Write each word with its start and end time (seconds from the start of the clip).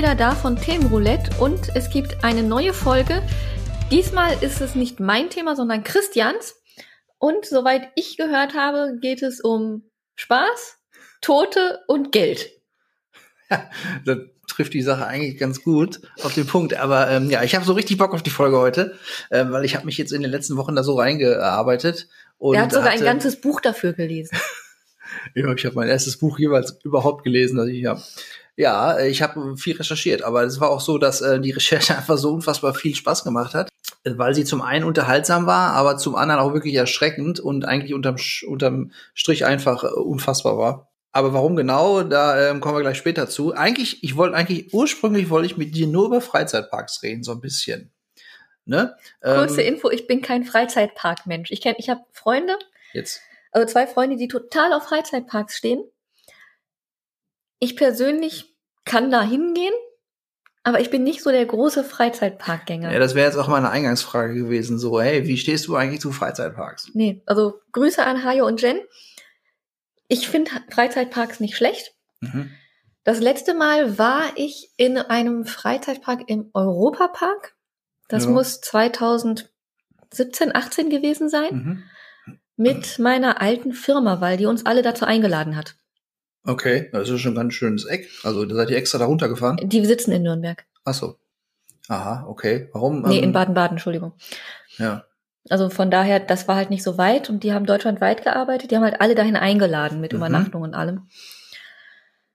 Wieder 0.00 0.14
da 0.14 0.34
von 0.34 0.56
Themenroulette 0.56 1.30
und 1.42 1.76
es 1.76 1.90
gibt 1.90 2.24
eine 2.24 2.42
neue 2.42 2.72
Folge. 2.72 3.22
Diesmal 3.90 4.32
ist 4.42 4.62
es 4.62 4.74
nicht 4.74 4.98
mein 4.98 5.28
Thema, 5.28 5.54
sondern 5.54 5.84
Christians. 5.84 6.54
Und 7.18 7.44
soweit 7.44 7.90
ich 7.96 8.16
gehört 8.16 8.54
habe, 8.54 8.96
geht 9.02 9.22
es 9.22 9.42
um 9.42 9.82
Spaß, 10.14 10.78
Tote 11.20 11.80
und 11.86 12.12
Geld. 12.12 12.48
Ja, 13.50 13.68
das 14.06 14.16
trifft 14.48 14.72
die 14.72 14.80
Sache 14.80 15.06
eigentlich 15.06 15.36
ganz 15.36 15.62
gut 15.62 16.00
auf 16.22 16.32
den 16.32 16.46
Punkt. 16.46 16.72
Aber 16.78 17.10
ähm, 17.10 17.28
ja, 17.28 17.42
ich 17.42 17.54
habe 17.54 17.66
so 17.66 17.74
richtig 17.74 17.98
Bock 17.98 18.14
auf 18.14 18.22
die 18.22 18.30
Folge 18.30 18.56
heute, 18.56 18.96
äh, 19.28 19.44
weil 19.50 19.66
ich 19.66 19.76
habe 19.76 19.84
mich 19.84 19.98
jetzt 19.98 20.12
in 20.12 20.22
den 20.22 20.30
letzten 20.30 20.56
Wochen 20.56 20.74
da 20.74 20.82
so 20.82 20.94
reingearbeitet. 20.94 22.08
Und 22.38 22.54
er 22.54 22.62
hat 22.62 22.72
sogar 22.72 22.92
hatte, 22.92 23.00
ein 23.00 23.04
ganzes 23.04 23.38
Buch 23.38 23.60
dafür 23.60 23.92
gelesen. 23.92 24.38
ja, 25.34 25.52
ich 25.52 25.66
habe 25.66 25.74
mein 25.74 25.88
erstes 25.88 26.16
Buch 26.16 26.38
jeweils 26.38 26.78
überhaupt 26.84 27.22
gelesen, 27.22 27.58
das 27.58 27.68
ich 27.68 27.84
habe. 27.84 28.00
Ja, 28.56 28.98
ich 29.00 29.22
habe 29.22 29.56
viel 29.56 29.76
recherchiert, 29.76 30.22
aber 30.22 30.42
es 30.42 30.60
war 30.60 30.70
auch 30.70 30.80
so, 30.80 30.98
dass 30.98 31.20
äh, 31.20 31.40
die 31.40 31.52
Recherche 31.52 31.94
einfach 31.96 32.18
so 32.18 32.32
unfassbar 32.32 32.74
viel 32.74 32.94
Spaß 32.94 33.24
gemacht 33.24 33.54
hat, 33.54 33.68
weil 34.04 34.34
sie 34.34 34.44
zum 34.44 34.62
einen 34.62 34.84
unterhaltsam 34.84 35.46
war, 35.46 35.72
aber 35.72 35.96
zum 35.96 36.14
anderen 36.14 36.40
auch 36.40 36.52
wirklich 36.52 36.74
erschreckend 36.74 37.40
und 37.40 37.64
eigentlich 37.64 37.94
unterm, 37.94 38.16
unterm 38.46 38.92
Strich 39.14 39.44
einfach 39.44 39.84
äh, 39.84 39.88
unfassbar 39.88 40.58
war. 40.58 40.90
Aber 41.12 41.32
warum 41.32 41.56
genau, 41.56 42.02
da 42.02 42.50
ähm, 42.50 42.60
kommen 42.60 42.76
wir 42.76 42.82
gleich 42.82 42.98
später 42.98 43.28
zu. 43.28 43.52
Eigentlich, 43.52 44.04
ich 44.04 44.16
wollte 44.16 44.36
eigentlich, 44.36 44.72
ursprünglich 44.72 45.28
wollte 45.28 45.46
ich 45.46 45.56
mit 45.56 45.74
dir 45.74 45.88
nur 45.88 46.06
über 46.06 46.20
Freizeitparks 46.20 47.02
reden, 47.02 47.24
so 47.24 47.32
ein 47.32 47.40
bisschen. 47.40 47.90
Ne? 48.64 48.94
Kurze 49.20 49.62
ähm, 49.62 49.74
Info, 49.74 49.90
ich 49.90 50.06
bin 50.06 50.22
kein 50.22 50.44
Freizeitparkmensch. 50.44 51.50
Ich 51.50 51.60
kenn, 51.60 51.74
ich 51.78 51.90
habe 51.90 52.02
Freunde, 52.12 52.56
jetzt. 52.92 53.20
also 53.50 53.66
zwei 53.66 53.88
Freunde, 53.88 54.16
die 54.16 54.28
total 54.28 54.72
auf 54.72 54.84
Freizeitparks 54.84 55.56
stehen. 55.56 55.82
Ich 57.60 57.76
persönlich 57.76 58.56
kann 58.84 59.10
da 59.10 59.22
hingehen, 59.22 59.72
aber 60.62 60.80
ich 60.80 60.90
bin 60.90 61.04
nicht 61.04 61.22
so 61.22 61.30
der 61.30 61.46
große 61.46 61.84
Freizeitparkgänger. 61.84 62.92
Ja, 62.92 62.98
das 62.98 63.14
wäre 63.14 63.26
jetzt 63.26 63.36
auch 63.36 63.48
meine 63.48 63.70
Eingangsfrage 63.70 64.34
gewesen. 64.34 64.78
So, 64.78 65.00
hey, 65.00 65.26
wie 65.26 65.38
stehst 65.38 65.68
du 65.68 65.76
eigentlich 65.76 66.00
zu 66.00 66.12
Freizeitparks? 66.12 66.90
Nee, 66.92 67.22
also 67.26 67.60
Grüße 67.72 68.04
an 68.04 68.24
Hajo 68.24 68.46
und 68.46 68.60
Jen. 68.60 68.80
Ich 70.08 70.28
finde 70.28 70.50
Freizeitparks 70.70 71.40
nicht 71.40 71.56
schlecht. 71.56 71.94
Mhm. 72.20 72.50
Das 73.04 73.20
letzte 73.20 73.54
Mal 73.54 73.98
war 73.98 74.22
ich 74.36 74.70
in 74.76 74.98
einem 74.98 75.46
Freizeitpark 75.46 76.28
im 76.28 76.50
Europapark. 76.52 77.54
Das 78.08 78.24
ja. 78.24 78.30
muss 78.30 78.60
2017, 78.60 79.48
18 80.54 80.90
gewesen 80.90 81.28
sein. 81.28 81.54
Mhm. 81.54 81.82
Mit 82.56 82.98
meiner 82.98 83.40
alten 83.40 83.72
Firma, 83.72 84.20
weil 84.20 84.36
die 84.36 84.44
uns 84.44 84.66
alle 84.66 84.82
dazu 84.82 85.06
eingeladen 85.06 85.56
hat. 85.56 85.76
Okay, 86.44 86.88
das 86.92 87.08
ist 87.08 87.20
schon 87.20 87.32
ein 87.32 87.36
ganz 87.36 87.54
schönes 87.54 87.84
Eck. 87.84 88.08
Also 88.24 88.44
da 88.44 88.54
seid 88.54 88.70
ihr 88.70 88.76
extra 88.76 88.98
da 88.98 89.04
runtergefahren? 89.04 89.58
Die 89.62 89.84
sitzen 89.84 90.12
in 90.12 90.22
Nürnberg. 90.22 90.64
Ach 90.84 90.94
so. 90.94 91.16
Aha, 91.88 92.24
okay. 92.28 92.68
Warum? 92.72 93.02
Nee, 93.02 93.18
in 93.18 93.24
ähm, 93.24 93.32
Baden-Baden, 93.32 93.76
Entschuldigung. 93.76 94.12
Ja. 94.78 95.04
Also 95.48 95.70
von 95.70 95.90
daher, 95.90 96.20
das 96.20 96.48
war 96.48 96.56
halt 96.56 96.70
nicht 96.70 96.82
so 96.82 96.98
weit 96.98 97.30
und 97.30 97.42
die 97.42 97.52
haben 97.52 97.66
deutschlandweit 97.66 98.22
gearbeitet. 98.22 98.70
Die 98.70 98.76
haben 98.76 98.84
halt 98.84 99.00
alle 99.00 99.14
dahin 99.14 99.36
eingeladen 99.36 100.00
mit 100.00 100.12
mhm. 100.12 100.18
Übernachtung 100.18 100.62
und 100.62 100.74
allem. 100.74 101.08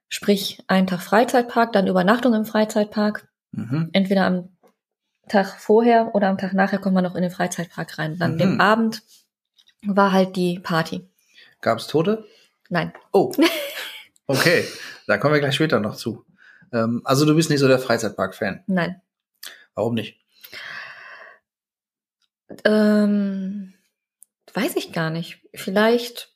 Sprich, 0.08 0.62
einen 0.68 0.86
Tag 0.86 1.00
Freizeitpark, 1.02 1.72
dann 1.72 1.86
Übernachtung 1.86 2.34
im 2.34 2.44
Freizeitpark. 2.44 3.28
Mhm. 3.52 3.90
Entweder 3.92 4.26
am 4.26 4.50
Tag 5.28 5.58
vorher 5.58 6.14
oder 6.14 6.28
am 6.28 6.38
Tag 6.38 6.52
nachher 6.52 6.78
kommt 6.78 6.94
man 6.94 7.04
noch 7.04 7.16
in 7.16 7.22
den 7.22 7.30
Freizeitpark 7.30 7.98
rein. 7.98 8.18
Dann 8.18 8.34
mhm. 8.34 8.38
dem 8.38 8.60
Abend 8.60 9.02
war 9.84 10.12
halt 10.12 10.36
die 10.36 10.60
Party. 10.60 11.08
Gab 11.60 11.78
es 11.78 11.86
Tote? 11.86 12.24
Nein. 12.68 12.92
Oh. 13.12 13.32
Okay, 14.26 14.64
da 15.06 15.18
kommen 15.18 15.34
wir 15.34 15.40
gleich 15.40 15.54
später 15.54 15.80
noch 15.80 15.96
zu. 15.96 16.24
Ähm, 16.72 17.02
also 17.04 17.24
du 17.24 17.34
bist 17.34 17.50
nicht 17.50 17.60
so 17.60 17.68
der 17.68 17.78
Freizeitpark-Fan? 17.78 18.64
Nein. 18.66 19.00
Warum 19.74 19.94
nicht? 19.94 20.18
Ähm, 22.64 23.74
weiß 24.54 24.76
ich 24.76 24.92
gar 24.92 25.10
nicht. 25.10 25.40
Vielleicht, 25.54 26.30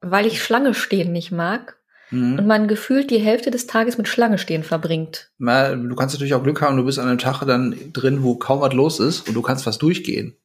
weil 0.00 0.26
ich 0.26 0.42
Schlange 0.42 0.74
stehen 0.74 1.12
nicht 1.12 1.32
mag 1.32 1.78
mhm. 2.10 2.38
und 2.38 2.46
man 2.46 2.68
gefühlt 2.68 3.10
die 3.10 3.18
Hälfte 3.18 3.50
des 3.50 3.66
Tages 3.66 3.98
mit 3.98 4.08
Schlange 4.08 4.38
stehen 4.38 4.64
verbringt. 4.64 5.30
Na, 5.38 5.74
du 5.74 5.94
kannst 5.94 6.14
natürlich 6.14 6.34
auch 6.34 6.42
Glück 6.42 6.60
haben, 6.60 6.76
du 6.76 6.84
bist 6.84 6.98
an 6.98 7.08
einem 7.08 7.18
Tag 7.18 7.44
dann 7.46 7.92
drin, 7.92 8.22
wo 8.22 8.36
kaum 8.36 8.60
was 8.60 8.74
los 8.74 9.00
ist 9.00 9.28
und 9.28 9.34
du 9.34 9.42
kannst 9.42 9.66
was 9.66 9.78
durchgehen. 9.78 10.36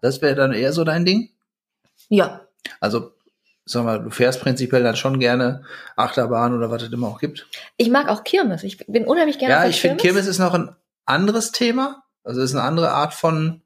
Das 0.00 0.22
wäre 0.22 0.34
dann 0.34 0.52
eher 0.52 0.72
so 0.72 0.84
dein 0.84 1.04
Ding? 1.04 1.30
Ja. 2.08 2.46
Also 2.80 3.12
sag 3.70 3.84
mal, 3.84 4.02
du 4.02 4.10
fährst 4.10 4.40
prinzipiell 4.40 4.82
dann 4.82 4.96
schon 4.96 5.18
gerne 5.18 5.64
Achterbahn 5.96 6.54
oder 6.54 6.70
was 6.70 6.82
es 6.82 6.92
immer 6.92 7.08
auch 7.08 7.20
gibt. 7.20 7.46
Ich 7.76 7.90
mag 7.90 8.08
auch 8.08 8.24
Kirmes. 8.24 8.62
Ich 8.62 8.78
bin 8.86 9.04
unheimlich 9.04 9.38
gerne 9.38 9.54
Ja, 9.54 9.66
ich 9.66 9.80
finde 9.80 9.96
Kirmes 9.96 10.26
ist 10.26 10.38
noch 10.38 10.54
ein 10.54 10.74
anderes 11.06 11.52
Thema. 11.52 12.04
Also 12.24 12.40
es 12.40 12.50
ist 12.50 12.56
eine 12.56 12.64
andere 12.64 12.90
Art 12.90 13.14
von 13.14 13.62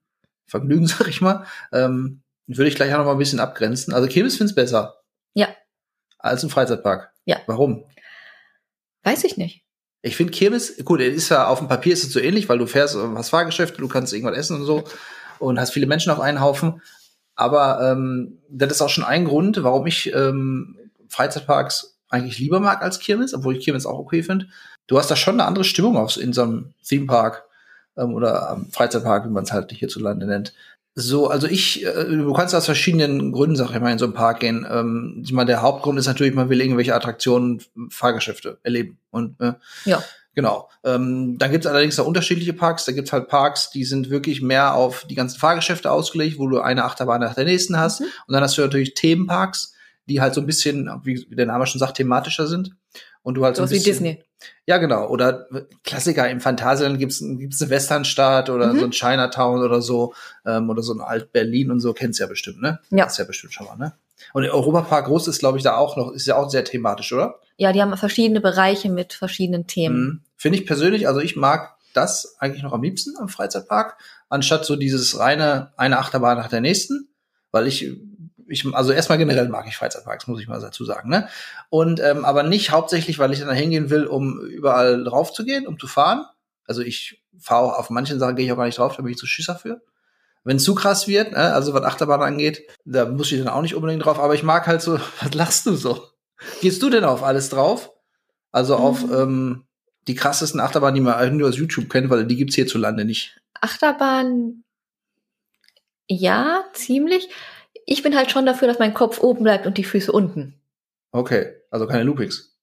Vergnügen, 0.47 0.87
sag 0.87 1.09
ich 1.09 1.21
mal. 1.21 1.47
Ähm, 1.73 2.23
würde 2.47 2.69
ich 2.69 2.75
gleich 2.75 2.93
auch 2.93 2.99
noch 2.99 3.07
mal 3.07 3.13
ein 3.13 3.19
bisschen 3.19 3.41
abgrenzen. 3.41 3.95
Also 3.95 4.09
Kirmes 4.09 4.37
find's 4.37 4.55
besser. 4.55 4.97
Ja. 5.35 5.49
Als 6.19 6.43
ein 6.43 6.51
Freizeitpark. 6.51 7.13
Ja. 7.25 7.39
Warum? 7.47 7.85
Weiß 9.03 9.25
ich 9.25 9.37
nicht. 9.37 9.65
Ich 10.03 10.17
finde 10.17 10.33
Kirmes, 10.33 10.77
gut, 10.85 11.01
ist 11.01 11.31
ja 11.31 11.47
auf 11.47 11.61
dem 11.61 11.69
Papier 11.69 11.95
ist 11.95 12.05
es 12.05 12.13
so 12.13 12.21
ähnlich, 12.21 12.49
weil 12.51 12.59
du 12.59 12.67
fährst, 12.67 12.95
hast 12.95 13.31
Fahrgeschäfte, 13.31 13.79
du 13.79 13.89
kannst 13.89 14.13
irgendwas 14.13 14.37
essen 14.37 14.57
und 14.61 14.65
so 14.65 14.85
und 15.39 15.59
hast 15.59 15.71
viele 15.71 15.87
Menschen 15.87 16.13
auf 16.13 16.21
einen 16.21 16.43
Haufen. 16.43 16.83
Aber 17.37 17.81
ähm, 17.83 18.39
das 18.49 18.72
ist 18.72 18.83
auch 18.83 18.89
schon 18.89 19.05
ein 19.05 19.25
Grund, 19.25 19.62
warum 19.62 19.87
ich 19.87 20.12
ähm, 20.15 20.77
Freizeitparks 21.09 21.99
eigentlich 22.09 22.39
lieber 22.39 22.61
mag 22.61 22.83
als 22.83 23.00
Kirmes, 23.00 23.34
obwohl 23.34 23.56
ich 23.56 23.65
Kirmes 23.65 23.87
auch 23.87 23.99
okay 23.99 24.22
finde. 24.22 24.47
Du 24.87 24.99
hast 24.99 25.11
da 25.11 25.17
schon 25.17 25.34
eine 25.34 25.47
andere 25.49 25.65
Stimmung 25.65 25.97
auf, 25.97 26.17
in 26.17 26.33
so 26.33 26.43
einem 26.43 26.75
Themepark 26.87 27.44
ähm, 27.97 28.15
oder 28.15 28.55
ähm, 28.56 28.69
Freizeitpark, 28.71 29.25
wie 29.25 29.31
man 29.31 29.44
es 29.44 29.53
halt 29.53 29.73
hierzulande 29.73 30.27
nennt. 30.27 30.55
So, 30.97 31.28
also 31.28 31.49
ich, 31.49 31.84
äh, 31.84 32.05
du 32.05 32.33
kannst 32.33 32.55
aus 32.55 32.67
verschiedenen 32.67 33.33
Gründen, 33.33 33.56
sag 33.56 33.71
ich 33.73 33.81
mal, 33.81 33.91
in 33.91 33.99
so 33.99 34.05
einen 34.05 34.15
Park 34.15 34.41
gehen. 34.41 34.65
Ähm, 34.71 35.23
ich 35.25 35.33
meine, 35.33 35.49
der 35.49 35.62
Hauptgrund 35.62 35.99
ist 35.99 36.06
natürlich, 36.06 36.34
man 36.34 36.50
will 36.50 36.61
irgendwelche 36.61 36.94
Attraktionen, 36.94 37.61
Fahrgeschäfte 37.89 38.59
erleben. 38.62 38.99
Und 39.11 39.41
äh, 39.41 39.55
ja. 39.87 40.05
Genau. 40.34 40.69
Ähm, 40.83 41.39
dann 41.39 41.53
gibt 41.53 41.65
es 41.65 41.71
allerdings 41.71 41.99
auch 41.99 42.06
unterschiedliche 42.06 42.53
Parks. 42.53 42.84
Da 42.84 42.93
gibt 42.93 43.09
es 43.09 43.12
halt 43.12 43.28
Parks, 43.28 43.71
die 43.71 43.84
sind 43.84 44.11
wirklich 44.11 44.43
mehr 44.43 44.75
auf 44.75 45.06
die 45.09 45.15
ganzen 45.15 45.39
Fahrgeschäfte 45.39 45.91
ausgelegt, 45.91 46.39
wo 46.39 46.49
du 46.49 46.61
eine 46.61 46.84
Achterbahn 46.84 47.21
nach 47.21 47.34
der 47.34 47.45
nächsten 47.45 47.78
hast. 47.78 48.00
Mhm. 48.00 48.06
Und 48.27 48.33
dann 48.33 48.43
hast 48.43 48.59
du 48.59 48.62
natürlich 48.62 48.94
Themenparks, 48.94 49.75
die 50.06 50.21
halt 50.21 50.34
so 50.34 50.41
ein 50.41 50.47
bisschen, 50.47 50.91
wie 51.05 51.25
der 51.31 51.47
Name 51.47 51.67
schon 51.67 51.78
sagt, 51.78 51.97
thematischer 51.97 52.47
sind. 52.47 52.73
Und 53.23 53.34
du 53.34 53.44
halt 53.44 53.56
so, 53.56 53.62
so 53.62 53.67
ein 53.67 53.71
bisschen, 53.71 53.84
wie 53.84 53.91
Disney. 53.91 54.25
Ja, 54.67 54.78
genau. 54.78 55.09
Oder 55.09 55.47
Klassiker 55.83 56.28
im 56.28 56.41
Phantasialand 56.41 56.99
gibt's 56.99 57.21
gibt's 57.21 57.62
eine 57.62 57.71
Westernstadt 57.71 58.50
oder 58.50 58.73
mhm. 58.73 58.78
so 58.81 58.84
ein 58.84 58.91
Chinatown 58.91 59.62
oder 59.62 59.81
so 59.81 60.15
ähm, 60.44 60.69
oder 60.69 60.83
so 60.83 60.93
ein 60.93 61.00
Alt-Berlin 61.00 61.71
und 61.71 61.81
so. 61.81 61.94
Kennst 61.94 62.21
ja 62.21 62.27
bestimmt, 62.27 62.61
ne? 62.61 62.81
Ja. 62.91 63.06
Ist 63.06 63.19
ja 63.19 63.25
bestimmt 63.25 63.55
schon 63.55 63.67
mal, 63.67 63.77
ne? 63.77 63.94
Und 64.33 64.43
der 64.43 64.53
Europapark 64.53 65.06
Groß 65.06 65.28
ist, 65.28 65.39
glaube 65.39 65.59
ich, 65.59 65.65
da 65.65 65.77
auch 65.77 65.97
noch, 65.97 66.12
ist 66.12 66.27
ja 66.27 66.37
auch 66.37 66.50
sehr 66.50 66.65
thematisch, 66.65 67.12
oder? 67.12 67.41
Ja, 67.56 67.73
die 67.73 67.81
haben 67.81 67.97
verschiedene 67.97 68.41
Bereiche 68.41 68.91
mit 68.91 69.12
verschiedenen 69.12 69.67
Themen. 69.67 70.01
Mhm. 70.01 70.21
Finde 70.37 70.59
ich 70.59 70.67
persönlich, 70.67 71.06
also 71.09 71.21
ich 71.21 71.37
mag 71.37 71.77
das 71.93 72.37
eigentlich 72.39 72.62
noch 72.62 72.73
am 72.73 72.83
liebsten 72.83 73.17
am 73.19 73.29
Freizeitpark, 73.29 73.97
anstatt 74.29 74.65
so 74.65 74.77
dieses 74.77 75.19
reine 75.19 75.73
eine 75.77 75.99
Achterbahn 75.99 76.37
nach 76.37 76.49
der 76.49 76.61
nächsten, 76.61 77.09
weil 77.53 77.67
ich 77.67 77.97
ich, 78.47 78.67
also 78.75 78.93
erstmal 78.93 79.19
generell 79.19 79.49
mag 79.49 79.67
ich 79.67 79.77
Freizeitparks, 79.77 80.27
muss 80.27 80.41
ich 80.41 80.49
mal 80.49 80.61
dazu 80.61 80.85
sagen, 80.85 81.09
ne? 81.09 81.29
Und 81.71 82.01
ähm, 82.01 82.25
aber 82.25 82.43
nicht 82.43 82.71
hauptsächlich, 82.71 83.19
weil 83.19 83.33
ich 83.33 83.39
dann 83.39 83.49
da 83.49 83.55
hingehen 83.55 83.91
will, 83.91 84.07
um 84.07 84.41
überall 84.41 85.03
drauf 85.05 85.33
zu 85.33 85.45
gehen, 85.45 85.67
um 85.67 85.79
zu 85.79 85.87
fahren. 85.87 86.27
Also 86.67 86.83
ich 86.83 87.23
fahre 87.39 87.65
auch 87.65 87.79
auf 87.79 87.91
manchen 87.91 88.19
Sachen 88.19 88.37
gehe 88.37 88.47
ich 88.47 88.53
auch 88.53 88.57
gar 88.57 88.67
nicht 88.67 88.79
drauf, 88.79 88.97
da 88.97 89.03
bin 89.03 89.12
ich 89.12 89.19
zu 89.19 89.27
Schisser 89.27 89.57
für. 89.57 89.81
Wenn 90.45 90.59
zu 90.59 90.75
krass 90.75 91.09
wird, 91.09 91.33
ne, 91.33 91.55
also 91.55 91.73
was 91.73 91.85
Achterbahn 91.85 92.23
angeht, 92.23 92.69
da 92.85 93.07
muss 93.07 93.33
ich 93.33 93.39
dann 93.39 93.49
auch 93.49 93.62
nicht 93.62 93.75
unbedingt 93.75 94.05
drauf, 94.05 94.19
aber 94.19 94.35
ich 94.35 94.43
mag 94.43 94.67
halt 94.67 94.83
so, 94.83 94.99
was 95.21 95.35
lachst 95.35 95.67
du 95.67 95.75
so? 95.75 96.09
Gehst 96.61 96.83
du 96.83 96.91
denn 96.91 97.05
auf 97.05 97.23
alles 97.23 97.49
drauf? 97.49 97.93
Also 98.53 98.77
auf 98.77 99.07
mhm. 99.07 99.15
ähm, 99.15 99.65
die 100.07 100.15
krassesten 100.15 100.61
Achterbahnen, 100.61 100.95
die 100.95 101.01
man 101.01 101.37
nur 101.37 101.49
aus 101.49 101.57
YouTube 101.57 101.91
kennt, 101.91 102.11
weil 102.11 102.27
die 102.27 102.37
gibt's 102.37 102.55
hierzulande 102.55 103.05
nicht. 103.05 103.41
Achterbahn, 103.61 104.65
ja, 106.09 106.65
ziemlich. 106.73 107.29
Ich 107.87 108.03
bin 108.03 108.17
halt 108.17 108.31
schon 108.31 108.47
dafür, 108.47 108.69
dass 108.69 108.79
mein 108.79 108.95
Kopf 108.95 109.21
oben 109.21 109.43
bleibt 109.43 109.67
und 109.67 109.79
die 109.79 109.85
Füße 109.85 110.13
unten. 110.13 110.55
Okay, 111.13 111.53
also 111.71 111.87
keine 111.87 112.05
Loopings. 112.05 112.55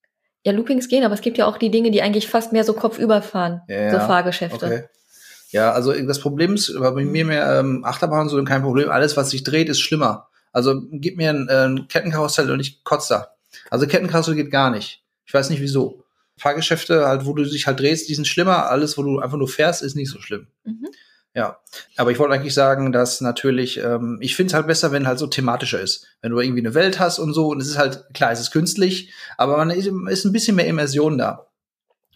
Ja, 0.44 0.52
Loopings 0.52 0.88
gehen, 0.88 1.04
aber 1.04 1.14
es 1.14 1.22
gibt 1.22 1.38
ja 1.38 1.46
auch 1.46 1.58
die 1.58 1.70
Dinge, 1.70 1.92
die 1.92 2.02
eigentlich 2.02 2.28
fast 2.28 2.52
mehr 2.52 2.64
so 2.64 2.74
kopfüber 2.74 3.22
fahren. 3.22 3.62
Ja, 3.68 3.92
so 3.92 4.00
Fahrgeschäfte. 4.00 4.66
Okay. 4.66 4.84
Ja, 5.52 5.72
also 5.72 5.94
das 5.94 6.20
Problem 6.20 6.56
ist, 6.56 6.74
bei 6.80 6.92
mir 6.92 7.26
mehr 7.26 7.60
ähm, 7.60 7.84
Achterbahn 7.84 8.30
so 8.30 8.42
kein 8.44 8.62
Problem. 8.62 8.90
Alles, 8.90 9.18
was 9.18 9.30
sich 9.30 9.44
dreht, 9.44 9.70
ist 9.70 9.82
schlimmer. 9.82 10.30
Also 10.52 10.82
gib 10.92 11.18
mir 11.18 11.30
ein, 11.30 11.48
äh, 11.50 11.66
ein 11.68 11.88
Kettenkarussell 11.88 12.50
und 12.50 12.60
ich 12.60 12.84
kotze 12.84 13.14
da. 13.14 13.28
Also 13.70 13.88
Kettenkarussell 13.88 14.36
geht 14.36 14.52
gar 14.52 14.72
nicht. 14.72 15.04
Ich 15.26 15.34
weiß 15.34 15.50
nicht 15.50 15.62
wieso. 15.62 16.04
Fahrgeschäfte, 16.38 17.08
halt, 17.08 17.26
wo 17.26 17.34
du 17.34 17.44
dich 17.44 17.68
halt 17.68 17.80
drehst, 17.80 18.10
die 18.10 18.16
sind 18.16 18.28
schlimmer. 18.28 18.70
Alles, 18.70 18.98
wo 18.98 19.04
du 19.04 19.20
einfach 19.20 19.38
nur 19.38 19.48
fährst, 19.48 19.82
ist 19.82 19.96
nicht 19.96 20.10
so 20.10 20.20
schlimm. 20.20 20.48
Mhm. 20.64 20.88
Ja, 21.34 21.60
aber 21.96 22.12
ich 22.12 22.20
wollte 22.20 22.34
eigentlich 22.34 22.54
sagen, 22.54 22.92
dass 22.92 23.22
natürlich, 23.22 23.78
ähm, 23.78 24.18
ich 24.20 24.36
finde 24.36 24.50
es 24.52 24.54
halt 24.54 24.68
besser, 24.68 24.92
wenn 24.92 25.08
halt 25.08 25.18
so 25.18 25.28
thematischer 25.28 25.80
ist. 25.80 26.08
Wenn 26.22 26.32
du 26.32 26.40
irgendwie 26.40 26.60
eine 26.60 26.74
Welt 26.74 27.00
hast 27.00 27.20
und 27.20 27.34
so, 27.34 27.48
und 27.48 27.62
es 27.62 27.70
ist 27.70 27.78
halt, 27.78 28.04
klar, 28.14 28.32
es 28.32 28.42
ist 28.42 28.52
künstlich, 28.52 29.14
aber 29.38 29.56
man 29.56 29.70
ist, 29.70 29.88
ist 29.88 30.26
ein 30.26 30.34
bisschen 30.34 30.58
mehr 30.58 30.68
Immersion 30.68 31.18
da. 31.18 31.48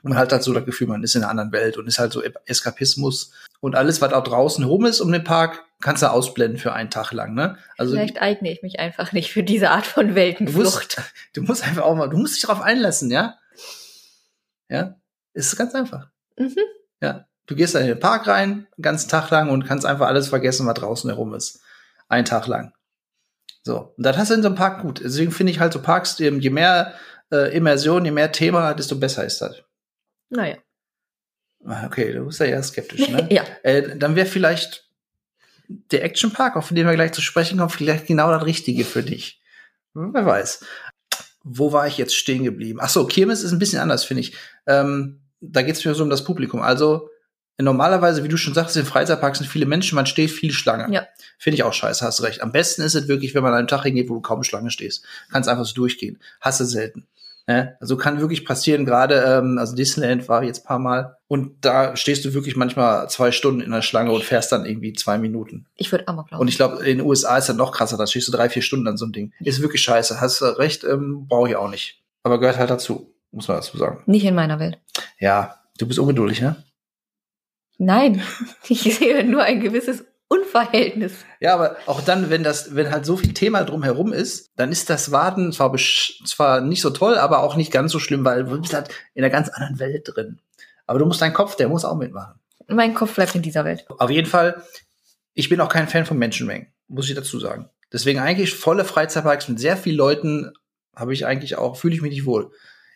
man 0.03 0.17
hat 0.17 0.33
halt 0.33 0.43
so 0.43 0.53
das 0.53 0.65
Gefühl, 0.65 0.87
man 0.87 1.03
ist 1.03 1.15
in 1.15 1.21
einer 1.21 1.31
anderen 1.31 1.53
Welt 1.53 1.77
und 1.77 1.87
ist 1.87 1.97
halt 1.97 2.11
so 2.11 2.21
Eskapismus. 2.45 3.31
Und 3.61 3.75
alles, 3.75 4.01
was 4.01 4.11
auch 4.11 4.23
draußen 4.23 4.65
rum 4.65 4.85
ist 4.85 4.99
um 4.99 5.11
den 5.11 5.23
Park, 5.23 5.63
kannst 5.81 6.03
du 6.03 6.11
ausblenden 6.11 6.57
für 6.57 6.73
einen 6.73 6.89
Tag 6.89 7.11
lang, 7.11 7.33
ne? 7.33 7.57
Also 7.77 7.93
Vielleicht 7.93 8.21
eigne 8.21 8.51
ich 8.51 8.61
mich 8.63 8.79
einfach 8.79 9.11
nicht 9.11 9.31
für 9.31 9.43
diese 9.43 9.71
Art 9.71 9.85
von 9.85 10.15
Weltenflucht. 10.15 10.97
Du 10.97 11.01
musst, 11.01 11.13
du 11.33 11.41
musst 11.41 11.63
einfach 11.63 11.83
auch 11.83 11.95
mal, 11.95 12.09
du 12.09 12.17
musst 12.17 12.35
dich 12.35 12.41
darauf 12.43 12.61
einlassen, 12.61 13.11
ja? 13.11 13.37
Ja? 14.69 14.95
Ist 15.33 15.55
ganz 15.57 15.75
einfach. 15.75 16.09
Mhm. 16.37 16.57
Ja. 17.01 17.27
Du 17.47 17.55
gehst 17.55 17.75
da 17.75 17.79
in 17.79 17.87
den 17.87 17.99
Park 17.99 18.27
rein, 18.27 18.51
einen 18.51 18.81
ganzen 18.81 19.09
Tag 19.09 19.29
lang 19.29 19.49
und 19.49 19.65
kannst 19.65 19.85
einfach 19.85 20.07
alles 20.07 20.29
vergessen, 20.29 20.65
was 20.65 20.73
draußen 20.73 21.09
herum 21.09 21.33
ist. 21.35 21.61
Einen 22.07 22.25
Tag 22.25 22.47
lang. 22.47 22.73
So. 23.63 23.93
Und 23.97 24.03
das 24.05 24.17
hast 24.17 24.31
du 24.31 24.35
in 24.35 24.41
so 24.41 24.47
einem 24.47 24.55
Park 24.55 24.81
gut. 24.81 25.01
Deswegen 25.03 25.31
finde 25.31 25.51
ich 25.51 25.59
halt 25.59 25.73
so 25.73 25.81
Parks, 25.81 26.17
je 26.17 26.31
mehr 26.31 26.95
äh, 27.31 27.55
Immersion, 27.55 28.05
je 28.05 28.11
mehr 28.11 28.31
Thema, 28.31 28.73
desto 28.73 28.95
besser 28.95 29.25
ist 29.25 29.41
das. 29.41 29.61
Naja. 30.29 30.57
Ah, 31.63 31.85
okay, 31.85 32.13
du 32.13 32.25
bist 32.25 32.39
ja 32.39 32.47
eher 32.47 32.63
skeptisch, 32.63 33.09
ne? 33.09 33.27
ja. 33.31 33.43
Äh, 33.63 33.97
dann 33.97 34.15
wäre 34.15 34.27
vielleicht 34.27 34.84
der 35.67 36.03
Action 36.03 36.31
Park, 36.31 36.55
auf 36.55 36.69
den 36.69 36.85
wir 36.85 36.93
gleich 36.93 37.11
zu 37.13 37.21
sprechen 37.21 37.57
kommen, 37.57 37.69
vielleicht 37.69 38.07
genau 38.07 38.31
das 38.31 38.45
Richtige 38.45 38.85
für 38.85 39.03
dich. 39.03 39.41
Wer 39.93 40.25
weiß. 40.25 40.65
Wo 41.43 41.71
war 41.71 41.87
ich 41.87 41.97
jetzt 41.97 42.15
stehen 42.15 42.43
geblieben? 42.43 42.79
Ach 42.81 42.89
so, 42.89 43.05
Kirmes 43.05 43.43
ist 43.43 43.51
ein 43.51 43.59
bisschen 43.59 43.79
anders, 43.79 44.03
finde 44.03 44.21
ich. 44.21 44.33
Ähm, 44.65 45.21
da 45.41 45.61
geht 45.61 45.75
es 45.75 45.85
mir 45.85 45.93
so 45.93 46.03
um 46.03 46.09
das 46.09 46.23
Publikum. 46.23 46.61
Also 46.61 47.09
normalerweise, 47.57 48.23
wie 48.23 48.27
du 48.27 48.37
schon 48.37 48.53
sagst, 48.53 48.75
in 48.75 48.85
Freizeitparks 48.85 49.39
sind 49.39 49.47
viele 49.47 49.65
Menschen, 49.65 49.95
man 49.95 50.05
steht 50.05 50.31
viel 50.31 50.51
Schlange. 50.51 50.93
Ja. 50.93 51.07
Finde 51.37 51.55
ich 51.55 51.63
auch 51.63 51.73
scheiße, 51.73 52.03
hast 52.03 52.21
recht. 52.23 52.41
Am 52.41 52.51
besten 52.51 52.81
ist 52.81 52.95
es 52.95 53.07
wirklich, 53.07 53.35
wenn 53.35 53.43
man 53.43 53.53
an 53.53 53.59
einem 53.59 53.67
Tag 53.67 53.83
hingeht, 53.83 54.09
wo 54.09 54.15
du 54.15 54.21
kaum 54.21 54.43
Schlange 54.43 54.71
stehst. 54.71 55.05
Kannst 55.31 55.47
einfach 55.47 55.65
so 55.65 55.73
durchgehen. 55.73 56.19
Hast 56.41 56.59
du 56.59 56.65
selten. 56.65 57.07
Ne? 57.47 57.77
Also 57.79 57.95
kann 57.95 58.19
wirklich 58.19 58.43
passieren, 58.43 58.85
gerade, 58.85 59.15
ähm, 59.15 59.57
also 59.59 59.75
Disneyland 59.75 60.27
war 60.27 60.43
jetzt 60.43 60.65
paar 60.65 60.79
Mal 60.79 61.17
und 61.27 61.63
da 61.63 61.95
stehst 61.95 62.25
du 62.25 62.33
wirklich 62.33 62.55
manchmal 62.55 63.07
zwei 63.09 63.31
Stunden 63.31 63.61
in 63.61 63.69
der 63.69 63.83
Schlange 63.83 64.11
und 64.11 64.23
fährst 64.23 64.51
dann 64.51 64.65
irgendwie 64.65 64.93
zwei 64.93 65.19
Minuten. 65.19 65.67
Ich 65.75 65.91
würde 65.91 66.07
auch 66.07 66.15
mal 66.15 66.23
glauben. 66.23 66.41
Und 66.41 66.47
ich 66.47 66.55
glaube, 66.55 66.77
in 66.79 66.97
den 66.97 67.05
USA 67.05 67.37
ist 67.37 67.47
das 67.47 67.55
noch 67.55 67.71
krasser, 67.71 67.97
da 67.97 68.07
stehst 68.07 68.27
du 68.27 68.31
drei, 68.31 68.49
vier 68.49 68.63
Stunden 68.63 68.87
an 68.87 68.97
so 68.97 69.05
einem 69.05 69.13
Ding. 69.13 69.33
Ist 69.41 69.61
wirklich 69.61 69.83
scheiße, 69.83 70.19
hast 70.19 70.41
recht, 70.41 70.83
ähm, 70.85 71.27
brauche 71.27 71.49
ich 71.49 71.55
auch 71.55 71.69
nicht. 71.69 72.03
Aber 72.23 72.39
gehört 72.39 72.57
halt 72.57 72.71
dazu, 72.71 73.13
muss 73.31 73.47
man 73.47 73.57
dazu 73.57 73.77
sagen. 73.77 74.01
Nicht 74.07 74.25
in 74.25 74.33
meiner 74.33 74.59
Welt. 74.59 74.79
Ja, 75.19 75.61
du 75.77 75.87
bist 75.87 75.99
ungeduldig, 75.99 76.41
ne? 76.41 76.63
Nein, 77.77 78.23
ich 78.67 78.81
sehe 78.97 79.23
nur 79.23 79.43
ein 79.43 79.59
gewisses 79.59 80.03
Unverhältnis. 80.27 81.13
Ja, 81.39 81.53
aber 81.53 81.77
auch 81.85 82.01
dann, 82.01 82.29
wenn 82.29 82.43
das, 82.43 82.75
wenn 82.75 82.91
halt 82.91 83.05
so 83.05 83.17
viel 83.17 83.33
Thema 83.33 83.63
drumherum 83.63 84.11
ist, 84.11 84.51
dann 84.55 84.71
ist 84.71 84.89
das 84.89 85.11
Warten 85.11 85.51
zwar, 85.51 85.75
zwar 85.77 86.61
nicht 86.61 86.81
so 86.81 86.89
toll, 86.89 87.17
aber 87.17 87.43
auch 87.43 87.55
nicht 87.55 87.71
ganz 87.71 87.91
so 87.91 87.99
schlimm, 87.99 88.25
weil 88.25 88.45
du 88.45 88.59
bist 88.59 88.73
halt 88.73 88.89
in 89.13 89.23
einer 89.23 89.31
ganz 89.31 89.49
anderen 89.49 89.79
Welt 89.79 90.03
drin. 90.05 90.39
Aber 90.87 90.99
du 90.99 91.05
musst 91.05 91.21
deinen 91.21 91.33
Kopf, 91.33 91.55
der 91.55 91.69
muss 91.69 91.85
auch 91.85 91.95
mitmachen. 91.95 92.39
Mein 92.67 92.95
Kopf 92.95 93.13
bleibt 93.15 93.35
in 93.35 93.43
dieser 93.43 93.65
Welt. 93.65 93.85
Auf 93.99 94.09
jeden 94.09 94.27
Fall, 94.27 94.63
ich 95.33 95.49
bin 95.49 95.61
auch 95.61 95.69
kein 95.69 95.87
Fan 95.87 96.05
von 96.05 96.17
Menschenmengen, 96.17 96.67
muss 96.87 97.07
ich 97.07 97.15
dazu 97.15 97.39
sagen. 97.39 97.69
Deswegen 97.93 98.19
eigentlich 98.19 98.55
volle 98.55 98.85
Freizeitparks 98.85 99.47
mit 99.47 99.59
sehr 99.59 99.77
vielen 99.77 99.97
Leuten 99.97 100.51
habe 100.95 101.13
ich 101.13 101.25
eigentlich 101.25 101.57
auch, 101.57 101.77
fühle 101.77 101.95
ich 101.95 102.01
mich 102.01 102.11
nicht 102.11 102.25
wohl. 102.25 102.51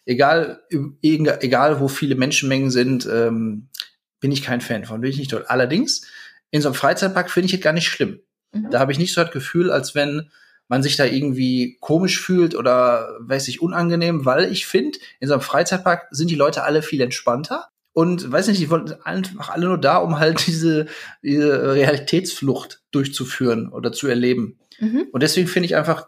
Egal, 0.06 0.64
egal 1.02 1.80
wo 1.80 1.88
viele 1.88 2.16
Menschenmengen 2.16 2.72
sind, 2.72 3.06
ähm, 3.06 3.70
bin 4.20 4.32
ich 4.32 4.42
kein 4.42 4.62
Fan 4.62 4.86
von, 4.86 5.02
bin 5.02 5.10
ich 5.12 5.20
nicht 5.20 5.32
toll. 5.32 5.46
Allerdings, 5.48 6.08
in 6.52 6.62
so 6.62 6.70
einem 6.70 6.76
Freizeitpark 6.76 7.30
finde 7.30 7.48
ich 7.48 7.54
es 7.54 7.62
gar 7.62 7.74
nicht 7.74 7.88
schlimm. 7.88 8.20
Mhm. 8.54 8.70
Da 8.72 8.80
habe 8.80 8.92
ich 8.92 9.00
nicht 9.00 9.14
so 9.14 9.22
das 9.22 9.32
Gefühl, 9.32 9.72
als 9.72 9.96
wenn 9.96 10.30
man 10.68 10.84
sich 10.84 10.96
da 10.96 11.06
irgendwie 11.06 11.78
komisch 11.80 12.20
fühlt 12.20 12.56
oder 12.56 13.18
weiß 13.20 13.48
ich 13.48 13.62
unangenehm, 13.62 14.26
weil 14.26 14.52
ich 14.52 14.68
finde, 14.68 15.00
in 15.20 15.28
so 15.28 15.34
einem 15.34 15.42
Freizeitpark 15.42 16.08
sind 16.12 16.30
die 16.30 16.36
Leute 16.36 16.64
alle 16.64 16.82
viel 16.82 17.02
entspannter 17.02 17.70
und 17.94 18.32
weiß 18.32 18.48
nicht, 18.48 18.62
die 18.62 18.70
wollen 18.70 18.94
einfach 19.04 19.50
alle 19.50 19.66
nur 19.66 19.80
da, 19.80 19.98
um 19.98 20.20
halt 20.20 20.46
diese, 20.48 20.86
diese 21.24 21.74
Realitätsflucht 21.74 22.82
durchzuführen 22.92 23.70
oder 23.70 23.92
zu 23.92 24.08
erleben. 24.08 24.60
Mhm. 24.80 25.08
Und 25.12 25.24
deswegen 25.24 25.48
finde 25.48 25.66
ich 25.66 25.76
einfach 25.76 26.08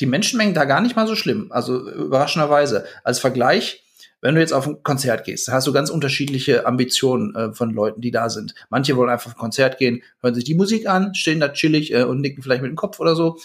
die 0.00 0.06
Menschenmengen 0.06 0.54
da 0.54 0.64
gar 0.64 0.80
nicht 0.80 0.94
mal 0.94 1.08
so 1.08 1.16
schlimm. 1.16 1.50
Also 1.50 1.90
überraschenderweise. 1.90 2.86
Als 3.02 3.18
Vergleich, 3.18 3.82
wenn 4.20 4.34
du 4.34 4.40
jetzt 4.40 4.52
auf 4.52 4.66
ein 4.66 4.82
Konzert 4.82 5.24
gehst, 5.24 5.48
hast 5.48 5.66
du 5.66 5.72
ganz 5.72 5.90
unterschiedliche 5.90 6.66
Ambitionen 6.66 7.34
äh, 7.34 7.52
von 7.52 7.70
Leuten, 7.70 8.00
die 8.00 8.10
da 8.10 8.28
sind. 8.28 8.54
Manche 8.68 8.96
wollen 8.96 9.10
einfach 9.10 9.30
auf 9.30 9.36
ein 9.36 9.40
Konzert 9.40 9.78
gehen, 9.78 10.02
hören 10.20 10.34
sich 10.34 10.44
die 10.44 10.54
Musik 10.54 10.88
an, 10.88 11.14
stehen 11.14 11.40
da 11.40 11.48
chillig 11.48 11.92
äh, 11.92 12.02
und 12.02 12.20
nicken 12.20 12.42
vielleicht 12.42 12.62
mit 12.62 12.70
dem 12.70 12.76
Kopf 12.76 12.98
oder 13.00 13.14
so. 13.14 13.38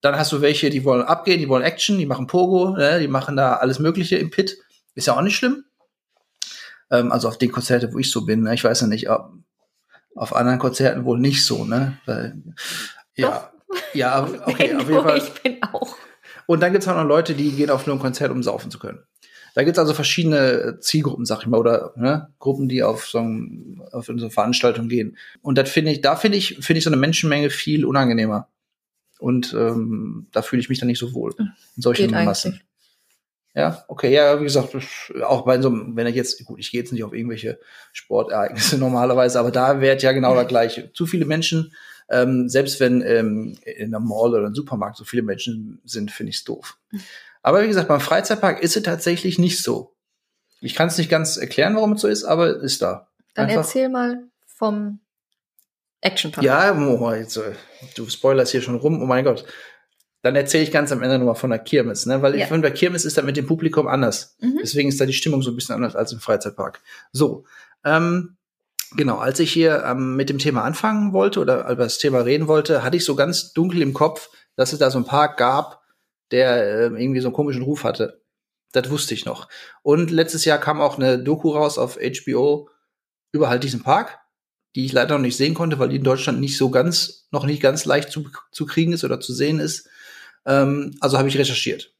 Dann 0.00 0.16
hast 0.16 0.32
du 0.32 0.40
welche, 0.40 0.70
die 0.70 0.84
wollen 0.84 1.02
abgehen, 1.02 1.40
die 1.40 1.48
wollen 1.48 1.62
Action, 1.62 1.98
die 1.98 2.06
machen 2.06 2.26
Pogo, 2.26 2.76
ne, 2.76 3.00
die 3.00 3.08
machen 3.08 3.36
da 3.36 3.54
alles 3.54 3.78
Mögliche 3.78 4.16
im 4.16 4.30
Pit. 4.30 4.56
Ist 4.94 5.06
ja 5.06 5.16
auch 5.16 5.22
nicht 5.22 5.36
schlimm. 5.36 5.64
Ähm, 6.90 7.12
also 7.12 7.28
auf 7.28 7.38
den 7.38 7.52
Konzerten, 7.52 7.92
wo 7.92 7.98
ich 7.98 8.10
so 8.10 8.24
bin. 8.24 8.42
Ne? 8.42 8.54
Ich 8.54 8.64
weiß 8.64 8.80
ja 8.82 8.86
nicht, 8.86 9.10
ob, 9.10 9.32
auf 10.14 10.34
anderen 10.34 10.58
Konzerten 10.58 11.04
wohl 11.04 11.18
nicht 11.18 11.44
so, 11.44 11.64
ne? 11.64 11.98
Weil, 12.06 12.36
ja, 13.16 13.50
ja, 13.92 14.22
okay, 14.46 14.74
auf 14.74 14.88
jeden 14.88 15.02
Fall. 15.02 15.18
Ich 15.18 15.42
bin 15.42 15.62
auch. 15.62 15.96
Und 16.46 16.60
dann 16.60 16.72
gibt's 16.72 16.86
auch 16.88 16.94
noch 16.94 17.04
Leute, 17.04 17.34
die 17.34 17.50
gehen 17.52 17.70
auf 17.70 17.86
nur 17.86 17.96
ein 17.96 18.00
Konzert, 18.00 18.30
um 18.30 18.42
saufen 18.42 18.70
zu 18.70 18.78
können. 18.78 19.02
Da 19.54 19.62
gibt's 19.62 19.78
also 19.78 19.94
verschiedene 19.94 20.78
Zielgruppen, 20.80 21.24
sag 21.24 21.40
ich 21.40 21.46
mal, 21.46 21.58
oder 21.58 21.92
ne, 21.96 22.28
Gruppen, 22.40 22.68
die 22.68 22.82
auf 22.82 23.06
so, 23.06 23.18
ein, 23.18 23.80
auf 23.92 24.06
so 24.06 24.12
eine 24.12 24.30
Veranstaltung 24.30 24.88
gehen. 24.88 25.16
Und 25.42 25.56
das 25.56 25.70
finde 25.70 25.92
ich, 25.92 26.00
da 26.00 26.16
finde 26.16 26.36
ich, 26.36 26.56
finde 26.60 26.78
ich 26.78 26.84
so 26.84 26.90
eine 26.90 26.96
Menschenmenge 26.96 27.50
viel 27.50 27.84
unangenehmer. 27.84 28.48
Und 29.20 29.54
ähm, 29.54 30.26
da 30.32 30.42
fühle 30.42 30.60
ich 30.60 30.68
mich 30.68 30.80
dann 30.80 30.88
nicht 30.88 30.98
so 30.98 31.14
wohl 31.14 31.32
in 31.38 31.52
solchen 31.76 32.08
Geht 32.08 32.24
Massen. 32.24 32.52
Eigentlich. 32.52 32.64
Ja, 33.56 33.84
okay, 33.86 34.12
ja, 34.12 34.40
wie 34.40 34.44
gesagt, 34.44 34.76
auch 35.22 35.44
bei 35.44 35.62
so 35.62 35.68
einem, 35.68 35.94
wenn 35.94 36.08
ich 36.08 36.16
jetzt, 36.16 36.44
gut, 36.44 36.58
ich 36.58 36.72
gehe 36.72 36.80
jetzt 36.80 36.92
nicht 36.92 37.04
auf 37.04 37.14
irgendwelche 37.14 37.60
Sportereignisse 37.92 38.76
normalerweise, 38.78 39.38
aber 39.38 39.52
da 39.52 39.80
wäre 39.80 39.96
ja 39.96 40.10
genau 40.10 40.34
das 40.34 40.48
Gleiche. 40.48 40.92
Zu 40.92 41.06
viele 41.06 41.24
Menschen, 41.24 41.72
ähm, 42.08 42.48
selbst 42.48 42.80
wenn 42.80 43.02
ähm, 43.02 43.56
in 43.64 43.94
einem 43.94 44.08
Mall 44.08 44.30
oder 44.30 44.46
einem 44.46 44.56
Supermarkt 44.56 44.96
so 44.96 45.04
viele 45.04 45.22
Menschen 45.22 45.80
sind, 45.84 46.10
finde 46.10 46.30
ich 46.30 46.38
es 46.38 46.44
doof. 46.44 46.76
Aber 47.44 47.62
wie 47.62 47.68
gesagt, 47.68 47.88
beim 47.88 48.00
Freizeitpark 48.00 48.62
ist 48.62 48.74
es 48.74 48.82
tatsächlich 48.82 49.38
nicht 49.38 49.62
so. 49.62 49.94
Ich 50.60 50.74
kann 50.74 50.88
es 50.88 50.96
nicht 50.96 51.10
ganz 51.10 51.36
erklären, 51.36 51.76
warum 51.76 51.92
es 51.92 52.00
so 52.00 52.08
ist, 52.08 52.24
aber 52.24 52.56
ist 52.56 52.80
da. 52.80 53.08
Dann 53.34 53.48
Einfach. 53.48 53.60
erzähl 53.60 53.90
mal 53.90 54.24
vom 54.46 55.00
Actionpark. 56.00 56.42
Ja, 56.42 56.74
oh, 56.74 57.12
jetzt, 57.12 57.38
du 57.96 58.08
spoilerst 58.08 58.52
hier 58.52 58.62
schon 58.62 58.76
rum, 58.76 59.02
oh 59.02 59.04
mein 59.04 59.24
Gott. 59.24 59.44
Dann 60.22 60.36
erzähle 60.36 60.64
ich 60.64 60.72
ganz 60.72 60.90
am 60.90 61.02
Ende 61.02 61.18
nochmal 61.18 61.34
von 61.34 61.50
der 61.50 61.58
Kirmes, 61.58 62.06
ne? 62.06 62.22
Weil 62.22 62.34
ja. 62.34 62.42
ich 62.42 62.48
finde, 62.48 62.66
bei 62.66 62.74
Kirmes 62.74 63.04
ist 63.04 63.18
da 63.18 63.22
mit 63.22 63.36
dem 63.36 63.46
Publikum 63.46 63.88
anders. 63.88 64.36
Mhm. 64.40 64.60
Deswegen 64.62 64.88
ist 64.88 64.98
da 64.98 65.04
die 65.04 65.12
Stimmung 65.12 65.42
so 65.42 65.50
ein 65.50 65.54
bisschen 65.54 65.74
anders 65.74 65.94
als 65.94 66.12
im 66.12 66.20
Freizeitpark. 66.20 66.80
So, 67.12 67.44
ähm, 67.84 68.38
genau, 68.96 69.18
als 69.18 69.38
ich 69.38 69.52
hier 69.52 69.84
ähm, 69.84 70.16
mit 70.16 70.30
dem 70.30 70.38
Thema 70.38 70.64
anfangen 70.64 71.12
wollte 71.12 71.40
oder 71.40 71.68
über 71.68 71.84
das 71.84 71.98
Thema 71.98 72.20
reden 72.20 72.48
wollte, 72.48 72.82
hatte 72.82 72.96
ich 72.96 73.04
so 73.04 73.16
ganz 73.16 73.52
dunkel 73.52 73.82
im 73.82 73.92
Kopf, 73.92 74.30
dass 74.56 74.72
es 74.72 74.78
da 74.78 74.90
so 74.90 74.96
ein 74.96 75.04
Park 75.04 75.36
gab, 75.36 75.83
der 76.34 76.56
äh, 76.56 76.84
irgendwie 77.00 77.20
so 77.20 77.28
einen 77.28 77.34
komischen 77.34 77.62
Ruf 77.62 77.84
hatte. 77.84 78.20
Das 78.72 78.90
wusste 78.90 79.14
ich 79.14 79.24
noch. 79.24 79.48
Und 79.82 80.10
letztes 80.10 80.44
Jahr 80.44 80.58
kam 80.58 80.80
auch 80.80 80.98
eine 80.98 81.18
Doku 81.18 81.50
raus 81.50 81.78
auf 81.78 81.96
HBO 81.96 82.68
über 83.30 83.48
halt 83.48 83.62
diesen 83.62 83.84
Park, 83.84 84.18
die 84.74 84.84
ich 84.84 84.92
leider 84.92 85.14
noch 85.14 85.22
nicht 85.22 85.36
sehen 85.36 85.54
konnte, 85.54 85.78
weil 85.78 85.90
die 85.90 85.96
in 85.96 86.02
Deutschland 86.02 86.40
nicht 86.40 86.58
so 86.58 86.70
ganz, 86.70 87.28
noch 87.30 87.46
nicht 87.46 87.62
ganz 87.62 87.84
leicht 87.84 88.10
zu, 88.10 88.28
zu 88.50 88.66
kriegen 88.66 88.92
ist 88.92 89.04
oder 89.04 89.20
zu 89.20 89.32
sehen 89.32 89.60
ist. 89.60 89.88
Ähm, 90.44 90.96
also 91.00 91.16
habe 91.18 91.28
ich 91.28 91.38
recherchiert. 91.38 91.94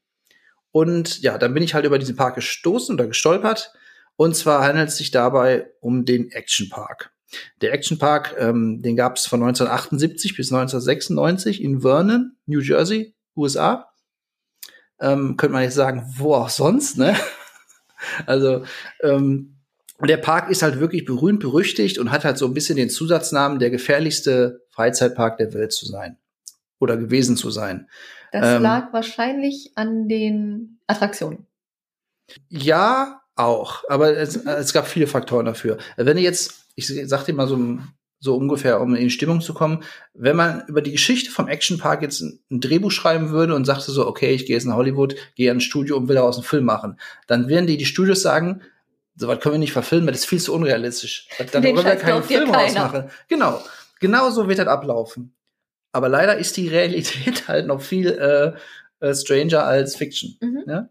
Und 0.71 1.21
ja, 1.21 1.37
dann 1.37 1.53
bin 1.53 1.63
ich 1.63 1.73
halt 1.73 1.85
über 1.85 1.97
diesen 1.97 2.17
Park 2.17 2.35
gestoßen 2.35 2.93
oder 2.93 3.07
gestolpert. 3.07 3.71
Und 4.17 4.35
zwar 4.35 4.61
handelt 4.61 4.89
es 4.89 4.97
sich 4.97 5.11
dabei 5.11 5.71
um 5.79 6.03
den 6.03 6.29
Action 6.31 6.69
Park. 6.69 7.11
Der 7.61 7.71
Action 7.71 7.97
Park, 7.97 8.35
ähm, 8.37 8.81
den 8.81 8.97
gab 8.97 9.15
es 9.15 9.27
von 9.27 9.41
1978 9.41 10.35
bis 10.35 10.51
1996 10.51 11.63
in 11.63 11.81
Vernon, 11.81 12.35
New 12.45 12.59
Jersey, 12.59 13.15
USA 13.37 13.94
ähm, 14.99 15.37
könnte 15.37 15.53
man 15.53 15.63
jetzt 15.63 15.75
sagen, 15.75 16.05
wo 16.17 16.33
auch 16.33 16.49
sonst, 16.49 16.97
ne? 16.97 17.15
also 18.25 18.63
ähm, 19.01 19.55
der 20.01 20.17
Park 20.17 20.49
ist 20.49 20.61
halt 20.61 20.79
wirklich 20.79 21.05
berühmt, 21.05 21.39
berüchtigt 21.39 21.97
und 21.97 22.11
hat 22.11 22.25
halt 22.25 22.37
so 22.37 22.45
ein 22.45 22.53
bisschen 22.53 22.75
den 22.75 22.89
Zusatznamen, 22.89 23.59
der 23.59 23.69
gefährlichste 23.69 24.61
Freizeitpark 24.71 25.37
der 25.37 25.53
Welt 25.53 25.71
zu 25.71 25.85
sein 25.85 26.17
oder 26.79 26.97
gewesen 26.97 27.37
zu 27.37 27.49
sein. 27.49 27.87
Das 28.31 28.57
ähm, 28.57 28.61
lag 28.61 28.91
wahrscheinlich 28.91 29.71
an 29.75 30.09
den 30.09 30.79
Attraktionen. 30.87 31.47
Ja, 32.49 33.21
auch, 33.35 33.83
aber 33.89 34.17
es, 34.17 34.35
es 34.35 34.73
gab 34.73 34.87
viele 34.87 35.07
Faktoren 35.07 35.45
dafür. 35.45 35.77
Wenn 35.95 36.17
ihr 36.17 36.23
jetzt, 36.23 36.65
ich 36.75 36.87
sag 36.87 37.25
dir 37.25 37.33
mal 37.33 37.47
so 37.47 37.55
ein 37.55 37.87
so 38.19 38.35
ungefähr, 38.35 38.81
um 38.81 38.95
in 38.95 39.09
Stimmung 39.09 39.41
zu 39.41 39.53
kommen. 39.53 39.83
Wenn 40.13 40.35
man 40.35 40.65
über 40.67 40.81
die 40.81 40.91
Geschichte 40.91 41.31
vom 41.31 41.47
Action 41.47 41.77
Park 41.77 42.01
jetzt 42.01 42.21
ein, 42.21 42.39
ein 42.49 42.61
Drehbuch 42.61 42.91
schreiben 42.91 43.29
würde 43.29 43.55
und 43.55 43.65
sagte 43.65 43.91
so, 43.91 44.07
okay, 44.07 44.33
ich 44.33 44.45
gehe 44.45 44.55
jetzt 44.55 44.65
nach 44.65 44.75
Hollywood, 44.75 45.15
gehe 45.35 45.51
ins 45.51 45.63
Studio 45.63 45.97
und 45.97 46.07
will 46.07 46.15
daraus 46.15 46.37
einen 46.37 46.45
Film 46.45 46.65
machen, 46.65 46.99
dann 47.27 47.47
werden 47.47 47.67
die, 47.67 47.77
die 47.77 47.85
Studios 47.85 48.21
sagen, 48.21 48.61
so 49.15 49.27
was 49.27 49.39
können 49.39 49.55
wir 49.55 49.59
nicht 49.59 49.73
verfilmen, 49.73 50.07
das 50.07 50.19
ist 50.19 50.25
viel 50.25 50.41
zu 50.41 50.53
unrealistisch. 50.53 51.27
Dann 51.51 51.61
Den 51.61 51.75
können 51.75 51.87
wir 51.87 51.95
keinen 51.95 52.23
Film 52.23 52.49
rausmachen. 52.49 53.09
Genau, 53.27 53.61
genau 53.99 54.29
so 54.29 54.47
wird 54.47 54.59
das 54.59 54.67
ablaufen. 54.67 55.33
Aber 55.91 56.09
leider 56.09 56.37
ist 56.37 56.57
die 56.57 56.67
Realität 56.67 57.47
halt 57.47 57.67
noch 57.67 57.81
viel 57.81 58.09
äh, 58.09 59.05
äh, 59.05 59.15
stranger 59.15 59.63
als 59.63 59.95
Fiction. 59.95 60.35
Mhm. 60.41 60.63
Ja? 60.67 60.89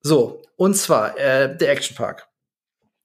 So, 0.00 0.42
und 0.56 0.74
zwar 0.74 1.18
äh, 1.18 1.56
der 1.56 1.70
Action 1.70 1.96
Park. 1.96 2.28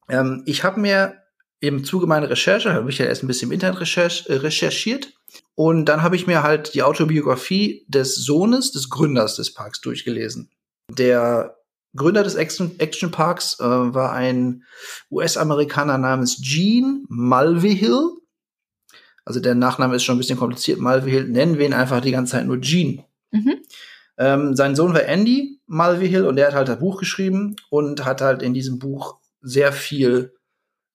Ähm, 0.10 0.44
ich 0.46 0.64
habe 0.64 0.80
mir 0.80 1.23
im 1.64 1.86
Zuge 1.86 2.08
meiner 2.08 2.30
Recherche, 2.30 2.74
habe 2.74 2.90
ich 2.90 2.98
ja 2.98 3.06
erst 3.06 3.24
ein 3.24 3.28
bisschen 3.28 3.48
im 3.48 3.54
Internet 3.54 3.80
recherch 3.80 4.26
äh, 4.28 4.34
recherchiert 4.34 5.14
und 5.56 5.86
dann 5.86 6.04
habe 6.04 6.18
ich 6.18 6.28
mir 6.28 6.44
halt 6.44 6.74
die 6.74 6.84
Autobiografie 6.84 7.86
des 7.88 8.16
Sohnes 8.16 8.74
des 8.74 8.90
Gründers 8.90 9.38
des 9.38 9.54
Parks 9.54 9.80
durchgelesen. 9.80 10.52
Der 10.92 11.56
Gründer 11.96 12.24
des 12.24 12.36
Action, 12.36 12.78
Action 12.80 13.12
Parks 13.12 13.62
äh, 13.62 13.64
war 13.64 14.12
ein 14.12 14.66
US-Amerikaner 15.10 15.98
namens 15.98 16.42
Gene 16.42 17.04
Mulvihill. 17.08 18.10
Also 19.24 19.40
der 19.40 19.56
Nachname 19.56 19.96
ist 19.96 20.04
schon 20.04 20.16
ein 20.16 20.20
bisschen 20.20 20.38
kompliziert. 20.38 20.82
Mulvihill 20.82 21.30
nennen 21.30 21.60
wir 21.60 21.66
ihn 21.66 21.74
einfach 21.74 22.02
die 22.02 22.12
ganze 22.12 22.34
Zeit 22.34 22.46
nur 22.46 22.58
Gene. 22.58 23.06
Mhm. 23.32 23.62
Ähm, 24.18 24.54
sein 24.58 24.76
Sohn 24.76 24.94
war 24.94 25.04
Andy 25.04 25.62
Mulvihill 25.68 26.26
und 26.26 26.36
der 26.36 26.48
hat 26.48 26.56
halt 26.56 26.70
ein 26.70 26.80
Buch 26.80 27.00
geschrieben 27.00 27.56
und 27.70 28.04
hat 28.04 28.20
halt 28.20 28.42
in 28.42 28.54
diesem 28.54 28.80
Buch 28.80 29.16
sehr 29.42 29.72
viel 29.72 30.34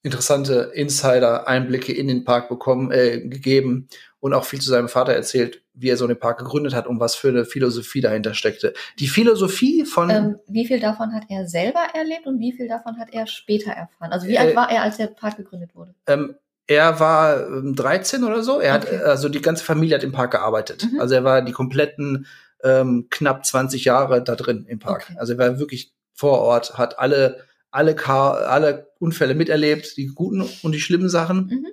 interessante 0.08 0.72
Insider-Einblicke 0.74 1.92
in 1.92 2.08
den 2.08 2.24
Park 2.24 2.48
bekommen, 2.48 2.90
äh, 2.90 3.20
gegeben 3.20 3.88
und 4.20 4.32
auch 4.32 4.44
viel 4.44 4.60
zu 4.60 4.70
seinem 4.70 4.88
Vater 4.88 5.12
erzählt, 5.12 5.62
wie 5.74 5.90
er 5.90 5.98
so 5.98 6.06
den 6.06 6.18
Park 6.18 6.38
gegründet 6.38 6.74
hat 6.74 6.86
und 6.86 6.98
was 6.98 7.14
für 7.14 7.28
eine 7.28 7.44
Philosophie 7.44 8.00
dahinter 8.00 8.32
steckte. 8.32 8.72
Die 8.98 9.06
Philosophie 9.06 9.84
von. 9.84 10.10
Ähm, 10.10 10.38
wie 10.48 10.66
viel 10.66 10.80
davon 10.80 11.12
hat 11.12 11.24
er 11.28 11.46
selber 11.46 11.80
erlebt 11.94 12.26
und 12.26 12.40
wie 12.40 12.52
viel 12.52 12.68
davon 12.68 12.98
hat 12.98 13.08
er 13.12 13.26
später 13.26 13.70
erfahren? 13.70 14.10
Also 14.10 14.26
wie 14.26 14.34
äh, 14.34 14.38
alt 14.38 14.56
war 14.56 14.70
er, 14.70 14.82
als 14.82 14.96
der 14.96 15.08
Park 15.08 15.36
gegründet 15.36 15.74
wurde? 15.74 15.94
Ähm, 16.06 16.34
er 16.66 16.98
war 16.98 17.46
ähm, 17.46 17.76
13 17.76 18.24
oder 18.24 18.42
so. 18.42 18.60
Er 18.60 18.76
okay. 18.76 18.96
hat, 18.96 19.04
also 19.04 19.28
die 19.28 19.42
ganze 19.42 19.62
Familie 19.62 19.96
hat 19.96 20.04
im 20.04 20.12
Park 20.12 20.32
gearbeitet. 20.32 20.86
Mhm. 20.90 21.00
Also 21.00 21.14
er 21.14 21.24
war 21.24 21.42
die 21.42 21.52
kompletten 21.52 22.26
ähm, 22.64 23.06
knapp 23.10 23.44
20 23.44 23.84
Jahre 23.84 24.24
da 24.24 24.34
drin 24.34 24.64
im 24.66 24.78
Park. 24.78 25.06
Okay. 25.08 25.18
Also 25.18 25.34
er 25.34 25.38
war 25.38 25.58
wirklich 25.58 25.92
vor 26.12 26.40
Ort, 26.40 26.76
hat 26.76 26.98
alle 26.98 27.44
alle, 27.70 27.96
alle 28.06 28.90
Unfälle 28.98 29.34
miterlebt, 29.34 29.96
die 29.96 30.06
guten 30.06 30.42
und 30.62 30.72
die 30.72 30.80
schlimmen 30.80 31.08
Sachen. 31.08 31.46
Mhm. 31.46 31.66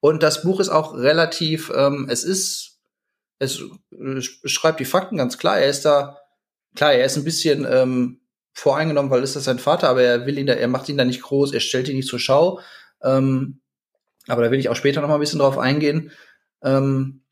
Und 0.00 0.22
das 0.22 0.42
Buch 0.42 0.60
ist 0.60 0.68
auch 0.68 0.94
relativ, 0.94 1.70
ähm, 1.74 2.08
es 2.10 2.24
ist, 2.24 2.78
es 3.38 3.60
schreibt 4.44 4.80
die 4.80 4.84
Fakten 4.84 5.16
ganz 5.16 5.38
klar. 5.38 5.58
Er 5.58 5.68
ist 5.68 5.84
da, 5.84 6.18
klar, 6.74 6.92
er 6.92 7.04
ist 7.04 7.16
ein 7.16 7.24
bisschen 7.24 7.66
ähm, 7.70 8.20
voreingenommen, 8.52 9.10
weil 9.10 9.22
ist 9.22 9.36
das 9.36 9.44
sein 9.44 9.58
Vater, 9.58 9.88
aber 9.88 10.02
er 10.02 10.26
will 10.26 10.38
ihn 10.38 10.46
da, 10.46 10.54
er 10.54 10.68
macht 10.68 10.88
ihn 10.88 10.98
da 10.98 11.04
nicht 11.04 11.22
groß, 11.22 11.52
er 11.52 11.60
stellt 11.60 11.88
ihn 11.88 11.96
nicht 11.96 12.08
zur 12.08 12.18
Schau. 12.18 12.60
Ähm, 13.02 13.60
aber 14.26 14.42
da 14.42 14.50
will 14.50 14.58
ich 14.58 14.68
auch 14.68 14.76
später 14.76 15.00
noch 15.00 15.08
mal 15.08 15.14
ein 15.14 15.20
bisschen 15.20 15.38
drauf 15.38 15.58
eingehen. 15.58 16.12
Ähm, 16.62 17.22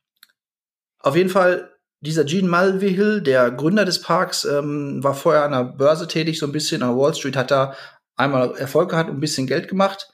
auf 1.01 1.17
jeden 1.17 1.31
Fall 1.31 1.71
dieser 2.01 2.25
Gene 2.25 2.49
Mulvihill, 2.49 3.23
der 3.23 3.51
Gründer 3.51 3.85
des 3.85 4.01
Parks, 4.01 4.45
ähm, 4.45 5.03
war 5.03 5.15
vorher 5.15 5.45
an 5.45 5.53
der 5.53 5.65
Börse 5.65 6.07
tätig, 6.07 6.39
so 6.39 6.47
ein 6.47 6.53
bisschen 6.53 6.83
an 6.83 6.97
Wall 6.97 7.15
Street, 7.15 7.37
hat 7.37 7.51
da 7.51 7.75
einmal 8.17 8.57
Erfolg 8.57 8.91
gehabt 8.91 9.11
und 9.11 9.17
ein 9.17 9.21
bisschen 9.21 9.47
Geld 9.47 9.69
gemacht. 9.69 10.11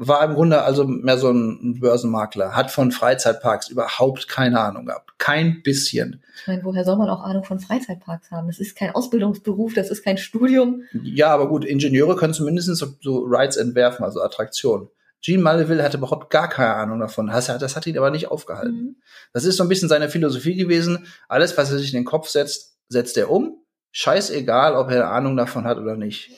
War 0.00 0.24
im 0.24 0.34
Grunde 0.34 0.62
also 0.62 0.84
mehr 0.84 1.18
so 1.18 1.30
ein 1.30 1.80
Börsenmakler, 1.80 2.54
hat 2.54 2.70
von 2.70 2.92
Freizeitparks 2.92 3.68
überhaupt 3.68 4.28
keine 4.28 4.60
Ahnung 4.60 4.86
gehabt. 4.86 5.18
Kein 5.18 5.62
bisschen. 5.64 6.22
Ich 6.40 6.46
meine, 6.46 6.62
woher 6.62 6.84
soll 6.84 6.96
man 6.96 7.10
auch 7.10 7.20
Ahnung 7.20 7.42
von 7.42 7.58
Freizeitparks 7.58 8.30
haben? 8.30 8.46
Das 8.46 8.60
ist 8.60 8.76
kein 8.76 8.94
Ausbildungsberuf, 8.94 9.74
das 9.74 9.90
ist 9.90 10.04
kein 10.04 10.16
Studium. 10.16 10.82
Ja, 11.02 11.34
aber 11.34 11.48
gut, 11.48 11.64
Ingenieure 11.64 12.14
können 12.14 12.32
zumindest 12.32 12.74
so, 12.76 12.86
so 13.00 13.24
Rides 13.24 13.56
entwerfen, 13.56 14.04
also 14.04 14.22
Attraktionen. 14.22 14.88
Gene 15.20 15.42
Mulville 15.42 15.82
hatte 15.82 15.98
überhaupt 15.98 16.30
gar 16.30 16.48
keine 16.48 16.74
Ahnung 16.74 17.00
davon. 17.00 17.26
Das, 17.26 17.46
das 17.46 17.76
hat 17.76 17.86
ihn 17.86 17.98
aber 17.98 18.10
nicht 18.10 18.30
aufgehalten. 18.30 18.76
Mhm. 18.76 18.96
Das 19.32 19.44
ist 19.44 19.56
so 19.56 19.64
ein 19.64 19.68
bisschen 19.68 19.88
seine 19.88 20.08
Philosophie 20.08 20.56
gewesen. 20.56 21.06
Alles, 21.28 21.56
was 21.56 21.70
er 21.72 21.78
sich 21.78 21.92
in 21.92 22.00
den 22.00 22.04
Kopf 22.04 22.28
setzt, 22.28 22.76
setzt 22.88 23.16
er 23.16 23.30
um. 23.30 23.56
Scheißegal, 23.90 24.74
ob 24.74 24.90
er 24.90 25.10
Ahnung 25.10 25.36
davon 25.36 25.64
hat 25.64 25.78
oder 25.78 25.96
nicht. 25.96 26.30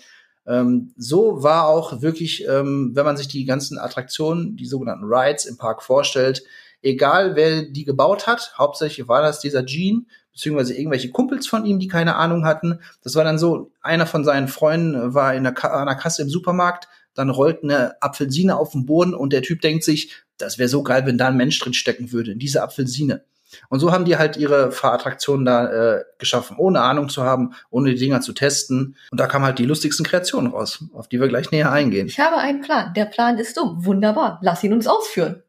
Ähm, 0.46 0.94
so 0.96 1.42
war 1.42 1.68
auch 1.68 2.00
wirklich, 2.00 2.46
ähm, 2.48 2.92
wenn 2.94 3.04
man 3.04 3.16
sich 3.16 3.28
die 3.28 3.44
ganzen 3.44 3.78
Attraktionen, 3.78 4.56
die 4.56 4.66
sogenannten 4.66 5.04
Rides 5.04 5.44
im 5.44 5.58
Park 5.58 5.82
vorstellt, 5.82 6.42
egal 6.82 7.36
wer 7.36 7.62
die 7.62 7.84
gebaut 7.84 8.26
hat, 8.26 8.54
hauptsächlich 8.56 9.06
war 9.08 9.20
das 9.20 9.40
dieser 9.40 9.62
Gene, 9.62 10.06
beziehungsweise 10.32 10.74
irgendwelche 10.74 11.10
Kumpels 11.10 11.46
von 11.46 11.66
ihm, 11.66 11.78
die 11.78 11.88
keine 11.88 12.16
Ahnung 12.16 12.46
hatten. 12.46 12.80
Das 13.02 13.14
war 13.14 13.24
dann 13.24 13.38
so, 13.38 13.72
einer 13.82 14.06
von 14.06 14.24
seinen 14.24 14.48
Freunden 14.48 15.12
war 15.12 15.34
in 15.34 15.44
der 15.44 15.52
Kasse 15.52 16.22
im 16.22 16.30
Supermarkt, 16.30 16.88
dann 17.20 17.30
rollt 17.30 17.62
eine 17.62 18.02
Apfelsine 18.02 18.56
auf 18.56 18.72
den 18.72 18.86
Boden 18.86 19.14
und 19.14 19.32
der 19.32 19.42
Typ 19.42 19.60
denkt 19.60 19.84
sich, 19.84 20.12
das 20.38 20.58
wäre 20.58 20.68
so 20.68 20.82
geil, 20.82 21.04
wenn 21.04 21.18
da 21.18 21.28
ein 21.28 21.36
Mensch 21.36 21.58
drin 21.58 21.74
stecken 21.74 22.12
würde, 22.12 22.32
in 22.32 22.38
diese 22.38 22.62
Apfelsine. 22.62 23.24
Und 23.68 23.80
so 23.80 23.92
haben 23.92 24.04
die 24.04 24.16
halt 24.16 24.36
ihre 24.36 24.72
Fahrattraktionen 24.72 25.44
da 25.44 25.96
äh, 25.98 26.04
geschaffen, 26.18 26.56
ohne 26.56 26.80
Ahnung 26.80 27.08
zu 27.08 27.24
haben, 27.24 27.52
ohne 27.68 27.90
die 27.90 27.98
Dinger 27.98 28.20
zu 28.20 28.32
testen. 28.32 28.96
Und 29.10 29.20
da 29.20 29.26
kamen 29.26 29.44
halt 29.44 29.58
die 29.58 29.66
lustigsten 29.66 30.06
Kreationen 30.06 30.52
raus, 30.52 30.84
auf 30.94 31.08
die 31.08 31.20
wir 31.20 31.28
gleich 31.28 31.50
näher 31.50 31.70
eingehen. 31.70 32.06
Ich 32.06 32.20
habe 32.20 32.36
einen 32.36 32.62
Plan. 32.62 32.94
Der 32.94 33.06
Plan 33.06 33.38
ist 33.38 33.56
dumm. 33.56 33.84
Wunderbar. 33.84 34.38
Lass 34.42 34.62
ihn 34.64 34.72
uns 34.72 34.86
ausführen. 34.86 35.42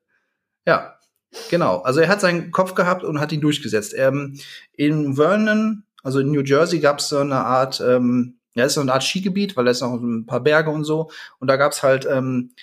Ja, 0.66 0.96
genau. 1.50 1.78
Also 1.82 2.02
er 2.02 2.10
hat 2.10 2.22
seinen 2.22 2.52
Kopf 2.52 2.74
gehabt 2.74 3.04
und 3.04 3.20
hat 3.20 3.32
ihn 3.32 3.42
durchgesetzt. 3.42 3.94
Ähm, 3.96 4.40
in 4.74 5.16
Vernon, 5.16 5.84
also 6.04 6.20
in 6.20 6.32
New 6.32 6.42
Jersey, 6.42 6.80
gab 6.80 7.00
es 7.00 7.10
so 7.10 7.20
eine 7.20 7.46
Art 7.46 7.82
ähm, 7.82 8.40
ja, 8.54 8.66
ist 8.66 8.74
so 8.74 8.82
eine 8.82 8.94
Art 8.94 9.04
Skigebiet, 9.04 9.56
weil 9.56 9.66
da 9.66 9.72
ist 9.72 9.82
noch 9.82 9.94
ein 9.94 10.26
paar 10.26 10.42
Berge 10.42 10.70
und 10.70 10.84
so. 10.84 11.10
Und 11.40 11.48
da 11.48 11.56
gab's 11.56 11.84
halt 11.84 12.06
ähm, 12.06 12.54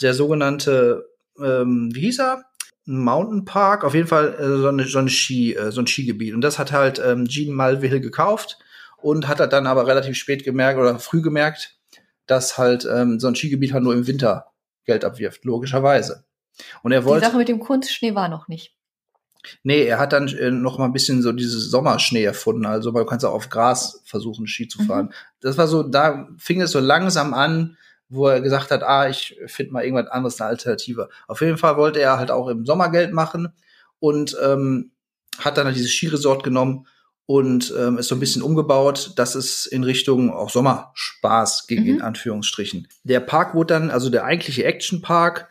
der 0.00 0.14
sogenannte, 0.14 1.08
ähm, 1.38 1.90
wie 1.92 2.00
hieß 2.00 2.20
er? 2.20 2.44
Mountain 2.86 3.44
Park, 3.44 3.84
auf 3.84 3.94
jeden 3.94 4.06
Fall 4.06 4.34
äh, 4.38 4.60
so, 4.60 4.68
eine, 4.68 4.84
so, 4.84 4.98
eine 4.98 5.10
Ski, 5.10 5.54
äh, 5.54 5.72
so 5.72 5.80
ein 5.80 5.86
Skigebiet. 5.86 6.34
Und 6.34 6.40
das 6.40 6.58
hat 6.58 6.72
halt 6.72 7.00
ähm, 7.04 7.24
Gene 7.24 7.52
Mulvihill 7.52 8.00
gekauft 8.00 8.58
und 8.96 9.28
hat 9.28 9.40
er 9.40 9.48
dann 9.48 9.66
aber 9.66 9.86
relativ 9.86 10.16
spät 10.16 10.44
gemerkt 10.44 10.78
oder 10.78 10.98
früh 10.98 11.20
gemerkt, 11.20 11.78
dass 12.26 12.58
halt 12.58 12.86
ähm, 12.90 13.18
so 13.18 13.26
ein 13.26 13.34
Skigebiet 13.34 13.72
halt 13.72 13.82
nur 13.82 13.94
im 13.94 14.06
Winter 14.06 14.52
Geld 14.84 15.04
abwirft, 15.04 15.44
logischerweise. 15.44 16.24
Und 16.82 16.92
er 16.92 17.04
wollte. 17.04 17.24
Die 17.24 17.26
Sache 17.26 17.38
mit 17.38 17.48
dem 17.48 17.58
Kunstschnee 17.58 18.14
war 18.14 18.28
noch 18.28 18.48
nicht. 18.48 18.75
Nee, 19.62 19.84
er 19.84 19.98
hat 19.98 20.12
dann 20.12 20.28
äh, 20.28 20.50
noch 20.50 20.78
mal 20.78 20.86
ein 20.86 20.92
bisschen 20.92 21.22
so 21.22 21.32
dieses 21.32 21.70
Sommerschnee 21.70 22.24
erfunden. 22.24 22.66
Also 22.66 22.92
man 22.92 23.06
kann 23.06 23.22
auch 23.24 23.34
auf 23.34 23.48
Gras 23.48 24.02
versuchen, 24.04 24.46
Ski 24.46 24.68
zu 24.68 24.82
fahren. 24.82 25.06
Mhm. 25.06 25.12
Das 25.40 25.58
war 25.58 25.66
so, 25.66 25.82
da 25.82 26.28
fing 26.38 26.60
es 26.60 26.72
so 26.72 26.80
langsam 26.80 27.34
an, 27.34 27.76
wo 28.08 28.28
er 28.28 28.40
gesagt 28.40 28.70
hat, 28.70 28.82
ah, 28.82 29.08
ich 29.08 29.36
finde 29.46 29.72
mal 29.72 29.84
irgendwas 29.84 30.10
anderes, 30.10 30.40
eine 30.40 30.50
Alternative. 30.50 31.08
Auf 31.26 31.40
jeden 31.40 31.58
Fall 31.58 31.76
wollte 31.76 32.00
er 32.00 32.18
halt 32.18 32.30
auch 32.30 32.48
im 32.48 32.64
Sommer 32.64 32.90
Geld 32.90 33.12
machen 33.12 33.52
und 33.98 34.36
ähm, 34.42 34.92
hat 35.38 35.58
dann 35.58 35.66
halt 35.66 35.76
dieses 35.76 35.92
Skiresort 35.92 36.44
genommen 36.44 36.86
und 37.26 37.74
ähm, 37.76 37.98
ist 37.98 38.08
so 38.08 38.14
ein 38.14 38.20
bisschen 38.20 38.42
umgebaut, 38.42 39.12
dass 39.16 39.34
es 39.34 39.66
in 39.66 39.82
Richtung 39.82 40.32
auch 40.32 40.50
Sommerspaß 40.50 41.66
ging, 41.66 41.82
mhm. 41.82 41.88
in 41.88 42.02
Anführungsstrichen. 42.02 42.86
Der 43.02 43.20
Park 43.20 43.54
wurde 43.54 43.74
dann, 43.74 43.90
also 43.90 44.10
der 44.10 44.24
eigentliche 44.24 44.64
Action 44.64 45.02
Park, 45.02 45.48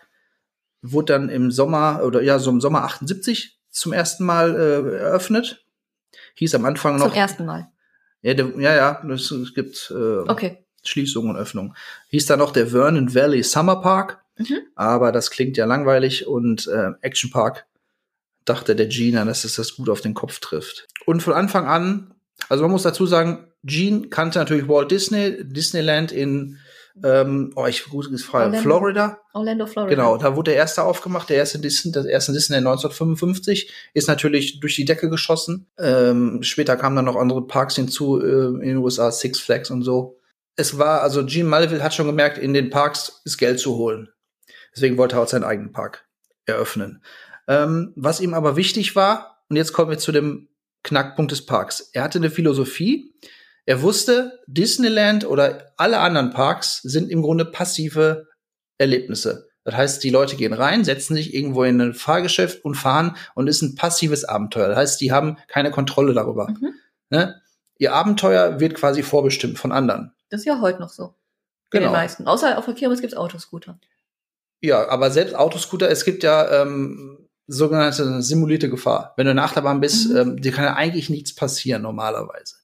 wurde 0.82 1.14
dann 1.14 1.30
im 1.30 1.52
Sommer 1.52 2.02
oder 2.04 2.22
ja, 2.22 2.40
so 2.40 2.50
im 2.50 2.62
Sommer 2.62 2.84
78 2.84 3.55
zum 3.76 3.94
ersten 3.94 4.26
Mal 4.26 4.56
äh, 4.56 4.98
eröffnet. 4.98 5.66
Hieß 6.36 6.56
am 6.56 6.66
Anfang 6.66 6.98
noch. 6.98 7.10
Zum 7.10 7.16
ersten 7.16 7.46
Mal. 7.46 7.70
Ja, 8.22 8.34
der, 8.34 8.52
ja, 8.58 8.76
ja, 8.76 9.04
es, 9.10 9.30
es 9.32 9.54
gibt 9.54 9.92
äh, 9.96 10.20
okay. 10.30 10.66
Schließungen 10.84 11.32
und 11.32 11.38
Öffnungen. 11.38 11.76
Hieß 12.10 12.26
dann 12.26 12.40
noch 12.40 12.52
der 12.52 12.68
Vernon 12.68 13.14
Valley 13.14 13.44
Summer 13.44 13.82
Park. 13.82 14.22
Mhm. 14.38 14.60
Aber 14.76 15.12
das 15.12 15.30
klingt 15.30 15.58
ja 15.58 15.66
langweilig 15.66 16.28
und 16.28 16.68
äh, 16.68 16.92
Action 17.02 17.32
Park 17.32 17.66
dachte 18.46 18.76
der 18.76 18.88
Gene, 18.88 19.26
dass 19.26 19.44
es 19.44 19.56
das 19.56 19.76
gut 19.76 19.90
auf 19.90 20.02
den 20.02 20.14
Kopf 20.14 20.40
trifft. 20.40 20.88
Und 21.06 21.22
von 21.22 21.34
Anfang 21.34 21.68
an, 21.68 22.14
also 22.48 22.64
man 22.64 22.72
muss 22.72 22.84
dazu 22.84 23.06
sagen, 23.06 23.48
Gene 23.64 24.10
kannte 24.10 24.40
natürlich 24.40 24.68
Walt 24.68 24.92
Disney, 24.92 25.38
Disneyland 25.44 26.12
in 26.12 26.60
ähm, 27.04 27.52
oh, 27.56 27.66
ich 27.66 27.84
gut 27.86 28.06
Frage. 28.22 28.46
Orlando. 28.46 28.62
Florida. 28.62 29.20
Orlando, 29.34 29.66
Florida. 29.66 29.96
Genau, 29.96 30.18
da 30.18 30.36
wurde 30.36 30.52
der 30.52 30.60
erste 30.60 30.84
aufgemacht, 30.84 31.30
der 31.30 31.38
erste 31.38 31.60
Disney, 31.60 31.92
das 31.92 32.06
erste 32.06 32.32
Disney 32.32 32.58
1955, 32.58 33.72
ist 33.94 34.08
natürlich 34.08 34.60
durch 34.60 34.76
die 34.76 34.86
Decke 34.86 35.10
geschossen. 35.10 35.68
Ähm, 35.78 36.42
später 36.42 36.78
kamen 36.78 36.96
dann 36.96 37.06
noch 37.06 37.18
andere 37.18 37.46
Parks 37.46 37.76
hinzu 37.76 38.22
äh, 38.22 38.48
in 38.48 38.62
den 38.62 38.78
USA, 38.78 39.12
Six 39.12 39.40
Flags 39.40 39.72
und 39.72 39.82
so. 39.82 40.20
Es 40.56 40.78
war, 40.78 41.02
also 41.02 41.26
Gene 41.26 41.50
Mulville 41.50 41.84
hat 41.84 41.94
schon 41.94 42.08
gemerkt, 42.08 42.38
in 42.38 42.54
den 42.54 42.70
Parks 42.70 43.22
ist 43.26 43.38
Geld 43.38 43.60
zu 43.60 43.76
holen. 43.76 44.10
Deswegen 44.74 44.98
wollte 44.98 45.18
er 45.18 45.24
auch 45.24 45.28
seinen 45.28 45.44
eigenen 45.44 45.74
Park 45.74 46.08
eröffnen. 46.46 47.02
Ähm, 47.48 47.92
was 47.96 48.22
ihm 48.22 48.34
aber 48.34 48.56
wichtig 48.56 48.96
war, 48.96 49.44
und 49.50 49.58
jetzt 49.58 49.74
kommen 49.74 49.90
wir 49.90 49.98
zu 49.98 50.12
dem 50.12 50.48
Knackpunkt 50.84 51.32
des 51.32 51.46
Parks. 51.46 51.90
Er 51.94 52.04
hatte 52.04 52.20
eine 52.20 52.30
Philosophie, 52.30 53.14
er 53.66 53.82
wusste, 53.82 54.40
Disneyland 54.48 55.26
oder 55.26 55.72
alle 55.78 56.00
anderen 56.00 56.30
Parks 56.30 56.82
sind 56.84 57.10
im 57.10 57.22
Grunde 57.22 57.46
passive 57.46 58.28
Erlebnisse. 58.78 59.50
Das 59.64 59.76
heißt, 59.76 60.04
die 60.04 60.12
Leute 60.12 60.36
gehen 60.36 60.54
rein, 60.54 60.84
setzen 60.84 61.16
sich 61.16 61.34
irgendwo 61.34 61.64
in 61.64 61.82
ein 61.82 61.94
Fahrgeschäft 61.96 62.64
und 62.64 62.76
fahren 62.76 63.18
und 63.34 63.48
ist 63.48 63.64
ein 63.64 63.76
passives 63.76 64.24
Abenteuer. 64.24 64.68
Das 64.68 64.78
heißt, 64.78 65.02
die 65.02 65.12
haben 65.12 65.38
keine 65.48 65.72
Kontrolle 65.72 66.14
darüber. 66.14 66.50
Mhm. 66.50 66.76
Ne? 67.10 67.42
Ihr 67.80 67.94
Abenteuer 67.94 68.60
wird 68.60 68.76
quasi 68.76 69.02
vorbestimmt 69.02 69.58
von 69.58 69.72
anderen. 69.72 70.14
Das 70.30 70.42
ist 70.42 70.46
ja 70.46 70.62
heute 70.62 70.80
noch 70.80 70.90
so. 70.90 71.16
Genau. 71.72 71.88
den 71.88 71.94
meisten. 71.94 72.28
Außer 72.28 72.58
auf 72.60 72.66
der 72.66 72.76
Kirmes 72.76 73.02
gibt 73.02 73.14
es 73.14 73.18
Autoscooter. 73.18 73.80
Ja, 74.62 74.88
aber 74.88 75.10
selbst 75.10 75.36
Autoscooter, 75.36 75.90
es 75.90 76.06
gibt 76.06 76.24
ja 76.24 76.62
ähm, 76.62 77.28
sogenannte 77.48 78.22
simulierte 78.22 78.70
Gefahr. 78.70 79.14
Wenn 79.18 79.26
du 79.26 79.32
in 79.32 79.38
der 79.38 79.46
Achterbahn 79.46 79.82
bist, 79.82 80.10
mhm. 80.10 80.18
ähm, 80.18 80.42
dir 80.42 80.52
kann 80.52 80.64
ja 80.64 80.76
eigentlich 80.76 81.10
nichts 81.10 81.34
passieren 81.34 81.82
normalerweise. 81.82 82.56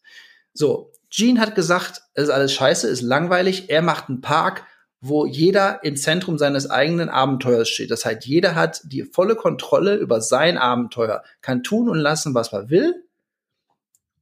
So, 0.54 0.91
Gene 1.12 1.40
hat 1.40 1.56
gesagt, 1.56 2.02
es 2.14 2.24
ist 2.24 2.30
alles 2.30 2.54
scheiße, 2.54 2.88
ist 2.88 3.02
langweilig. 3.02 3.70
Er 3.70 3.82
macht 3.82 4.10
einen 4.10 4.22
Park, 4.22 4.66
wo 5.02 5.26
jeder 5.26 5.84
im 5.84 5.96
Zentrum 5.96 6.38
seines 6.38 6.70
eigenen 6.70 7.10
Abenteuers 7.10 7.70
steht. 7.70 7.92
Das 7.92 8.06
heißt, 8.06 8.26
jeder 8.26 8.56
hat 8.56 8.82
die 8.86 9.04
volle 9.04 9.36
Kontrolle 9.36 9.96
über 9.96 10.22
sein 10.22 10.58
Abenteuer, 10.58 11.24
kann 11.42 11.64
tun 11.64 11.90
und 11.90 11.98
lassen, 11.98 12.34
was 12.34 12.52
man 12.52 12.70
will 12.70 13.04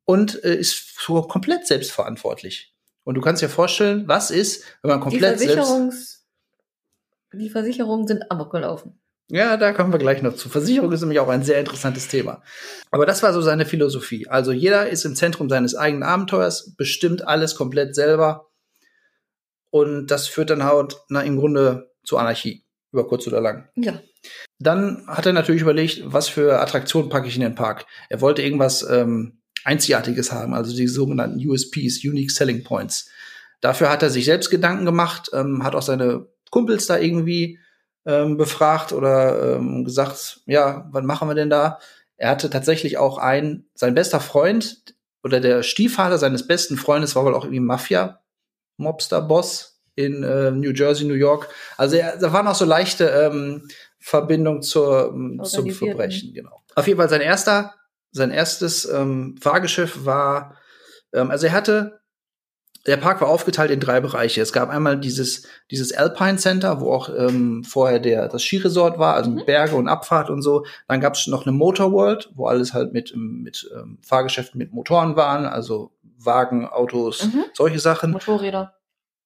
und 0.05 0.43
äh, 0.43 0.55
ist 0.55 1.00
so 1.00 1.22
komplett 1.22 1.67
selbstverantwortlich. 1.67 2.74
Und 3.03 3.15
du 3.15 3.22
kannst 3.22 3.41
dir 3.41 3.50
vorstellen, 3.50 4.08
was 4.08 4.31
ist, 4.31 4.63
wenn 4.81 4.89
man 4.89 5.00
komplett 5.00 5.39
die 5.39 5.46
selbst 5.46 6.19
die 7.34 7.50
Versicherungen 7.50 8.08
sind 8.08 8.31
amok 8.31 8.51
gelaufen. 8.51 9.00
Ja, 9.31 9.57
da 9.57 9.74
kommen 9.74 9.91
wir 9.91 10.00
gleich 10.00 10.24
noch 10.24 10.36
zu. 10.36 10.50
Versicherung 10.50 10.91
ist 10.91 11.01
nämlich 11.01 11.19
auch 11.19 11.29
ein 11.29 11.43
sehr 11.43 11.59
interessantes 11.59 12.07
Thema. 12.07 12.41
Aber 12.89 13.05
das 13.05 13.21
war 13.21 13.31
so 13.31 13.41
seine 13.41 13.65
Philosophie. 13.65 14.27
Also 14.27 14.51
jeder 14.51 14.89
ist 14.89 15.05
im 15.05 15.15
Zentrum 15.15 15.50
seines 15.50 15.75
eigenen 15.75 16.03
Abenteuers, 16.03 16.75
bestimmt 16.75 17.27
alles 17.27 17.55
komplett 17.55 17.93
selber. 17.93 18.50
Und 19.69 20.07
das 20.07 20.27
führt 20.27 20.50
dann 20.50 20.63
halt 20.63 20.98
na, 21.09 21.21
im 21.21 21.38
Grunde 21.38 21.91
zur 22.03 22.19
Anarchie, 22.19 22.65
über 22.91 23.07
kurz 23.07 23.27
oder 23.27 23.39
lang. 23.39 23.69
Ja. 23.75 24.01
Dann 24.57 25.05
hat 25.07 25.27
er 25.27 25.33
natürlich 25.33 25.62
überlegt, 25.62 26.01
was 26.05 26.27
für 26.27 26.59
Attraktionen 26.59 27.09
packe 27.09 27.27
ich 27.27 27.36
in 27.36 27.41
den 27.41 27.55
Park. 27.55 27.86
Er 28.09 28.21
wollte 28.21 28.41
irgendwas 28.41 28.81
ähm, 28.89 29.41
Einzigartiges 29.63 30.31
haben, 30.31 30.55
also 30.55 30.75
die 30.75 30.88
sogenannten 30.88 31.39
USPs, 31.48 32.03
Unique 32.03 32.31
Selling 32.31 32.63
Points. 32.63 33.09
Dafür 33.62 33.89
hat 33.89 34.01
er 34.01 34.09
sich 34.09 34.25
selbst 34.25 34.50
Gedanken 34.50 34.86
gemacht, 34.86 35.29
ähm, 35.33 35.63
hat 35.63 35.75
auch 35.75 35.83
seine 35.83 36.27
Kumpels 36.50 36.88
da 36.88 36.98
irgendwie 36.98 37.59
ähm, 38.09 38.37
befragt 38.37 38.91
oder 38.91 39.57
ähm, 39.57 39.85
gesagt, 39.85 40.41
ja, 40.47 40.87
was 40.91 41.03
machen 41.03 41.27
wir 41.27 41.35
denn 41.35 41.51
da? 41.51 41.77
Er 42.17 42.31
hatte 42.31 42.49
tatsächlich 42.49 42.97
auch 42.97 43.19
einen, 43.19 43.69
sein 43.75 43.93
bester 43.93 44.19
Freund 44.19 44.95
oder 45.23 45.39
der 45.39 45.61
Stiefvater 45.61 46.17
seines 46.17 46.47
besten 46.47 46.77
Freundes 46.77 47.15
war 47.15 47.23
wohl 47.23 47.35
auch 47.35 47.43
irgendwie 47.43 47.59
Mafia-Mobster-Boss 47.59 49.79
in 49.95 50.23
äh, 50.23 50.49
New 50.51 50.71
Jersey, 50.71 51.05
New 51.05 51.13
York. 51.13 51.49
Also 51.77 51.97
er, 51.97 52.17
da 52.17 52.33
waren 52.33 52.47
auch 52.47 52.55
so 52.55 52.65
leichte 52.65 53.05
ähm, 53.05 53.69
Verbindungen 53.99 54.63
zur, 54.63 55.11
ähm, 55.13 55.39
zum 55.43 55.69
Verbrechen, 55.69 56.33
genau. 56.33 56.63
Auf 56.75 56.87
jeden 56.87 56.97
Fall 56.97 57.09
sein 57.09 57.21
erster, 57.21 57.75
sein 58.11 58.31
erstes 58.31 58.85
ähm, 58.85 59.35
Fahrgeschäft 59.39 60.03
war, 60.05 60.55
ähm, 61.13 61.29
also 61.29 61.45
er 61.47 61.53
hatte 61.53 61.99
der 62.85 62.97
Park 62.97 63.21
war 63.21 63.27
aufgeteilt 63.27 63.71
in 63.71 63.79
drei 63.79 63.99
Bereiche. 63.99 64.41
Es 64.41 64.53
gab 64.53 64.69
einmal 64.69 64.97
dieses, 64.97 65.43
dieses 65.69 65.91
Alpine 65.91 66.38
Center, 66.38 66.79
wo 66.79 66.91
auch 66.91 67.09
ähm, 67.09 67.63
vorher 67.63 67.99
der, 67.99 68.29
das 68.29 68.43
Skiresort 68.43 68.97
war, 68.97 69.15
also 69.15 69.29
mit 69.29 69.43
mhm. 69.43 69.45
Berge 69.45 69.75
und 69.75 69.88
Abfahrt 69.88 70.29
und 70.29 70.41
so. 70.41 70.65
Dann 70.88 71.01
gab 71.01 71.15
es 71.15 71.27
noch 71.27 71.45
eine 71.45 71.51
Motor 71.51 71.91
World, 71.91 72.31
wo 72.35 72.47
alles 72.47 72.73
halt 72.73 72.93
mit, 72.93 73.13
mit 73.15 73.69
ähm, 73.75 73.97
Fahrgeschäften 74.01 74.57
mit 74.57 74.71
Motoren 74.71 75.15
waren, 75.15 75.45
also 75.45 75.91
Wagen, 76.17 76.67
Autos, 76.67 77.25
mhm. 77.25 77.45
solche 77.53 77.79
Sachen. 77.79 78.11
Motorräder. 78.11 78.73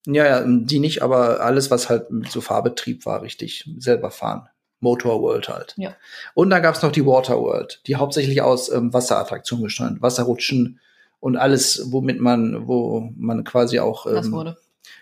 Ja, 0.06 0.26
ja, 0.26 0.44
die 0.46 0.80
nicht, 0.80 1.02
aber 1.02 1.40
alles, 1.42 1.72
was 1.72 1.90
halt 1.90 2.12
mit 2.12 2.30
so 2.30 2.42
Fahrbetrieb 2.42 3.06
war, 3.06 3.22
richtig 3.22 3.70
selber 3.78 4.12
fahren. 4.12 4.50
Motor 4.82 5.22
World 5.22 5.48
halt. 5.48 5.74
Ja. 5.78 5.96
Und 6.34 6.50
dann 6.50 6.62
gab 6.62 6.76
es 6.76 6.82
noch 6.82 6.92
die 6.92 7.06
Water 7.06 7.40
World, 7.40 7.82
die 7.88 7.96
hauptsächlich 7.96 8.42
aus 8.42 8.70
ähm, 8.70 8.92
Wasserattraktionen 8.92 9.64
bestand. 9.64 10.02
Wasserrutschen, 10.02 10.82
und 11.24 11.38
alles, 11.38 11.94
womit 11.94 12.20
man, 12.20 12.68
wo 12.68 13.10
man 13.16 13.46
quasi 13.46 13.80
auch 13.80 14.06
ähm, 14.08 14.16
nass 14.16 14.30
wurde. 14.30 14.58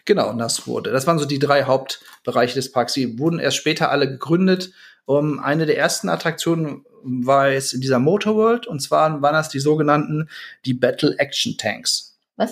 Genau, 0.05 0.33
nass 0.33 0.67
wurde. 0.67 0.91
Das 0.91 1.07
waren 1.07 1.17
so 1.17 1.25
die 1.25 1.39
drei 1.39 1.63
Hauptbereiche 1.63 2.53
des 2.53 2.71
Parks. 2.71 2.93
Die 2.93 3.17
wurden 3.17 3.39
erst 3.39 3.57
später 3.57 3.89
alle 3.89 4.07
gegründet. 4.07 4.71
Um, 5.05 5.39
eine 5.39 5.65
der 5.65 5.79
ersten 5.79 6.09
Attraktionen 6.09 6.85
war 7.01 7.49
jetzt 7.49 7.73
in 7.73 7.81
dieser 7.81 7.97
Motor 7.97 8.35
World 8.35 8.67
und 8.67 8.81
zwar 8.81 9.23
waren 9.23 9.33
das 9.33 9.49
die 9.49 9.59
sogenannten 9.59 10.29
die 10.63 10.75
Battle 10.75 11.15
Action 11.17 11.57
Tanks. 11.57 12.19
Was? 12.35 12.51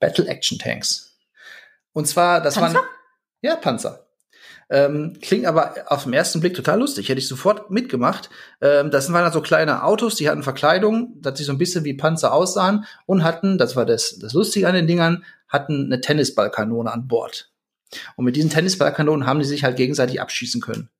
Battle 0.00 0.26
Action 0.26 0.58
Tanks. 0.58 1.14
Und 1.92 2.08
zwar, 2.08 2.40
das 2.40 2.54
Panzer? 2.54 2.78
waren 2.78 2.86
ja 3.42 3.56
Panzer. 3.56 4.05
Ähm, 4.68 5.16
klingt 5.22 5.46
aber 5.46 5.74
auf 5.86 6.04
den 6.04 6.12
ersten 6.12 6.40
Blick 6.40 6.54
total 6.54 6.80
lustig. 6.80 7.08
Hätte 7.08 7.20
ich 7.20 7.28
sofort 7.28 7.70
mitgemacht. 7.70 8.30
Ähm, 8.60 8.90
das 8.90 9.12
waren 9.12 9.22
dann 9.22 9.32
so 9.32 9.40
kleine 9.40 9.84
Autos, 9.84 10.16
die 10.16 10.28
hatten 10.28 10.42
Verkleidung, 10.42 11.20
dass 11.20 11.38
sie 11.38 11.44
so 11.44 11.52
ein 11.52 11.58
bisschen 11.58 11.84
wie 11.84 11.94
Panzer 11.94 12.32
aussahen 12.32 12.84
und 13.06 13.22
hatten, 13.22 13.58
das 13.58 13.76
war 13.76 13.86
das, 13.86 14.18
das 14.18 14.32
Lustige 14.32 14.68
an 14.68 14.74
den 14.74 14.86
Dingern, 14.86 15.24
hatten 15.48 15.86
eine 15.86 16.00
Tennisballkanone 16.00 16.92
an 16.92 17.06
Bord. 17.06 17.52
Und 18.16 18.24
mit 18.24 18.34
diesen 18.34 18.50
Tennisballkanonen 18.50 19.26
haben 19.26 19.38
die 19.38 19.46
sich 19.46 19.62
halt 19.62 19.76
gegenseitig 19.76 20.20
abschießen 20.20 20.60
können. 20.60 20.90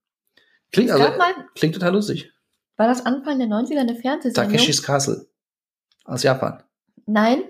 Klingt, 0.72 0.90
also, 0.90 1.08
klingt 1.54 1.74
total 1.74 1.92
lustig. 1.92 2.32
War 2.76 2.86
das 2.86 3.04
Anfang 3.04 3.38
der 3.38 3.48
90er 3.48 3.80
eine 3.80 3.96
Fernsehsendung? 3.96 4.52
Takeshis 4.52 4.82
Castle. 4.82 5.26
Aus 6.04 6.22
Japan. 6.22 6.62
Nein. 7.06 7.42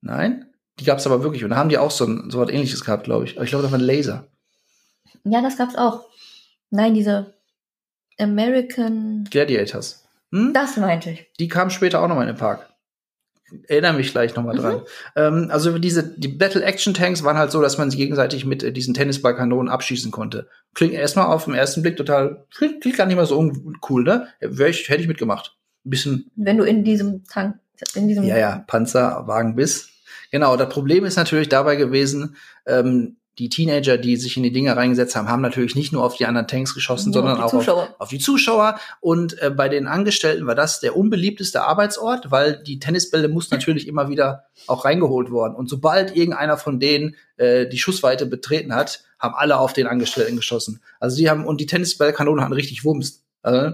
Nein? 0.00 0.46
Die 0.78 0.84
gab 0.84 0.98
es 0.98 1.06
aber 1.06 1.22
wirklich. 1.22 1.44
Und 1.44 1.50
da 1.50 1.56
haben 1.56 1.68
die 1.68 1.78
auch 1.78 1.90
so, 1.90 2.06
ein, 2.06 2.30
so 2.30 2.38
was 2.40 2.48
ähnliches 2.48 2.84
gehabt, 2.84 3.04
glaube 3.04 3.24
ich. 3.24 3.36
Aber 3.36 3.44
ich 3.44 3.50
glaube, 3.50 3.62
das 3.62 3.72
war 3.72 3.78
ein 3.78 3.84
Laser. 3.84 4.28
Ja, 5.28 5.42
das 5.42 5.58
gab's 5.58 5.76
auch. 5.76 6.04
Nein, 6.70 6.94
diese 6.94 7.34
American 8.18 9.24
Gladiators. 9.30 10.04
Hm? 10.32 10.52
Das 10.52 10.76
meinte 10.76 11.10
ich. 11.10 11.26
Die 11.38 11.48
kamen 11.48 11.70
später 11.70 12.00
auch 12.00 12.08
nochmal 12.08 12.28
in 12.28 12.34
den 12.34 12.38
Park. 12.38 12.70
Erinnere 13.68 13.92
mich 13.92 14.10
gleich 14.10 14.34
nochmal 14.34 14.56
mhm. 14.56 14.60
dran. 14.60 14.82
Ähm, 15.14 15.48
also 15.50 15.78
diese, 15.78 16.02
die 16.02 16.28
Battle-Action-Tanks 16.28 17.22
waren 17.22 17.38
halt 17.38 17.52
so, 17.52 17.62
dass 17.62 17.78
man 17.78 17.90
sich 17.90 17.98
gegenseitig 17.98 18.44
mit 18.44 18.64
äh, 18.64 18.72
diesen 18.72 18.94
Tennisballkanonen 18.94 19.68
abschießen 19.68 20.10
konnte. 20.10 20.48
Klingt 20.74 20.94
erstmal 20.94 21.26
auf 21.26 21.44
den 21.44 21.54
ersten 21.54 21.82
Blick 21.82 21.96
total, 21.96 22.44
klingt, 22.52 22.82
klingt 22.82 22.96
gar 22.96 23.06
nicht 23.06 23.16
mal 23.16 23.26
so 23.26 23.38
uncool, 23.38 24.02
ne? 24.02 24.28
Wär 24.40 24.68
ich, 24.68 24.88
hätte 24.88 25.02
ich 25.02 25.08
mitgemacht. 25.08 25.56
Ein 25.84 25.90
bisschen. 25.90 26.30
Wenn 26.34 26.58
du 26.58 26.64
in 26.64 26.82
diesem 26.82 27.24
Tank, 27.24 27.60
in 27.94 28.08
diesem. 28.08 28.24
Ja, 28.24 28.36
ja, 28.36 28.64
Panzerwagen 28.66 29.54
bist. 29.54 29.90
Genau, 30.32 30.56
das 30.56 30.68
Problem 30.68 31.04
ist 31.04 31.16
natürlich 31.16 31.48
dabei 31.48 31.76
gewesen, 31.76 32.36
ähm, 32.66 33.16
die 33.38 33.50
Teenager, 33.50 33.98
die 33.98 34.16
sich 34.16 34.36
in 34.36 34.42
die 34.42 34.52
Dinger 34.52 34.76
reingesetzt 34.76 35.14
haben, 35.14 35.28
haben 35.28 35.42
natürlich 35.42 35.74
nicht 35.74 35.92
nur 35.92 36.02
auf 36.02 36.16
die 36.16 36.24
anderen 36.24 36.48
Tanks 36.48 36.74
geschossen, 36.74 37.12
ja, 37.12 37.14
sondern 37.14 37.40
auf 37.40 37.52
auch 37.52 37.68
auf, 37.68 37.88
auf, 37.98 38.08
die 38.08 38.18
Zuschauer. 38.18 38.80
Und 39.00 39.40
äh, 39.42 39.50
bei 39.50 39.68
den 39.68 39.86
Angestellten 39.86 40.46
war 40.46 40.54
das 40.54 40.80
der 40.80 40.96
unbeliebteste 40.96 41.62
Arbeitsort, 41.62 42.30
weil 42.30 42.62
die 42.62 42.78
Tennisbälle 42.78 43.28
mussten 43.28 43.54
natürlich 43.54 43.88
immer 43.88 44.08
wieder 44.08 44.44
auch 44.66 44.86
reingeholt 44.86 45.30
worden. 45.30 45.54
Und 45.54 45.68
sobald 45.68 46.16
irgendeiner 46.16 46.56
von 46.56 46.80
denen 46.80 47.16
äh, 47.36 47.66
die 47.66 47.78
Schussweite 47.78 48.24
betreten 48.24 48.74
hat, 48.74 49.04
haben 49.18 49.34
alle 49.34 49.58
auf 49.58 49.74
den 49.74 49.86
Angestellten 49.86 50.36
geschossen. 50.36 50.80
Also 50.98 51.16
die 51.16 51.28
haben 51.28 51.46
und 51.46 51.60
die 51.60 51.66
Tennisballkanonen 51.66 52.42
hatten 52.42 52.54
richtig 52.54 52.84
Wumms. 52.84 53.22
Äh, 53.42 53.72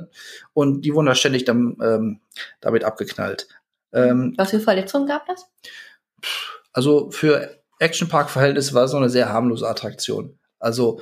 und 0.55 0.83
die 0.83 0.93
wurden 0.93 1.07
da 1.07 1.15
ständig 1.15 1.45
dann, 1.45 1.77
ähm, 1.81 2.21
damit 2.61 2.83
abgeknallt. 2.83 3.47
Ähm, 3.93 4.35
Was 4.37 4.51
für 4.51 4.61
Verletzungen 4.61 5.07
gab 5.07 5.25
das? 5.27 5.47
Also 6.73 7.11
für 7.11 7.62
Actionpark-Verhältnis 7.83 8.75
war 8.75 8.89
so 8.89 8.97
eine 8.97 9.11
sehr 9.11 9.29
harmlose 9.29 9.69
Attraktion. 9.69 10.39
Also 10.59 11.01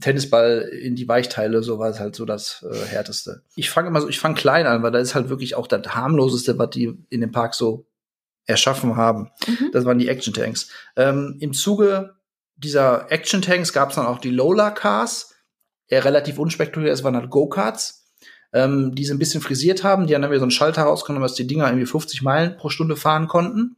Tennisball 0.00 0.60
in 0.60 0.96
die 0.96 1.08
Weichteile, 1.08 1.62
so 1.62 1.78
war 1.78 1.90
es 1.90 2.00
halt 2.00 2.16
so 2.16 2.24
das 2.24 2.64
äh, 2.68 2.86
härteste. 2.86 3.42
Ich 3.54 3.70
fange 3.70 3.88
immer 3.88 4.00
so, 4.00 4.08
ich 4.08 4.18
fange 4.18 4.34
klein 4.34 4.66
an, 4.66 4.82
weil 4.82 4.90
da 4.90 4.98
ist 4.98 5.14
halt 5.14 5.28
wirklich 5.28 5.54
auch 5.54 5.66
das 5.66 5.94
harmloseste, 5.94 6.58
was 6.58 6.70
die 6.70 6.96
in 7.08 7.20
dem 7.20 7.32
Park 7.32 7.54
so 7.54 7.86
erschaffen 8.46 8.96
haben. 8.96 9.30
Mhm. 9.46 9.70
Das 9.72 9.84
waren 9.84 9.98
die 9.98 10.08
Action 10.08 10.34
Tanks. 10.34 10.70
Ähm, 10.96 11.36
Im 11.40 11.52
Zuge 11.52 12.14
dieser 12.56 13.10
Action 13.12 13.42
Tanks 13.42 13.72
gab 13.72 13.90
es 13.90 13.96
dann 13.96 14.06
auch 14.06 14.18
die 14.18 14.30
Lola 14.30 14.70
Cars, 14.70 15.34
eher 15.88 16.04
relativ 16.04 16.38
unspektakulär, 16.38 16.92
es 16.92 17.04
waren 17.04 17.16
halt 17.16 17.30
Go-Karts, 17.30 18.06
ähm, 18.52 18.94
die 18.94 19.04
sie 19.04 19.12
ein 19.12 19.18
bisschen 19.18 19.40
frisiert 19.40 19.84
haben. 19.84 20.06
Die 20.06 20.14
haben 20.14 20.22
dann 20.22 20.30
wieder 20.30 20.40
so 20.40 20.44
einen 20.44 20.50
Schalter 20.50 20.82
rausgenommen, 20.82 21.22
dass 21.22 21.34
die 21.34 21.46
Dinger 21.46 21.66
irgendwie 21.66 21.86
50 21.86 22.22
Meilen 22.22 22.56
pro 22.56 22.70
Stunde 22.70 22.96
fahren 22.96 23.28
konnten, 23.28 23.76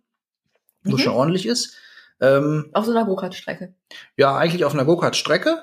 mhm. 0.82 0.92
was 0.92 1.00
schon 1.00 1.12
ordentlich 1.12 1.46
ist. 1.46 1.76
Ähm, 2.20 2.70
auf 2.72 2.84
so 2.84 2.90
einer 2.90 3.04
Go-Kart-Strecke. 3.04 3.74
Ja, 4.16 4.36
eigentlich 4.36 4.64
auf 4.64 4.74
einer 4.74 4.84
Go-Kart-Strecke. 4.84 5.62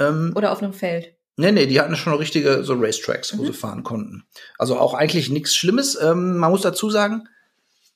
Ähm, 0.00 0.32
Oder 0.34 0.52
auf 0.52 0.62
einem 0.62 0.72
Feld. 0.72 1.14
Nee, 1.36 1.52
nee, 1.52 1.66
die 1.66 1.80
hatten 1.80 1.96
schon 1.96 2.14
richtige 2.14 2.62
so 2.62 2.74
Racetracks, 2.74 3.36
wo 3.36 3.42
mhm. 3.42 3.46
sie 3.46 3.52
fahren 3.52 3.82
konnten. 3.82 4.24
Also 4.58 4.78
auch 4.78 4.94
eigentlich 4.94 5.30
nichts 5.30 5.54
Schlimmes. 5.54 6.00
Ähm, 6.00 6.36
man 6.36 6.50
muss 6.50 6.62
dazu 6.62 6.90
sagen, 6.90 7.28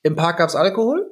im 0.03 0.15
Park 0.15 0.37
gab's 0.37 0.55
Alkohol. 0.55 1.11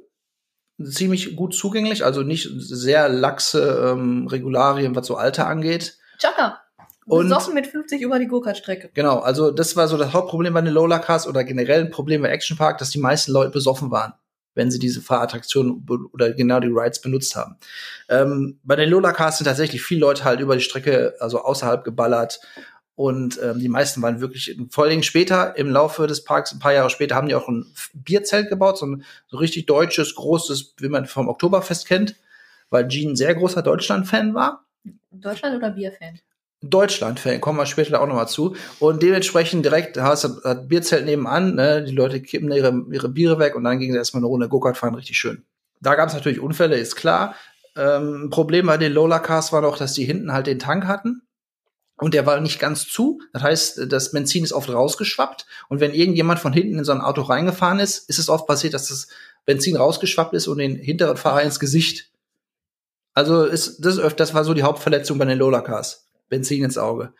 Ziemlich 0.79 1.35
gut 1.35 1.55
zugänglich, 1.55 2.05
also 2.05 2.21
nicht 2.21 2.49
sehr 2.57 3.09
laxe 3.09 3.91
ähm, 3.91 4.27
Regularien, 4.27 4.95
was 4.95 5.07
so 5.07 5.15
Alter 5.15 5.47
angeht. 5.47 5.97
Chaka. 6.19 6.61
Und 7.07 7.29
Besoffen 7.29 7.53
mit 7.53 7.65
50 7.65 8.01
über 8.01 8.19
die 8.19 8.27
Go-Kart-Strecke. 8.27 8.91
Genau, 8.93 9.19
also 9.19 9.49
das 9.49 9.75
war 9.75 9.87
so 9.87 9.97
das 9.97 10.13
Hauptproblem 10.13 10.53
bei 10.53 10.61
den 10.61 10.73
Lola 10.73 10.99
Cars 10.99 11.25
oder 11.25 11.43
generell 11.45 11.85
ein 11.85 11.89
Problem 11.89 12.21
bei 12.21 12.29
Action 12.29 12.57
Park, 12.57 12.77
dass 12.77 12.89
die 12.89 12.99
meisten 12.99 13.31
Leute 13.31 13.51
besoffen 13.51 13.89
waren 13.89 14.13
wenn 14.57 14.71
sie 14.71 14.79
diese 14.79 15.01
Fahrattraktion 15.01 15.85
oder 16.11 16.33
genau 16.33 16.59
die 16.59 16.67
Rides 16.67 16.99
benutzt 16.99 17.35
haben. 17.35 17.55
Ähm, 18.09 18.59
bei 18.63 18.75
den 18.75 18.89
Lola 18.89 19.13
Cars 19.13 19.37
sind 19.37 19.45
tatsächlich 19.45 19.83
viele 19.83 20.01
Leute 20.01 20.25
halt 20.25 20.39
über 20.39 20.55
die 20.55 20.63
Strecke, 20.63 21.13
also 21.19 21.41
außerhalb 21.41 21.83
geballert. 21.83 22.41
Und 22.95 23.39
ähm, 23.43 23.59
die 23.59 23.69
meisten 23.69 24.01
waren 24.01 24.19
wirklich, 24.21 24.59
vor 24.71 24.85
allem 24.85 25.03
später 25.03 25.55
im 25.55 25.69
Laufe 25.69 26.07
des 26.07 26.23
Parks, 26.23 26.51
ein 26.51 26.59
paar 26.59 26.73
Jahre 26.73 26.89
später, 26.89 27.15
haben 27.15 27.27
die 27.27 27.35
auch 27.35 27.47
ein 27.47 27.71
Bierzelt 27.93 28.49
gebaut, 28.49 28.79
so 28.79 28.87
ein 28.87 29.03
so 29.27 29.37
richtig 29.37 29.67
deutsches, 29.67 30.15
großes, 30.15 30.73
wie 30.79 30.89
man 30.89 31.05
vom 31.05 31.29
Oktoberfest 31.29 31.87
kennt, 31.87 32.15
weil 32.71 32.87
Gene 32.87 33.11
ein 33.11 33.15
sehr 33.15 33.35
großer 33.35 33.61
Deutschland-Fan 33.61 34.33
war. 34.33 34.65
Deutschland 35.11 35.55
oder 35.55 35.69
Bierfan? 35.69 36.19
Deutschland-Fan, 36.61 37.39
kommen 37.39 37.59
wir 37.59 37.65
später 37.65 38.01
auch 38.01 38.07
nochmal 38.07 38.27
zu. 38.27 38.55
Und 38.79 39.03
dementsprechend 39.03 39.63
direkt 39.63 39.97
hast 39.99 40.23
du 40.23 40.43
hat 40.43 40.67
Bierzelt 40.67 41.05
nebenan, 41.05 41.55
ne? 41.55 41.83
die 41.83 41.93
Leute 41.93 42.21
kippen 42.21 42.51
ihre, 42.51 42.85
ihre 42.91 43.09
Biere 43.09 43.39
weg 43.39 43.55
und 43.55 43.63
dann 43.63 43.79
ging 43.79 43.91
es 43.91 43.97
erstmal 43.97 44.21
eine 44.21 44.27
Runde 44.27 44.49
Go-Kart 44.49 44.77
fahren, 44.77 44.95
richtig 44.95 45.17
schön. 45.17 45.43
Da 45.81 45.95
gab 45.95 46.09
es 46.09 46.15
natürlich 46.15 46.39
Unfälle, 46.39 46.77
ist 46.77 46.95
klar. 46.95 47.35
Ähm, 47.75 48.29
Problem 48.31 48.65
bei 48.65 48.77
den 48.77 48.91
Lola 48.91 49.19
Cars 49.19 49.53
war 49.53 49.61
noch, 49.61 49.77
dass 49.77 49.93
die 49.93 50.05
hinten 50.05 50.33
halt 50.33 50.47
den 50.47 50.57
Tank 50.57 50.85
hatten 50.87 51.21
und 51.99 52.13
der 52.13 52.25
war 52.25 52.39
nicht 52.39 52.59
ganz 52.59 52.87
zu. 52.87 53.21
Das 53.33 53.43
heißt, 53.43 53.91
das 53.91 54.11
Benzin 54.11 54.43
ist 54.43 54.53
oft 54.53 54.69
rausgeschwappt. 54.69 55.45
Und 55.67 55.79
wenn 55.79 55.93
irgendjemand 55.93 56.39
von 56.39 56.53
hinten 56.53 56.79
in 56.79 56.85
so 56.85 56.91
ein 56.91 57.01
Auto 57.01 57.21
reingefahren 57.21 57.79
ist, 57.79 58.09
ist 58.09 58.19
es 58.19 58.29
oft 58.29 58.47
passiert, 58.47 58.73
dass 58.73 58.87
das 58.87 59.07
Benzin 59.45 59.75
rausgeschwappt 59.75 60.33
ist 60.33 60.47
und 60.47 60.59
den 60.59 60.75
hinteren 60.75 61.17
Fahrer 61.17 61.41
ins 61.41 61.59
Gesicht. 61.59 62.11
Also 63.13 63.45
ist, 63.45 63.83
das, 63.83 63.99
das 64.15 64.33
war 64.35 64.43
so 64.43 64.53
die 64.53 64.63
Hauptverletzung 64.63 65.17
bei 65.17 65.25
den 65.25 65.39
Lola 65.39 65.61
Cars. 65.61 66.06
Benzin 66.29 66.63
ins 66.63 66.77
Auge. 66.77 67.13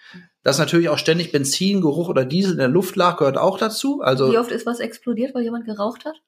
Dass 0.44 0.60
natürlich 0.60 0.90
auch 0.90 0.98
ständig 0.98 1.32
Benzin, 1.32 1.82
Geruch 1.82 2.10
oder 2.10 2.26
Diesel 2.26 2.54
in 2.54 2.58
der 2.58 2.68
Luft 2.68 2.96
lag, 2.96 3.18
gehört 3.18 3.38
auch 3.38 3.58
dazu. 3.58 4.02
Also, 4.02 4.32
Wie 4.32 4.38
oft 4.38 4.52
ist 4.52 4.66
was 4.66 4.80
explodiert, 4.80 5.36
weil 5.36 5.44
jemand 5.44 5.66
geraucht 5.66 6.06
hat? 6.06 6.22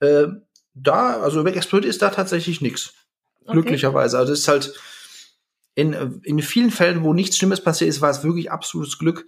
Äh, 0.00 0.28
da, 0.74 1.20
also 1.20 1.44
explodiert 1.46 1.90
ist 1.90 2.02
da 2.02 2.10
tatsächlich 2.10 2.60
nichts. 2.60 2.94
Okay. 3.42 3.52
Glücklicherweise. 3.52 4.18
Also 4.18 4.32
es 4.32 4.40
ist 4.40 4.48
halt 4.48 4.74
in, 5.74 6.20
in 6.24 6.40
vielen 6.40 6.70
Fällen, 6.70 7.02
wo 7.04 7.12
nichts 7.12 7.36
Schlimmes 7.36 7.62
passiert 7.62 7.88
ist, 7.88 8.00
war 8.00 8.10
es 8.10 8.22
wirklich 8.22 8.50
absolutes 8.50 8.98
Glück. 8.98 9.24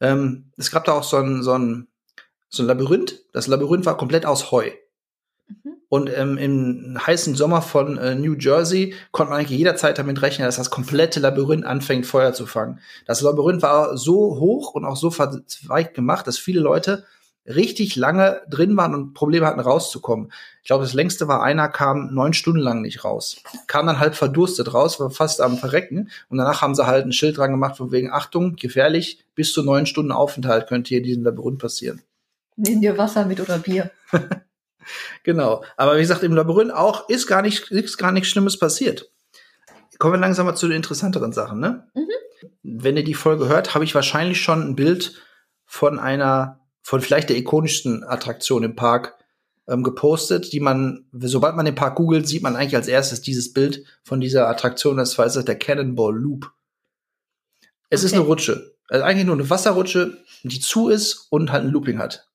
Ähm, 0.00 0.52
es 0.56 0.70
gab 0.70 0.84
da 0.84 0.92
auch 0.92 1.04
so 1.04 1.16
ein, 1.16 1.42
so 1.42 1.52
ein, 1.52 1.88
so 2.48 2.62
ein 2.62 2.66
Labyrinth. 2.66 3.24
Das 3.32 3.46
Labyrinth 3.46 3.86
war 3.86 3.96
komplett 3.96 4.26
aus 4.26 4.50
Heu. 4.50 4.70
Und 5.96 6.10
ähm, 6.14 6.36
im 6.36 6.98
heißen 7.06 7.36
Sommer 7.36 7.62
von 7.62 7.96
äh, 7.96 8.14
New 8.14 8.34
Jersey 8.34 8.92
konnte 9.12 9.30
man 9.30 9.40
eigentlich 9.40 9.58
jederzeit 9.58 9.98
damit 9.98 10.20
rechnen, 10.20 10.44
dass 10.46 10.56
das 10.56 10.68
komplette 10.68 11.20
Labyrinth 11.20 11.64
anfängt, 11.64 12.04
Feuer 12.04 12.34
zu 12.34 12.44
fangen. 12.44 12.80
Das 13.06 13.22
Labyrinth 13.22 13.62
war 13.62 13.96
so 13.96 14.38
hoch 14.38 14.74
und 14.74 14.84
auch 14.84 14.98
so 14.98 15.10
verzweigt 15.10 15.94
gemacht, 15.94 16.26
dass 16.26 16.36
viele 16.36 16.60
Leute 16.60 17.04
richtig 17.46 17.96
lange 17.96 18.42
drin 18.50 18.76
waren 18.76 18.94
und 18.94 19.14
Probleme 19.14 19.46
hatten 19.46 19.58
rauszukommen. 19.58 20.32
Ich 20.60 20.66
glaube, 20.66 20.84
das 20.84 20.92
längste 20.92 21.28
war 21.28 21.42
einer 21.42 21.70
kam 21.70 22.12
neun 22.12 22.34
Stunden 22.34 22.60
lang 22.60 22.82
nicht 22.82 23.02
raus. 23.02 23.38
Kam 23.66 23.86
dann 23.86 23.98
halb 23.98 24.16
verdurstet 24.16 24.74
raus, 24.74 25.00
war 25.00 25.08
fast 25.08 25.40
am 25.40 25.56
Verrecken 25.56 26.10
und 26.28 26.36
danach 26.36 26.60
haben 26.60 26.74
sie 26.74 26.86
halt 26.86 27.06
ein 27.06 27.12
Schild 27.12 27.38
dran 27.38 27.52
gemacht 27.52 27.78
von 27.78 27.90
wegen 27.90 28.12
Achtung, 28.12 28.56
gefährlich, 28.56 29.24
bis 29.34 29.54
zu 29.54 29.62
neun 29.62 29.86
Stunden 29.86 30.12
Aufenthalt 30.12 30.66
könnte 30.66 30.88
hier 30.88 31.00
diesen 31.00 31.24
Labyrinth 31.24 31.58
passieren. 31.58 32.02
Nimm 32.56 32.82
dir 32.82 32.98
Wasser 32.98 33.24
mit 33.24 33.40
oder 33.40 33.58
Bier. 33.58 33.90
genau. 35.22 35.64
Aber 35.76 35.96
wie 35.96 36.00
gesagt, 36.00 36.22
im 36.22 36.34
Labyrinth 36.34 36.72
auch 36.72 37.08
ist 37.08 37.26
gar 37.26 37.42
nicht, 37.42 37.70
ist 37.70 37.98
gar 37.98 38.12
nichts 38.12 38.28
Schlimmes 38.28 38.58
passiert. 38.58 39.10
Kommen 39.98 40.14
wir 40.14 40.20
langsam 40.20 40.46
mal 40.46 40.56
zu 40.56 40.68
den 40.68 40.76
interessanteren 40.76 41.32
Sachen, 41.32 41.60
ne? 41.60 41.88
Mhm. 41.94 42.08
Wenn 42.62 42.96
ihr 42.96 43.04
die 43.04 43.14
Folge 43.14 43.48
hört, 43.48 43.74
habe 43.74 43.84
ich 43.84 43.94
wahrscheinlich 43.94 44.40
schon 44.40 44.62
ein 44.62 44.76
Bild 44.76 45.22
von 45.64 45.98
einer 45.98 46.60
von 46.82 47.00
vielleicht 47.00 47.30
der 47.30 47.36
ikonischsten 47.36 48.04
Attraktion 48.04 48.62
im 48.62 48.76
Park 48.76 49.16
ähm, 49.66 49.82
gepostet, 49.82 50.52
die 50.52 50.60
man, 50.60 51.06
sobald 51.12 51.56
man 51.56 51.64
den 51.64 51.74
Park 51.74 51.96
googelt, 51.96 52.28
sieht 52.28 52.42
man 52.42 52.54
eigentlich 52.54 52.76
als 52.76 52.88
erstes 52.88 53.20
dieses 53.22 53.52
Bild 53.52 53.84
von 54.04 54.20
dieser 54.20 54.48
Attraktion. 54.48 54.96
Das 54.96 55.18
war 55.18 55.28
der 55.28 55.58
Cannonball 55.58 56.16
Loop. 56.16 56.52
Es 57.90 58.00
okay. 58.00 58.06
ist 58.06 58.12
eine 58.12 58.22
Rutsche. 58.22 58.76
Also 58.88 59.04
eigentlich 59.04 59.26
nur 59.26 59.34
eine 59.34 59.50
Wasserrutsche, 59.50 60.18
die 60.44 60.60
zu 60.60 60.88
ist 60.88 61.26
und 61.30 61.50
halt 61.50 61.64
ein 61.64 61.70
Looping 61.70 61.98
hat. 61.98 62.28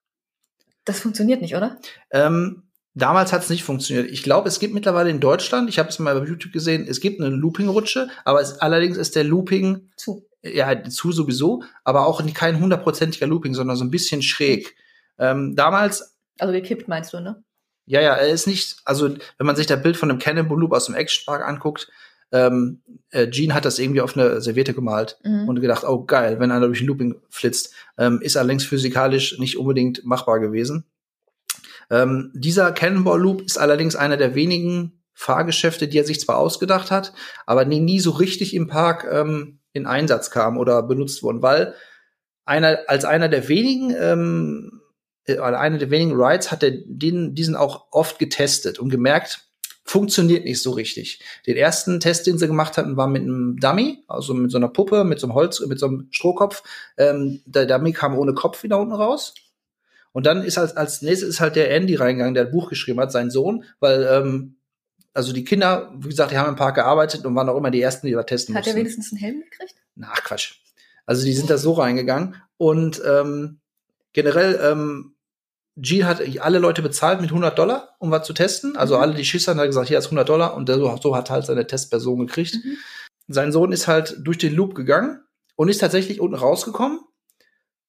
Das 0.86 1.00
funktioniert 1.00 1.41
nicht, 1.41 1.56
oder? 1.56 1.80
Ähm, 2.12 2.63
damals 2.94 3.34
hat 3.34 3.44
es 3.44 3.50
nicht 3.50 3.63
funktioniert. 3.63 4.10
Ich 4.12 4.24
glaube, 4.24 4.48
es 4.48 4.60
gibt 4.60 4.74
mittlerweile 4.74 5.10
in 5.10 5.20
Deutschland, 5.20 5.70
ich 5.70 5.80
habe 5.80 5.89
es 5.89 6.00
mal 6.00 6.20
bei 6.20 6.26
YouTube 6.26 6.54
gesehen, 6.54 6.88
es 6.88 7.00
gibt 7.00 7.22
eine 7.22 7.30
Looping-Rutsche, 7.30 8.10
aber 8.26 8.41
es, 8.41 8.60
allerdings 8.60 8.98
ist 8.98 9.15
der 9.15 9.24
Looping 9.24 9.91
zu 9.96 10.28
ja, 10.44 10.84
zu 10.84 11.12
sowieso, 11.12 11.63
aber 11.84 12.08
auch 12.08 12.24
kein 12.34 12.60
hundertprozentiger 12.60 13.28
Looping, 13.28 13.54
sondern 13.54 13.78
so 13.78 13.84
ein 13.84 13.91
bisschen 13.91 14.22
schräg. 14.22 14.76
Ähm, 15.20 15.56
damals. 15.56 16.17
Also 16.39 16.54
gekippt 16.54 16.88
meinst 16.88 17.13
du, 17.13 17.20
ne? 17.20 17.44
Ja, 17.86 18.02
ja, 18.02 18.13
er 18.15 18.30
ist 18.30 18.48
nicht, 18.48 18.78
also 18.86 19.10
wenn 19.38 19.48
man 19.48 19.56
sich 19.56 19.67
das 19.67 19.82
Bild 19.82 19.98
von 19.98 20.10
einem 20.10 20.20
Cannonball 20.20 20.60
Loop 20.60 20.72
aus 20.72 20.86
dem 20.86 20.96
Action 20.96 21.26
Park 21.26 21.48
anguckt, 21.48 21.89
ähm, 22.32 22.82
äh, 23.12 23.28
Gene 23.28 23.54
hat 23.54 23.65
das 23.65 23.80
irgendwie 23.80 24.02
auf 24.02 24.17
eine 24.17 24.41
Serviette 24.41 24.74
gemalt 24.74 25.20
mhm. 25.24 25.50
und 25.50 25.60
gedacht, 25.60 25.84
oh 25.84 26.06
geil, 26.06 26.39
wenn 26.39 26.52
einer 26.52 26.67
durch 26.67 26.82
ein 26.82 26.88
Looping 26.88 27.15
flitzt, 27.30 27.74
ähm, 27.98 28.22
ist 28.22 28.38
allerdings 28.38 28.65
physikalisch 28.65 29.38
nicht 29.39 29.58
unbedingt 29.58 30.06
machbar 30.06 30.39
gewesen. 30.39 30.86
Ähm, 31.89 32.32
dieser 32.34 32.72
Cannonball 32.72 33.20
Loop 33.20 33.41
ist 33.41 33.58
allerdings 33.58 33.96
einer 33.96 34.17
der 34.17 34.34
wenigen 34.34 35.02
Fahrgeschäfte, 35.13 35.88
die 35.88 36.00
er 36.00 36.06
sich 36.06 36.22
zwar 36.22 36.38
ausgedacht 36.38 36.89
hat, 36.89 37.13
aber 37.46 37.65
nie, 37.65 37.82
nie 37.82 38.00
so 38.00 38.12
richtig 38.12 38.56
im 38.56 38.67
Park 38.67 39.06
ähm, 39.12 39.60
in 39.74 39.86
Einsatz 39.86 40.32
kam 40.32 40.58
oder 40.58 40.82
benutzt 40.84 41.22
wurden, 41.22 41.41
weil 41.41 41.76
einer, 42.46 42.80
als 42.88 43.06
einer 43.06 43.30
der 43.30 43.48
wenigen, 43.50 43.94
ähm, 43.98 44.82
äh, 45.26 45.38
einer 45.38 45.78
der 45.78 45.91
wenigen 45.91 46.20
Rides 46.20 46.52
hat 46.52 46.63
er 46.63 46.72
den, 46.72 47.36
diesen 47.36 47.56
auch 47.56 47.88
oft 47.91 48.20
getestet 48.20 48.80
und 48.80 48.89
gemerkt, 48.89 49.51
funktioniert 49.84 50.46
nicht 50.46 50.62
so 50.62 50.72
richtig. 50.72 51.20
Den 51.46 51.58
ersten 51.58 52.00
Test, 52.00 52.28
den 52.28 52.38
sie 52.38 52.48
gemacht 52.48 52.78
hatten, 52.78 52.98
war 52.98 53.08
mit 53.08 53.24
einem 53.24 53.58
Dummy, 53.58 54.04
also 54.08 54.34
mit 54.34 54.52
so 54.52 54.58
einer 54.58 54.70
Puppe, 54.70 55.04
mit 55.04 55.20
so 55.20 55.28
einem 55.28 55.34
Holz, 55.34 55.60
mit 55.62 55.80
so 55.80 55.88
einem 55.88 56.08
Strohkopf. 56.12 56.63
Ähm, 56.98 57.41
der 57.46 57.65
Dummy 57.65 57.91
kam 57.91 58.17
ohne 58.17 58.34
Kopf 58.34 58.63
wieder 58.63 58.80
unten 58.80 58.94
raus. 58.94 59.34
Und 60.13 60.26
dann 60.26 60.44
ist 60.44 60.58
als, 60.58 60.76
als 60.76 61.02
nächstes 61.02 61.30
ist 61.30 61.39
halt 61.39 61.56
der 61.56 61.72
Andy 61.72 61.96
reingegangen, 61.96 62.34
der 62.34 62.46
ein 62.46 62.52
Buch 62.52 62.70
geschrieben 62.70 63.00
hat, 63.00 63.12
sein 63.12 63.32
Sohn, 63.32 63.63
weil 63.80 64.04
ähm, 64.04 64.56
also 65.13 65.34
die 65.34 65.44
Kinder, 65.44 65.91
wie 65.98 66.10
gesagt, 66.10 66.32
die 66.32 66.38
haben 66.38 66.50
im 66.50 66.56
Park 66.56 66.76
gearbeitet 66.76 67.26
und 67.26 67.36
waren 67.36 67.50
auch 67.50 67.58
immer 67.58 67.72
die 67.72 67.82
ersten, 67.82 68.08
die 68.08 68.13
da 68.13 68.24
testen 68.24 68.56
Hat 68.56 68.62
mussten. 68.62 68.78
er 68.78 68.80
wenigstens 68.80 69.12
einen 69.12 69.20
Helm 69.20 69.41
gekriegt? 69.41 69.76
Na, 69.96 70.13
Quatsch. 70.13 70.56
Also 71.06 71.26
die 71.26 71.34
sind 71.34 71.50
da 71.50 71.58
so 71.58 71.74
reingegangen 71.74 72.36
und 72.58 73.02
ähm, 73.06 73.60
generell 74.13 74.60
ähm, 74.63 75.15
Gene 75.82 76.06
hat 76.06 76.22
alle 76.39 76.60
Leute 76.60 76.84
bezahlt 76.84 77.22
mit 77.22 77.32
100 77.32 77.58
Dollar, 77.58 77.96
um 77.98 78.12
was 78.12 78.26
zu 78.26 78.34
testen. 78.34 78.78
Also 78.78 78.96
mhm. 78.96 79.02
alle 79.02 79.13
die 79.15 79.26
Schisser 79.26 79.56
haben 79.56 79.65
gesagt, 79.65 79.88
hier 79.88 79.98
ist 79.98 80.06
100 80.06 80.30
Dollar 80.30 80.56
und 80.56 80.70
der, 80.70 80.78
so 80.78 81.15
hat 81.15 81.30
halt 81.30 81.46
seine 81.46 81.65
Testperson 81.65 82.20
gekriegt. 82.20 82.56
Mhm. 82.63 82.78
Sein 83.28 83.52
Sohn 83.52 83.72
ist 83.72 83.88
halt 83.88 84.15
durch 84.20 84.38
den 84.38 84.54
Loop 84.54 84.76
gegangen 84.76 85.22
und 85.56 85.70
ist 85.70 85.80
tatsächlich 85.80 86.20
unten 86.20 86.36
rausgekommen. 86.36 87.00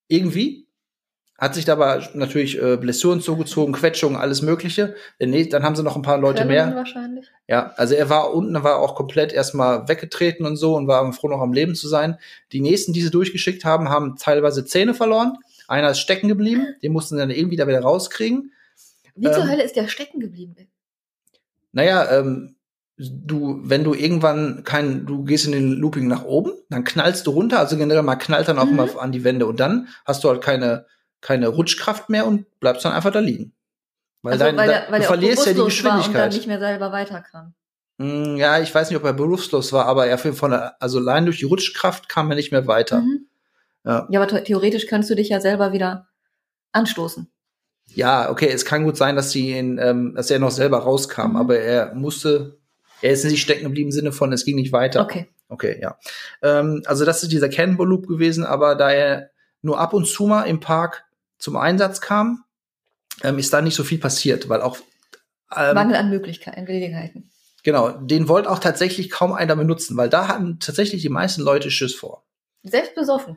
Irgendwie 0.09 0.69
hat 1.39 1.55
sich 1.55 1.65
dabei 1.65 2.09
natürlich 2.15 2.63
äh, 2.63 2.77
Blessuren 2.77 3.21
zugezogen, 3.21 3.75
Quetschungen, 3.75 4.17
alles 4.17 4.43
Mögliche. 4.43 4.95
Nee, 5.19 5.49
dann 5.49 5.65
haben 5.65 5.75
sie 5.75 5.83
noch 5.83 5.97
ein 5.97 6.03
paar 6.03 6.19
Leute 6.19 6.45
Quellen 6.45 6.69
mehr. 6.69 6.77
Wahrscheinlich. 6.77 7.31
Ja, 7.49 7.73
also 7.77 7.95
er 7.95 8.09
war 8.09 8.33
unten, 8.33 8.63
war 8.63 8.79
auch 8.79 8.95
komplett 8.95 9.33
erstmal 9.33 9.89
weggetreten 9.89 10.47
und 10.47 10.57
so 10.57 10.77
und 10.77 10.87
war 10.87 11.13
froh, 11.13 11.29
noch 11.29 11.41
am 11.41 11.53
Leben 11.53 11.75
zu 11.75 11.89
sein. 11.89 12.17
Die 12.53 12.61
nächsten, 12.61 12.93
die 12.93 13.03
sie 13.03 13.11
durchgeschickt 13.11 13.65
haben, 13.65 13.89
haben 13.89 14.17
teilweise 14.17 14.65
Zähne 14.65 14.95
verloren. 14.95 15.37
Einer 15.73 15.91
ist 15.91 16.01
stecken 16.01 16.29
geblieben, 16.29 16.75
den 16.83 16.93
mussten 16.93 17.15
sie 17.15 17.21
dann 17.21 17.31
irgendwie 17.31 17.57
da 17.57 17.67
wieder 17.67 17.81
rauskriegen. 17.81 18.53
Wie 19.15 19.27
ähm, 19.27 19.33
zur 19.33 19.49
Hölle 19.49 19.63
ist 19.63 19.77
der 19.77 19.89
stecken 19.89 20.21
geblieben? 20.21 20.55
Naja, 21.73 22.19
ähm, 22.19 22.57
du, 22.97 23.61
wenn 23.63 23.83
du 23.83 23.95
irgendwann 23.95 24.65
kein, 24.65 25.07
du 25.07 25.25
gehst 25.25 25.47
in 25.47 25.53
den 25.53 25.73
Looping 25.73 26.07
nach 26.07 26.25
oben, 26.25 26.53
dann 26.69 26.85
knallst 26.85 27.27
du 27.27 27.31
runter, 27.31 27.59
also 27.59 27.77
generell 27.77 28.03
mal 28.03 28.17
knallt 28.17 28.49
dann 28.49 28.59
auch 28.59 28.67
mhm. 28.67 28.77
mal 28.77 28.99
an 28.99 29.13
die 29.13 29.25
Wände 29.25 29.47
und 29.47 29.61
dann 29.61 29.89
hast 30.05 30.23
du 30.25 30.29
halt 30.29 30.43
keine 30.43 30.87
keine 31.23 31.49
Rutschkraft 31.49 32.11
mehr 32.11 32.27
und 32.27 32.61
bleibst 32.61 32.85
dann 32.85 32.93
einfach 32.93 33.13
da 33.13 33.21
liegen. 33.21 33.55
Weil, 34.21 34.35
also, 34.35 34.45
dein, 34.45 34.57
weil, 34.57 34.69
der, 34.69 34.87
weil 34.91 35.01
du 35.01 35.07
verlierst 35.07 35.47
ja 35.47 35.55
die 35.55 35.65
Geschwindigkeit. 35.65 36.07
und 36.09 36.15
dann 36.15 36.29
nicht 36.29 36.47
mehr 36.47 36.59
selber 36.59 36.93
weiter 36.93 37.23
kann. 37.23 37.55
Mm, 37.97 38.37
ja, 38.37 38.61
ich 38.61 38.75
weiß 38.75 38.91
nicht, 38.91 38.99
ob 38.99 39.05
er 39.05 39.13
berufslos 39.15 39.73
war, 39.73 39.87
aber 39.87 40.07
er 40.07 40.19
von 40.19 40.51
der, 40.51 40.81
also 40.83 40.99
allein 40.99 41.25
durch 41.25 41.39
die 41.39 41.45
Rutschkraft 41.45 42.09
kam 42.09 42.31
er 42.31 42.37
nicht 42.37 42.53
mehr 42.53 42.67
weiter. 42.67 43.01
Mhm. 43.01 43.27
Ja. 43.85 44.07
ja, 44.11 44.23
aber 44.23 44.45
theoretisch 44.45 44.87
kannst 44.87 45.11
du 45.11 45.15
dich 45.15 45.29
ja 45.29 45.41
selber 45.41 45.73
wieder 45.73 46.09
anstoßen. 46.73 47.31
Ja, 47.95 48.31
okay, 48.31 48.49
es 48.49 48.65
kann 48.65 48.85
gut 48.85 48.97
sein, 48.97 49.17
dass 49.17 49.31
sie 49.33 49.57
ihn, 49.57 49.79
ähm, 49.79 50.15
dass 50.15 50.31
er 50.31 50.39
noch 50.39 50.51
selber 50.51 50.79
rauskam, 50.79 51.31
mhm. 51.31 51.37
aber 51.37 51.59
er 51.59 51.95
musste, 51.95 52.59
er 53.01 53.13
ist 53.13 53.25
nicht 53.25 53.43
stecken 53.43 53.65
geblieben 53.65 53.89
im 53.89 53.93
Sinne 53.93 54.13
von, 54.13 54.33
es 54.33 54.45
ging 54.45 54.57
nicht 54.57 54.73
weiter. 54.73 55.03
Okay. 55.03 55.29
Okay, 55.49 55.79
ja. 55.83 55.99
Ähm, 56.41 56.83
also 56.87 57.05
das 57.05 57.23
ist 57.23 57.31
dieser 57.31 57.51
Cannonball 57.51 57.87
Loop 57.87 58.07
gewesen, 58.07 58.45
aber 58.45 58.75
da 58.75 58.91
er 58.91 59.31
nur 59.61 59.79
ab 59.79 59.93
und 59.93 60.07
zu 60.07 60.27
mal 60.27 60.45
im 60.45 60.61
Park 60.61 61.05
zum 61.39 61.57
Einsatz 61.57 62.01
kam, 62.01 62.45
ähm, 63.23 63.39
ist 63.39 63.53
da 63.53 63.61
nicht 63.61 63.75
so 63.75 63.85
viel 63.85 63.99
passiert, 63.99 64.49
weil 64.49 64.63
auch 64.63 64.79
ähm, 65.55 65.75
Mangel 65.75 65.97
an 65.97 66.09
Möglichkeiten, 66.09 66.65
Gelegenheiten. 66.65 67.31
Genau, 67.65 67.91
den 67.91 68.29
wollte 68.29 68.51
auch 68.51 68.59
tatsächlich 68.59 69.11
kaum 69.11 69.33
einer 69.33 69.55
benutzen, 69.55 69.97
weil 69.97 70.09
da 70.09 70.27
hatten 70.27 70.59
tatsächlich 70.59 71.03
die 71.03 71.11
meisten 71.11 71.43
Leute 71.43 71.71
Schiss 71.71 71.95
vor. 71.95 72.25
Selbst 72.63 72.95
besoffen. 72.95 73.37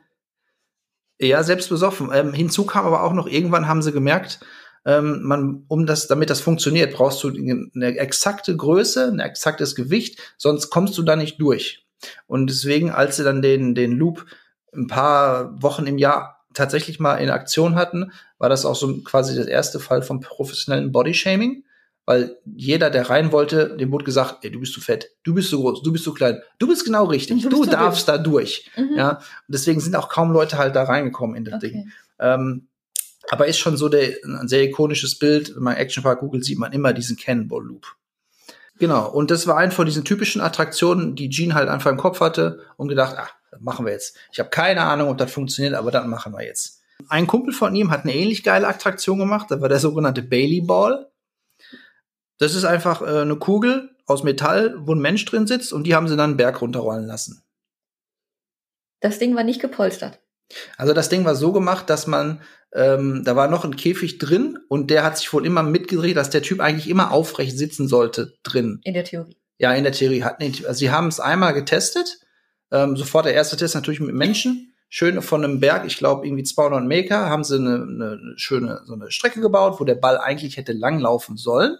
Ja, 1.18 1.42
selbst 1.42 1.70
besoffen. 1.70 2.10
Ähm, 2.12 2.32
hinzu 2.32 2.66
kam 2.66 2.84
aber 2.84 3.02
auch 3.02 3.12
noch, 3.12 3.26
irgendwann 3.26 3.68
haben 3.68 3.82
sie 3.82 3.92
gemerkt, 3.92 4.40
ähm, 4.84 5.22
man, 5.22 5.64
um 5.68 5.86
das, 5.86 6.06
damit 6.06 6.30
das 6.30 6.40
funktioniert, 6.40 6.94
brauchst 6.94 7.22
du 7.24 7.28
eine 7.28 7.98
exakte 7.98 8.56
Größe, 8.56 9.08
ein 9.08 9.18
exaktes 9.18 9.74
Gewicht, 9.74 10.20
sonst 10.36 10.70
kommst 10.70 10.96
du 10.96 11.02
da 11.02 11.16
nicht 11.16 11.40
durch. 11.40 11.86
Und 12.26 12.48
deswegen, 12.48 12.90
als 12.90 13.16
sie 13.16 13.24
dann 13.24 13.42
den, 13.42 13.74
den 13.74 13.92
Loop 13.92 14.26
ein 14.74 14.86
paar 14.86 15.60
Wochen 15.62 15.86
im 15.86 15.98
Jahr 15.98 16.44
tatsächlich 16.54 17.00
mal 17.00 17.16
in 17.16 17.30
Aktion 17.30 17.74
hatten, 17.74 18.12
war 18.38 18.48
das 18.48 18.64
auch 18.64 18.76
so 18.76 18.98
quasi 19.02 19.34
der 19.34 19.48
erste 19.48 19.80
Fall 19.80 20.02
von 20.02 20.20
professionellen 20.20 20.92
Bodyshaming, 20.92 21.64
weil 22.06 22.38
jeder, 22.44 22.88
der 22.88 23.10
rein 23.10 23.32
wollte, 23.32 23.76
dem 23.76 23.92
wurde 23.92 24.04
gesagt, 24.04 24.38
ey, 24.42 24.50
du 24.50 24.60
bist 24.60 24.72
zu 24.72 24.80
fett, 24.80 25.10
du 25.24 25.34
bist 25.34 25.50
zu 25.50 25.60
groß, 25.60 25.82
du 25.82 25.92
bist 25.92 26.04
zu 26.04 26.14
klein, 26.14 26.40
du 26.58 26.68
bist 26.68 26.84
genau 26.84 27.04
richtig, 27.04 27.42
du, 27.42 27.48
du 27.48 27.66
darfst 27.66 28.08
da 28.08 28.16
durch. 28.16 28.70
Mhm. 28.76 28.96
Ja, 28.96 29.10
und 29.10 29.22
deswegen 29.48 29.80
sind 29.80 29.96
auch 29.96 30.08
kaum 30.08 30.32
Leute 30.32 30.56
halt 30.56 30.76
da 30.76 30.84
reingekommen 30.84 31.36
in 31.36 31.44
das 31.44 31.54
okay. 31.54 31.70
Ding. 31.70 31.92
Ähm, 32.18 32.68
aber 33.28 33.48
ist 33.48 33.58
schon 33.58 33.76
so 33.76 33.88
der, 33.88 34.16
ein 34.24 34.48
sehr 34.48 34.62
ikonisches 34.62 35.18
Bild. 35.18 35.54
Wenn 35.54 35.64
man 35.64 35.76
Action 35.76 36.02
Park 36.02 36.20
googelt, 36.20 36.44
sieht 36.44 36.58
man 36.58 36.72
immer 36.72 36.92
diesen 36.92 37.16
Cannonball 37.16 37.64
Loop. 37.64 37.96
Genau. 38.78 39.10
Und 39.10 39.30
das 39.30 39.46
war 39.46 39.56
ein 39.56 39.72
von 39.72 39.86
diesen 39.86 40.04
typischen 40.04 40.40
Attraktionen, 40.40 41.16
die 41.16 41.28
Gene 41.28 41.54
halt 41.54 41.68
einfach 41.68 41.90
im 41.90 41.96
Kopf 41.96 42.20
hatte 42.20 42.60
und 42.76 42.88
gedacht, 42.88 43.16
ah, 43.18 43.28
das 43.50 43.60
machen 43.60 43.86
wir 43.86 43.92
jetzt. 43.92 44.16
Ich 44.32 44.38
habe 44.38 44.50
keine 44.50 44.82
Ahnung, 44.82 45.08
ob 45.08 45.18
das 45.18 45.32
funktioniert, 45.32 45.74
aber 45.74 45.90
das 45.90 46.06
machen 46.06 46.32
wir 46.32 46.44
jetzt. 46.44 46.82
Ein 47.08 47.26
Kumpel 47.26 47.52
von 47.52 47.74
ihm 47.74 47.90
hat 47.90 48.04
eine 48.04 48.14
ähnlich 48.14 48.42
geile 48.42 48.68
Attraktion 48.68 49.18
gemacht. 49.18 49.50
Das 49.50 49.60
war 49.60 49.68
der 49.68 49.80
sogenannte 49.80 50.22
Bailey 50.22 50.60
Ball. 50.60 51.10
Das 52.38 52.54
ist 52.54 52.64
einfach 52.64 53.02
äh, 53.02 53.22
eine 53.22 53.36
Kugel 53.36 53.90
aus 54.06 54.22
Metall, 54.22 54.74
wo 54.78 54.94
ein 54.94 55.00
Mensch 55.00 55.24
drin 55.24 55.46
sitzt 55.46 55.72
und 55.72 55.84
die 55.84 55.94
haben 55.94 56.08
sie 56.08 56.16
dann 56.16 56.30
einen 56.30 56.36
Berg 56.36 56.60
runterrollen 56.60 57.06
lassen. 57.06 57.42
Das 59.00 59.18
Ding 59.18 59.34
war 59.36 59.44
nicht 59.44 59.60
gepolstert. 59.60 60.20
Also 60.76 60.92
das 60.92 61.08
Ding 61.08 61.24
war 61.24 61.34
so 61.34 61.52
gemacht, 61.52 61.90
dass 61.90 62.06
man, 62.06 62.40
ähm, 62.72 63.22
da 63.24 63.36
war 63.36 63.48
noch 63.48 63.64
ein 63.64 63.76
Käfig 63.76 64.18
drin 64.18 64.58
und 64.68 64.90
der 64.90 65.02
hat 65.02 65.18
sich 65.18 65.32
wohl 65.32 65.44
immer 65.44 65.62
mitgedreht, 65.62 66.16
dass 66.16 66.30
der 66.30 66.42
Typ 66.42 66.60
eigentlich 66.60 66.88
immer 66.88 67.10
aufrecht 67.10 67.58
sitzen 67.58 67.88
sollte 67.88 68.34
drin. 68.42 68.80
In 68.84 68.94
der 68.94 69.04
Theorie. 69.04 69.36
Ja, 69.58 69.72
in 69.72 69.84
der 69.84 69.92
Theorie. 69.92 70.22
Hat, 70.22 70.40
also 70.40 70.72
sie 70.72 70.90
haben 70.90 71.08
es 71.08 71.18
einmal 71.18 71.54
getestet. 71.54 72.20
Ähm, 72.70 72.96
sofort 72.96 73.26
der 73.26 73.34
erste 73.34 73.56
Test 73.56 73.74
natürlich 73.74 74.00
mit 74.00 74.14
Menschen. 74.14 74.74
Schön 74.88 75.20
von 75.20 75.44
einem 75.44 75.58
Berg, 75.58 75.84
ich 75.84 75.96
glaube 75.96 76.26
irgendwie 76.26 76.44
200 76.44 76.84
Meter, 76.84 77.28
haben 77.28 77.42
sie 77.42 77.56
eine, 77.56 77.82
eine 77.82 78.34
schöne 78.36 78.82
so 78.84 78.94
eine 78.94 79.10
Strecke 79.10 79.40
gebaut, 79.40 79.80
wo 79.80 79.84
der 79.84 79.96
Ball 79.96 80.18
eigentlich 80.18 80.56
hätte 80.56 80.72
langlaufen 80.72 81.36
sollen. 81.36 81.76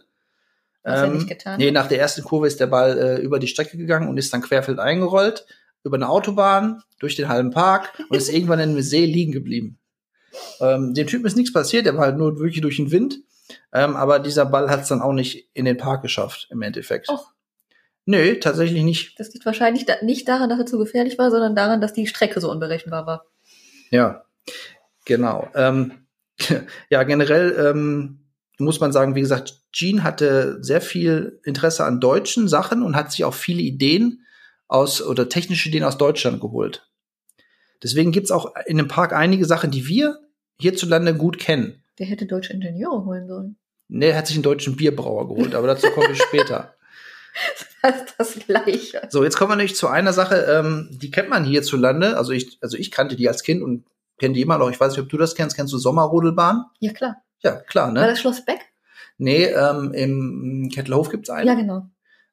Was 0.86 1.00
ähm, 1.00 1.10
er 1.10 1.14
nicht 1.16 1.28
getan 1.28 1.58
Nee, 1.58 1.72
nach 1.72 1.88
der 1.88 1.98
ersten 1.98 2.22
Kurve 2.22 2.46
ist 2.46 2.60
der 2.60 2.68
Ball 2.68 2.96
äh, 2.96 3.20
über 3.20 3.40
die 3.40 3.48
Strecke 3.48 3.76
gegangen 3.76 4.08
und 4.08 4.16
ist 4.18 4.32
dann 4.32 4.40
querfeld 4.40 4.78
eingerollt, 4.78 5.46
über 5.82 5.96
eine 5.96 6.08
Autobahn, 6.08 6.82
durch 7.00 7.16
den 7.16 7.28
halben 7.28 7.50
Park 7.50 7.92
und 8.08 8.16
ist 8.16 8.28
irgendwann 8.32 8.60
in 8.60 8.70
einem 8.70 8.82
See 8.82 9.04
liegen 9.04 9.32
geblieben. 9.32 9.78
Ähm, 10.60 10.94
dem 10.94 11.06
Typen 11.08 11.26
ist 11.26 11.36
nichts 11.36 11.52
passiert, 11.52 11.86
der 11.86 11.96
war 11.96 12.04
halt 12.04 12.18
nur 12.18 12.38
wirklich 12.38 12.60
durch 12.60 12.76
den 12.76 12.92
Wind. 12.92 13.18
Ähm, 13.72 13.96
aber 13.96 14.20
dieser 14.20 14.46
Ball 14.46 14.70
hat 14.70 14.82
es 14.82 14.88
dann 14.88 15.02
auch 15.02 15.12
nicht 15.12 15.48
in 15.54 15.64
den 15.64 15.76
Park 15.76 16.02
geschafft, 16.02 16.46
im 16.50 16.62
Endeffekt. 16.62 17.08
Och. 17.08 17.32
Nö, 18.04 18.38
tatsächlich 18.38 18.84
nicht. 18.84 19.18
Das 19.18 19.32
liegt 19.34 19.44
wahrscheinlich 19.44 19.86
da 19.86 19.94
nicht 20.02 20.28
daran, 20.28 20.48
dass 20.48 20.60
er 20.60 20.66
zu 20.66 20.78
gefährlich 20.78 21.18
war, 21.18 21.32
sondern 21.32 21.56
daran, 21.56 21.80
dass 21.80 21.92
die 21.92 22.06
Strecke 22.06 22.40
so 22.40 22.50
unberechenbar 22.50 23.06
war. 23.06 23.26
Ja, 23.90 24.24
genau. 25.04 25.48
Ähm, 25.54 26.06
ja, 26.90 27.02
generell 27.02 27.56
ähm, 27.58 28.25
muss 28.58 28.80
man 28.80 28.92
sagen, 28.92 29.14
wie 29.14 29.20
gesagt, 29.20 29.62
Gene 29.72 30.02
hatte 30.02 30.58
sehr 30.62 30.80
viel 30.80 31.40
Interesse 31.44 31.84
an 31.84 32.00
deutschen 32.00 32.48
Sachen 32.48 32.82
und 32.82 32.96
hat 32.96 33.12
sich 33.12 33.24
auch 33.24 33.34
viele 33.34 33.62
Ideen 33.62 34.22
aus 34.68 35.02
oder 35.02 35.28
technische 35.28 35.68
Ideen 35.68 35.84
aus 35.84 35.98
Deutschland 35.98 36.40
geholt. 36.40 36.88
Deswegen 37.82 38.12
gibt's 38.12 38.30
auch 38.30 38.54
in 38.66 38.78
dem 38.78 38.88
Park 38.88 39.12
einige 39.12 39.44
Sachen, 39.44 39.70
die 39.70 39.86
wir 39.86 40.18
hierzulande 40.60 41.14
gut 41.14 41.38
kennen. 41.38 41.82
Der 41.98 42.06
hätte 42.06 42.26
deutsche 42.26 42.52
Ingenieure 42.52 43.04
holen 43.04 43.26
sollen. 43.28 43.56
Nee, 43.88 44.08
er 44.08 44.16
hat 44.16 44.26
sich 44.26 44.36
einen 44.36 44.42
deutschen 44.42 44.76
Bierbrauer 44.76 45.28
geholt, 45.28 45.54
aber 45.54 45.66
dazu 45.68 45.88
komme 45.90 46.12
ich 46.12 46.22
später. 46.22 46.72
Das 47.82 47.96
ist 48.00 48.14
das 48.18 48.34
Gleiche. 48.46 49.02
So, 49.10 49.22
jetzt 49.22 49.36
kommen 49.36 49.52
wir 49.52 49.56
nämlich 49.56 49.76
zu 49.76 49.86
einer 49.86 50.12
Sache, 50.12 50.46
ähm, 50.50 50.88
die 50.90 51.10
kennt 51.10 51.28
man 51.28 51.44
hierzulande. 51.44 52.16
Also 52.16 52.32
ich, 52.32 52.58
also 52.60 52.76
ich 52.76 52.90
kannte 52.90 53.14
die 53.14 53.28
als 53.28 53.44
Kind 53.44 53.62
und 53.62 53.84
kenne 54.18 54.34
die 54.34 54.40
immer 54.40 54.58
noch. 54.58 54.70
Ich 54.70 54.80
weiß 54.80 54.92
nicht, 54.92 55.02
ob 55.02 55.08
du 55.08 55.18
das 55.18 55.36
kennst. 55.36 55.54
Kennst 55.54 55.72
du 55.72 55.78
Sommerrodelbahn? 55.78 56.64
Ja, 56.80 56.92
klar. 56.92 57.22
Ja, 57.46 57.56
klar, 57.60 57.92
ne? 57.92 58.00
War 58.00 58.08
das 58.08 58.18
Schloss 58.18 58.44
Beck? 58.44 58.58
Nee, 59.18 59.44
ähm, 59.44 59.94
im 59.94 60.68
Kettelhof 60.74 61.10
gibt's 61.10 61.30
einen. 61.30 61.46
Ja, 61.46 61.54
genau. 61.54 61.88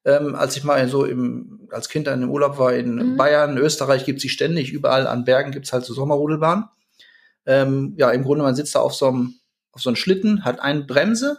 Ähm, 0.06 0.34
als 0.34 0.58
ich 0.58 0.64
mal 0.64 0.88
so 0.90 1.06
im, 1.06 1.68
als 1.72 1.88
Kind 1.88 2.08
dann 2.08 2.24
im 2.24 2.32
Urlaub 2.32 2.58
war 2.58 2.74
in 2.74 2.96
mhm. 2.96 3.18
Bayern, 3.18 3.58
Österreich 3.58 4.06
gibt's 4.06 4.24
die 4.24 4.30
ständig, 4.30 4.74
überall 4.74 5.06
an 5.06 5.24
Bergen 5.24 5.52
gibt's 5.52 5.72
halt 5.72 5.86
so 5.86 5.94
Sommerrodelbahn. 5.94 6.68
Ähm, 7.46 7.94
ja, 7.96 8.10
im 8.10 8.24
Grunde, 8.24 8.44
man 8.44 8.56
sitzt 8.56 8.74
da 8.74 8.80
auf 8.80 8.96
so 8.96 9.08
einem, 9.08 9.36
auf 9.72 9.82
so 9.82 9.90
einem 9.90 9.98
Schlitten, 9.98 10.44
hat 10.44 10.60
eine 10.60 10.84
Bremse 10.84 11.38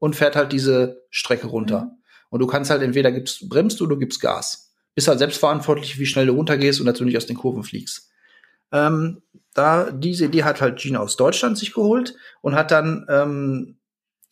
und 0.00 0.16
fährt 0.16 0.34
halt 0.34 0.50
diese 0.50 1.04
Strecke 1.10 1.46
runter. 1.46 1.84
Mhm. 1.84 1.90
Und 2.30 2.40
du 2.40 2.48
kannst 2.48 2.72
halt 2.72 2.82
entweder 2.82 3.12
gibst, 3.12 3.48
bremst 3.48 3.78
du 3.78 3.84
oder 3.84 3.96
gibst 3.96 4.20
Gas. 4.20 4.74
Bist 4.96 5.06
halt 5.06 5.20
selbstverantwortlich, 5.20 5.98
wie 6.00 6.06
schnell 6.06 6.26
du 6.26 6.32
runtergehst 6.32 6.80
und 6.80 6.86
dazu 6.86 7.04
nicht 7.04 7.16
aus 7.16 7.26
den 7.26 7.36
Kurven 7.36 7.62
fliegst. 7.62 8.10
Ähm, 8.72 9.22
da, 9.54 9.90
diese 9.90 10.26
Idee 10.26 10.44
hat 10.44 10.60
halt 10.60 10.78
Gina 10.78 11.00
aus 11.00 11.16
Deutschland 11.16 11.58
sich 11.58 11.74
geholt 11.74 12.14
und 12.40 12.54
hat 12.54 12.70
dann, 12.70 13.06
ähm, 13.08 13.76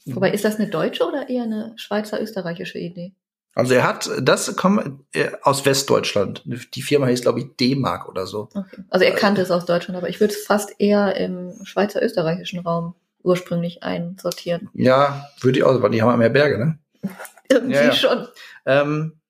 Wobei, 0.07 0.31
ist 0.31 0.45
das 0.45 0.57
eine 0.57 0.69
deutsche 0.69 1.05
oder 1.05 1.29
eher 1.29 1.43
eine 1.43 1.75
schweizer-österreichische 1.77 2.79
Idee? 2.79 3.13
Also 3.55 3.75
er 3.75 3.87
hat, 3.87 4.09
das 4.23 4.57
kommt 4.57 5.05
äh, 5.13 5.31
aus 5.43 5.67
Westdeutschland. 5.67 6.43
Die 6.75 6.83
Firma 6.83 7.07
hieß, 7.07 7.23
glaube 7.23 7.41
ich, 7.41 7.57
D-Mark 7.57 8.09
oder 8.09 8.27
so. 8.27 8.49
Okay. 8.55 8.85
Also 8.89 9.05
er 9.05 9.13
kannte 9.13 9.43
es 9.43 9.51
aus 9.51 9.67
Deutschland, 9.67 9.99
aber 9.99 10.09
ich 10.09 10.21
würde 10.21 10.33
es 10.33 10.45
fast 10.45 10.75
eher 10.79 11.17
im 11.17 11.55
schweizer-österreichischen 11.65 12.61
Raum 12.61 12.95
ursprünglich 13.23 13.83
einsortieren. 13.83 14.71
Ja, 14.73 15.29
würde 15.41 15.59
ich 15.59 15.65
auch, 15.65 15.83
weil 15.83 15.91
die 15.91 16.01
haben 16.01 16.11
ja 16.11 16.17
mehr 16.17 16.31
Berge, 16.31 16.59
ne? 16.59 16.79
Irgendwie 17.51 17.75
ja, 17.75 17.85
ja. 17.85 17.93
schon. 17.93 18.29
Ähm, 18.65 19.21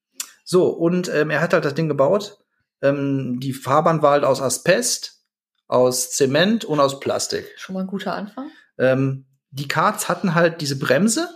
so, 0.44 0.68
und 0.68 1.08
ähm, 1.12 1.30
er 1.30 1.40
hat 1.40 1.52
halt 1.52 1.64
das 1.64 1.74
Ding 1.74 1.88
gebaut. 1.88 2.38
Ähm, 2.82 3.40
die 3.40 3.52
Fahrbahn 3.52 4.02
war 4.02 4.12
halt 4.12 4.24
aus 4.24 4.42
Asbest, 4.42 5.19
aus 5.70 6.10
Zement 6.10 6.64
und 6.64 6.80
aus 6.80 7.00
Plastik. 7.00 7.46
Schon 7.56 7.74
mal 7.74 7.80
ein 7.80 7.86
guter 7.86 8.14
Anfang. 8.14 8.50
Ähm, 8.78 9.26
die 9.50 9.68
Karts 9.68 10.08
hatten 10.08 10.34
halt 10.34 10.60
diese 10.60 10.78
Bremse 10.78 11.28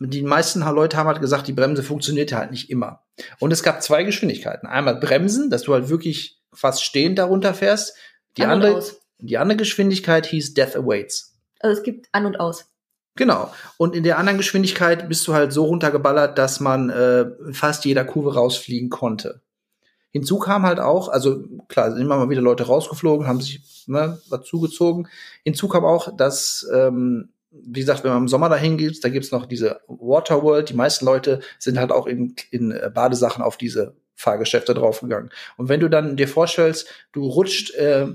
die 0.00 0.22
meisten 0.22 0.60
Leute 0.60 0.96
haben 0.96 1.08
halt 1.08 1.20
gesagt, 1.20 1.46
die 1.46 1.52
Bremse 1.52 1.82
funktioniert 1.82 2.32
halt 2.32 2.50
nicht 2.50 2.70
immer. 2.70 3.04
Und 3.38 3.52
es 3.52 3.62
gab 3.62 3.82
zwei 3.82 4.02
Geschwindigkeiten. 4.02 4.66
Einmal 4.66 4.96
Bremsen, 4.96 5.50
dass 5.50 5.62
du 5.62 5.74
halt 5.74 5.90
wirklich 5.90 6.40
fast 6.54 6.82
stehend 6.82 7.18
darunter 7.18 7.52
fährst. 7.52 7.94
Die 8.38 8.42
an 8.42 8.50
andere, 8.50 8.82
die 9.18 9.36
andere 9.36 9.58
Geschwindigkeit 9.58 10.24
hieß 10.26 10.54
Death 10.54 10.74
Awaits. 10.74 11.36
Also 11.60 11.78
es 11.78 11.82
gibt 11.82 12.08
an 12.12 12.24
und 12.24 12.40
aus. 12.40 12.70
Genau. 13.16 13.52
Und 13.76 13.94
in 13.94 14.02
der 14.02 14.18
anderen 14.18 14.38
Geschwindigkeit 14.38 15.06
bist 15.08 15.28
du 15.28 15.34
halt 15.34 15.52
so 15.52 15.66
runtergeballert, 15.66 16.38
dass 16.38 16.60
man 16.60 16.88
äh, 16.88 17.26
fast 17.52 17.84
jeder 17.84 18.04
Kurve 18.04 18.34
rausfliegen 18.34 18.88
konnte. 18.88 19.42
Hinzu 20.12 20.38
kam 20.38 20.64
halt 20.64 20.80
auch, 20.80 21.08
also 21.08 21.44
klar, 21.68 21.90
sind 21.92 22.00
immer 22.00 22.16
mal 22.16 22.30
wieder 22.30 22.42
Leute 22.42 22.64
rausgeflogen, 22.64 23.26
haben 23.26 23.40
sich 23.40 23.84
ne, 23.86 24.18
was 24.28 24.44
zugezogen. 24.44 25.08
Hinzu 25.44 25.68
kam 25.68 25.84
auch, 25.84 26.16
dass 26.16 26.68
ähm, 26.72 27.30
wie 27.50 27.80
gesagt, 27.80 28.04
wenn 28.04 28.12
man 28.12 28.22
im 28.22 28.28
Sommer 28.28 28.48
dahin 28.48 28.76
geht, 28.76 29.04
da 29.04 29.08
gibt's 29.08 29.32
noch 29.32 29.46
diese 29.46 29.80
Waterworld. 29.88 30.70
Die 30.70 30.74
meisten 30.74 31.04
Leute 31.04 31.40
sind 31.58 31.78
halt 31.78 31.90
auch 31.90 32.06
in, 32.06 32.34
in 32.50 32.70
äh, 32.70 32.90
Badesachen 32.92 33.42
auf 33.42 33.56
diese 33.56 33.96
Fahrgeschäfte 34.14 34.74
draufgegangen. 34.74 35.30
Und 35.56 35.68
wenn 35.68 35.80
du 35.80 35.88
dann 35.88 36.16
dir 36.16 36.28
vorstellst, 36.28 36.88
du 37.12 37.26
rutscht 37.26 37.74
äh, 37.74 38.06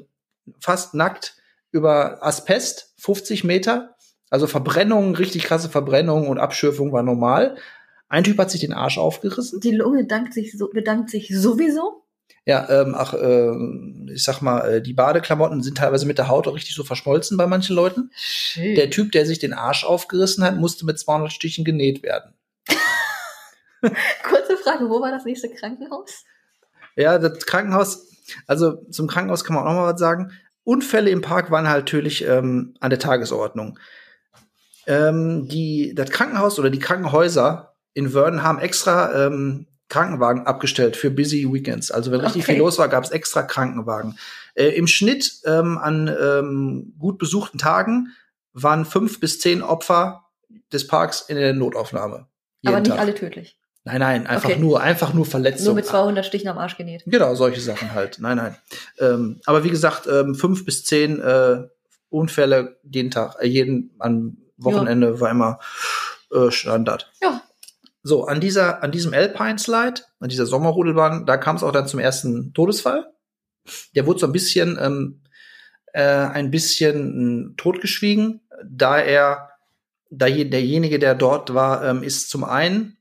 fast 0.59 0.93
nackt 0.93 1.35
über 1.71 2.23
Asbest, 2.23 2.93
50 2.97 3.43
Meter, 3.43 3.95
also 4.29 4.47
Verbrennungen, 4.47 5.15
richtig 5.15 5.43
krasse 5.43 5.69
Verbrennungen 5.69 6.29
und 6.29 6.39
Abschürfung 6.39 6.91
war 6.91 7.03
normal. 7.03 7.57
Ein 8.07 8.23
Typ 8.23 8.37
hat 8.37 8.51
sich 8.51 8.61
den 8.61 8.73
Arsch 8.73 8.97
aufgerissen. 8.97 9.59
Die 9.59 9.71
Lunge 9.71 10.03
bedankt 10.03 10.33
sich, 10.33 10.57
so, 10.57 10.69
bedankt 10.69 11.09
sich 11.09 11.29
sowieso. 11.35 12.03
Ja, 12.45 12.69
ähm, 12.69 12.93
ach, 12.95 13.15
äh, 13.15 14.13
ich 14.13 14.23
sag 14.23 14.41
mal, 14.41 14.75
äh, 14.75 14.81
die 14.81 14.93
Badeklamotten 14.93 15.63
sind 15.63 15.77
teilweise 15.77 16.05
mit 16.05 16.19
der 16.19 16.27
Haut 16.27 16.47
auch 16.47 16.53
richtig 16.53 16.75
so 16.75 16.83
verschmolzen 16.83 17.37
bei 17.37 17.47
manchen 17.47 17.75
Leuten. 17.75 18.11
Shit. 18.15 18.77
Der 18.77 18.91
Typ, 18.91 19.11
der 19.11 19.25
sich 19.25 19.39
den 19.39 19.53
Arsch 19.53 19.83
aufgerissen 19.83 20.43
hat, 20.43 20.57
musste 20.57 20.85
mit 20.85 20.99
200 20.99 21.31
Stichen 21.31 21.65
genäht 21.65 22.03
werden. 22.03 22.35
Kurze 23.81 24.57
Frage, 24.57 24.89
wo 24.89 25.01
war 25.01 25.11
das 25.11 25.25
nächste 25.25 25.49
Krankenhaus? 25.49 26.23
Ja, 26.95 27.17
das 27.17 27.45
Krankenhaus, 27.45 28.07
also 28.45 28.75
zum 28.91 29.07
Krankenhaus 29.07 29.43
kann 29.43 29.55
man 29.55 29.65
auch 29.65 29.73
noch 29.73 29.81
mal 29.81 29.93
was 29.93 29.99
sagen. 29.99 30.31
Unfälle 30.63 31.09
im 31.09 31.21
Park 31.21 31.49
waren 31.49 31.67
halt 31.67 31.85
natürlich 31.85 32.25
ähm, 32.25 32.75
an 32.79 32.91
der 32.91 32.99
Tagesordnung. 32.99 33.79
Ähm, 34.87 35.47
die, 35.47 35.93
das 35.95 36.11
Krankenhaus 36.11 36.59
oder 36.59 36.69
die 36.69 36.79
Krankenhäuser 36.79 37.74
in 37.95 38.11
Vernon 38.11 38.43
haben 38.43 38.59
extra 38.59 39.25
ähm, 39.25 39.65
Krankenwagen 39.89 40.45
abgestellt 40.45 40.97
für 40.97 41.09
busy 41.09 41.51
Weekends. 41.51 41.89
Also 41.89 42.11
wenn 42.11 42.19
richtig 42.19 42.43
okay. 42.43 42.53
viel 42.53 42.59
los 42.59 42.77
war, 42.77 42.89
gab 42.89 43.03
es 43.03 43.11
extra 43.11 43.41
Krankenwagen. 43.41 44.17
Äh, 44.53 44.69
Im 44.69 44.85
Schnitt 44.85 45.41
ähm, 45.45 45.77
an 45.77 46.07
ähm, 46.07 46.93
gut 46.99 47.17
besuchten 47.17 47.57
Tagen 47.57 48.09
waren 48.53 48.85
fünf 48.85 49.19
bis 49.19 49.39
zehn 49.39 49.61
Opfer 49.61 50.25
des 50.71 50.87
Parks 50.87 51.21
in 51.21 51.37
der 51.37 51.53
Notaufnahme. 51.53 52.27
Aber 52.65 52.79
nicht 52.79 52.89
Tag. 52.89 52.99
alle 52.99 53.15
tödlich. 53.15 53.57
Nein, 53.83 53.99
nein, 53.99 54.25
einfach 54.25 54.49
okay. 54.49 54.59
nur, 54.59 54.81
einfach 54.81 55.13
nur 55.13 55.27
Verletzungen. 55.27 55.67
Nur 55.67 55.75
mit 55.75 55.85
200 55.85 56.25
Stichen 56.25 56.47
am 56.47 56.57
Arsch 56.57 56.75
genäht. 56.75 57.03
Genau, 57.05 57.35
solche 57.35 57.61
Sachen 57.61 57.93
halt. 57.93 58.17
Nein, 58.19 58.37
nein. 58.37 58.57
Ähm, 58.99 59.39
aber 59.45 59.63
wie 59.63 59.69
gesagt, 59.69 60.07
ähm, 60.07 60.33
fünf 60.33 60.65
bis 60.65 60.83
zehn 60.83 61.21
äh, 61.21 61.67
Unfälle 62.09 62.79
jeden 62.83 63.11
Tag, 63.11 63.35
äh, 63.39 63.47
jeden 63.47 63.91
an 63.99 64.37
Wochenende 64.57 65.07
ja. 65.11 65.19
war 65.19 65.29
immer 65.29 65.59
äh, 66.31 66.49
Standard. 66.49 67.11
Ja, 67.21 67.43
so, 68.07 68.25
an 68.25 68.39
dieser, 68.39 68.83
an 68.83 68.91
diesem 68.91 69.15
Alpine 69.15 69.57
Slide, 69.57 70.03
an 70.19 70.29
dieser 70.29 70.45
Sommerrodelbahn, 70.45 71.25
da 71.25 71.37
kam 71.37 71.55
es 71.55 71.63
auch 71.63 71.71
dann 71.71 71.87
zum 71.87 71.99
ersten 71.99 72.53
Todesfall. 72.53 73.11
Der 73.95 74.05
wurde 74.05 74.19
so 74.19 74.27
ein 74.27 74.31
bisschen, 74.31 74.77
ähm, 74.79 75.23
äh, 75.91 76.03
ein 76.03 76.51
bisschen 76.51 77.53
äh, 77.53 77.55
totgeschwiegen, 77.57 78.41
da 78.63 78.99
er 78.99 79.49
derjenige, 80.11 80.99
der 80.99 81.15
dort 81.15 81.55
war, 81.55 81.83
ähm, 81.83 82.03
ist 82.03 82.29
zum 82.29 82.43
einen 82.43 82.97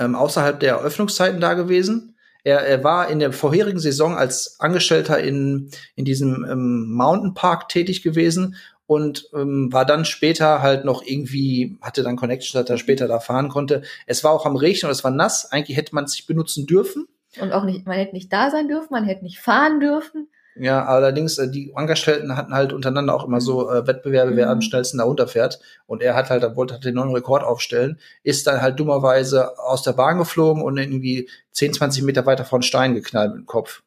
ähm, 0.00 0.16
außerhalb 0.16 0.58
der 0.58 0.80
Öffnungszeiten 0.80 1.40
da 1.40 1.54
gewesen. 1.54 2.16
Er, 2.42 2.66
er 2.66 2.82
war 2.82 3.08
in 3.08 3.20
der 3.20 3.32
vorherigen 3.32 3.78
Saison 3.78 4.16
als 4.16 4.58
Angestellter 4.58 5.20
in, 5.20 5.70
in 5.94 6.04
diesem 6.04 6.44
ähm, 6.50 6.90
Mountain 6.90 7.34
Park 7.34 7.68
tätig 7.68 8.02
gewesen 8.02 8.56
und 8.86 9.28
ähm, 9.34 9.72
war 9.72 9.84
dann 9.84 10.04
später 10.04 10.62
halt 10.62 10.84
noch 10.84 11.02
irgendwie, 11.04 11.78
hatte 11.80 12.02
dann 12.02 12.16
Connection, 12.16 12.60
dass 12.60 12.70
er 12.70 12.78
später 12.78 13.08
da 13.08 13.20
fahren 13.20 13.48
konnte. 13.48 13.82
Es 14.06 14.22
war 14.24 14.32
auch 14.32 14.46
am 14.46 14.56
Regnen 14.56 14.88
und 14.88 14.92
es 14.92 15.04
war 15.04 15.10
nass. 15.10 15.50
Eigentlich 15.50 15.76
hätte 15.76 15.94
man 15.94 16.04
es 16.04 16.12
sich 16.12 16.26
benutzen 16.26 16.66
dürfen. 16.66 17.06
Und 17.40 17.52
auch 17.52 17.64
nicht, 17.64 17.86
man 17.86 17.98
hätte 17.98 18.14
nicht 18.14 18.32
da 18.32 18.50
sein 18.50 18.68
dürfen, 18.68 18.88
man 18.90 19.04
hätte 19.04 19.24
nicht 19.24 19.40
fahren 19.40 19.80
dürfen. 19.80 20.28
Ja, 20.58 20.86
allerdings, 20.86 21.36
äh, 21.36 21.50
die 21.50 21.72
Angestellten 21.74 22.36
hatten 22.36 22.54
halt 22.54 22.72
untereinander 22.72 23.14
auch 23.14 23.24
immer 23.24 23.42
so 23.42 23.70
äh, 23.70 23.86
Wettbewerbe, 23.86 24.36
wer 24.36 24.48
am 24.48 24.58
mhm. 24.58 24.62
schnellsten 24.62 24.98
da 24.98 25.04
runterfährt. 25.04 25.60
Und 25.86 26.02
er 26.02 26.14
hat 26.14 26.30
halt, 26.30 26.42
er 26.42 26.56
wollte 26.56 26.74
halt 26.74 26.84
den 26.84 26.94
neuen 26.94 27.14
Rekord 27.14 27.44
aufstellen, 27.44 27.98
ist 28.22 28.46
dann 28.46 28.62
halt 28.62 28.80
dummerweise 28.80 29.58
aus 29.58 29.82
der 29.82 29.92
Bahn 29.92 30.16
geflogen 30.16 30.62
und 30.62 30.78
irgendwie 30.78 31.28
10, 31.52 31.74
20 31.74 32.04
Meter 32.04 32.24
weiter 32.24 32.46
von 32.46 32.62
Stein 32.62 32.94
geknallt 32.94 33.32
mit 33.32 33.42
dem 33.42 33.46
Kopf. 33.46 33.82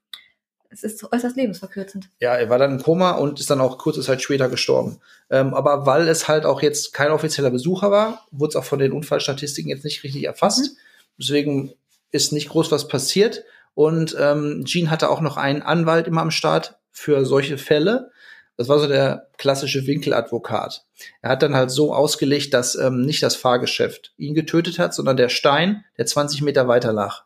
Es 0.72 0.84
ist 0.84 1.12
äußerst 1.12 1.36
lebensverkürzend. 1.36 2.10
Ja, 2.20 2.36
er 2.36 2.50
war 2.50 2.60
dann 2.60 2.74
im 2.74 2.84
Koma 2.84 3.12
und 3.12 3.40
ist 3.40 3.50
dann 3.50 3.60
auch 3.60 3.80
kurze 3.80 4.02
Zeit 4.02 4.22
später 4.22 4.50
gestorben. 4.50 5.00
Ähm, 5.30 5.54
aber 5.54 5.86
weil 5.86 6.08
es 6.08 6.28
halt 6.28 6.46
auch 6.46 6.62
jetzt 6.62 6.94
kein 6.94 7.12
offizieller 7.12 7.50
Besucher 7.50 7.90
war, 7.90 8.26
wurde 8.32 8.50
es 8.50 8.56
auch 8.56 8.64
von 8.64 8.80
den 8.80 8.92
Unfallstatistiken 8.92 9.70
jetzt 9.72 9.84
nicht 9.84 10.04
richtig 10.04 10.26
erfasst. 10.26 10.72
Mhm. 10.72 10.78
Deswegen 11.20 11.74
ist 12.12 12.34
nicht 12.34 12.50
groß 12.50 12.72
was 12.72 12.88
passiert. 12.88 13.44
Und 13.74 14.16
ähm, 14.20 14.64
Gene 14.66 14.92
hatte 14.92 15.10
auch 15.10 15.22
noch 15.22 15.38
einen 15.38 15.62
Anwalt 15.62 16.08
immer 16.08 16.22
am 16.22 16.32
Start 16.32 16.80
für 16.92 17.26
solche 17.26 17.58
Fälle. 17.58 18.12
Das 18.58 18.68
war 18.68 18.78
so 18.78 18.88
der 18.88 19.30
klassische 19.38 19.88
Winkeladvokat. 19.88 20.86
Er 21.22 21.30
hat 21.32 21.42
dann 21.42 21.56
halt 21.56 21.72
so 21.72 21.94
ausgelegt, 21.94 22.54
dass 22.54 22.76
ähm, 22.76 23.06
nicht 23.06 23.24
das 23.24 23.36
Fahrgeschäft 23.36 24.14
ihn 24.18 24.36
getötet 24.36 24.80
hat, 24.80 24.94
sondern 24.94 25.18
der 25.18 25.30
Stein, 25.30 25.86
der 25.98 26.06
20 26.06 26.42
Meter 26.42 26.68
weiter 26.68 26.92
lag. 26.92 27.24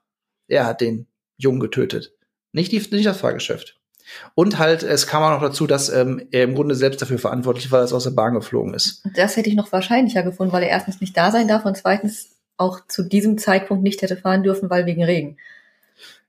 Er 0.48 0.66
hat 0.68 0.80
den 0.80 1.08
Jungen 1.38 1.60
getötet. 1.60 2.14
Nicht, 2.54 2.72
die, 2.72 2.78
nicht 2.78 3.06
das 3.06 3.18
Fahrgeschäft. 3.18 3.78
Und 4.36 4.60
halt, 4.60 4.84
es 4.84 5.08
kam 5.08 5.24
auch 5.24 5.32
noch 5.32 5.42
dazu, 5.42 5.68
dass 5.68 5.90
ähm, 5.90 6.28
er 6.32 6.44
im 6.44 6.56
Grunde 6.56 6.76
selbst 6.76 7.02
dafür 7.02 7.20
verantwortlich 7.20 7.72
war, 7.72 7.82
dass 7.82 7.92
er 7.92 7.98
aus 7.98 8.04
der 8.04 8.12
Bahn 8.12 8.34
geflogen 8.34 8.74
ist. 8.74 9.04
Das 9.16 9.36
hätte 9.36 9.50
ich 9.50 9.56
noch 9.56 9.72
wahrscheinlicher 9.72 10.24
gefunden, 10.24 10.54
weil 10.54 10.64
er 10.64 10.70
erstens 10.70 11.02
nicht 11.02 11.18
da 11.18 11.32
sein 11.32 11.48
darf 11.48 11.66
und 11.66 11.76
zweitens 11.76 12.38
auch 12.58 12.88
zu 12.88 13.04
diesem 13.04 13.38
Zeitpunkt 13.38 13.84
nicht 13.84 14.02
hätte 14.02 14.16
fahren 14.16 14.44
dürfen, 14.44 14.70
weil 14.70 14.86
wegen 14.86 15.04
Regen. 15.04 15.38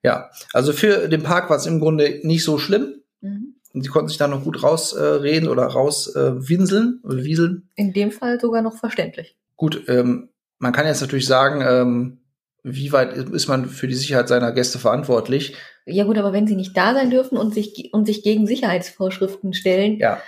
Ja, 0.03 0.31
also 0.53 0.73
für 0.73 1.09
den 1.09 1.23
Park 1.23 1.51
war 1.51 1.57
es 1.57 1.67
im 1.67 1.81
Grunde 1.81 2.21
nicht 2.23 2.45
so 2.45 2.59
schlimm. 2.59 3.03
Mhm. 3.21 3.55
Und 3.73 3.83
sie 3.83 3.89
konnten 3.89 4.09
sich 4.09 4.19
da 4.19 4.29
noch 4.29 4.45
gut 4.45 4.63
rausreden 4.63 5.49
äh, 5.49 5.51
oder 5.51 5.65
rauswinseln 5.65 7.01
äh, 7.03 7.07
oder 7.07 7.25
wieseln. 7.25 7.69
In 7.75 7.93
dem 7.93 8.13
Fall 8.13 8.41
sogar 8.41 8.63
noch 8.63 8.77
verständlich. 8.77 9.37
Gut, 9.57 9.89
ähm, 9.89 10.29
man 10.59 10.73
kann 10.73 10.87
jetzt 10.87 11.01
natürlich 11.01 11.27
sagen, 11.27 11.61
ähm, 11.67 12.19
wie 12.65 12.93
weit 12.93 13.13
ist 13.13 13.47
man 13.47 13.67
für 13.67 13.87
die 13.87 13.95
Sicherheit 13.95 14.27
seiner 14.27 14.51
Gäste 14.51 14.79
verantwortlich? 14.79 15.55
Ja 15.85 16.05
gut, 16.05 16.17
aber 16.17 16.33
wenn 16.33 16.47
sie 16.47 16.57
nicht 16.57 16.77
da 16.77 16.95
sein 16.95 17.11
dürfen 17.11 17.37
und 17.37 17.53
sich, 17.55 17.91
und 17.93 18.07
sich 18.07 18.23
gegen 18.23 18.47
Sicherheitsvorschriften 18.47 19.53
stellen, 19.53 19.99
ja. 19.99 20.21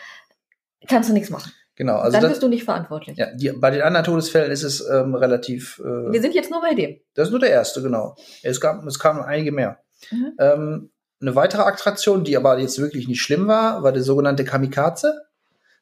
kannst 0.86 1.08
du 1.08 1.14
nichts 1.14 1.30
machen. 1.30 1.50
Genau, 1.76 1.96
also 1.96 2.12
dann 2.12 2.22
das, 2.22 2.32
bist 2.32 2.42
du 2.42 2.48
nicht 2.48 2.64
verantwortlich. 2.64 3.16
Ja, 3.16 3.34
die, 3.34 3.52
bei 3.52 3.70
den 3.70 3.82
anderen 3.82 4.04
Todesfällen 4.04 4.50
ist 4.50 4.62
es 4.62 4.86
ähm, 4.86 5.14
relativ. 5.14 5.78
Äh, 5.80 6.12
Wir 6.12 6.20
sind 6.20 6.34
jetzt 6.34 6.50
nur 6.50 6.60
bei 6.60 6.74
dem. 6.74 7.00
Das 7.14 7.28
ist 7.28 7.30
nur 7.32 7.40
der 7.40 7.50
erste, 7.50 7.82
genau. 7.82 8.16
Es 8.42 8.60
gab, 8.60 8.84
es 8.86 8.98
kamen 8.98 9.22
einige 9.22 9.52
mehr. 9.52 9.78
Mhm. 10.10 10.32
Ähm, 10.38 10.90
eine 11.20 11.34
weitere 11.34 11.62
Attraktion, 11.62 12.24
die 12.24 12.36
aber 12.36 12.58
jetzt 12.58 12.78
wirklich 12.78 13.08
nicht 13.08 13.22
schlimm 13.22 13.46
war, 13.46 13.82
war 13.82 13.92
der 13.92 14.02
sogenannte 14.02 14.44
Kamikaze. 14.44 15.22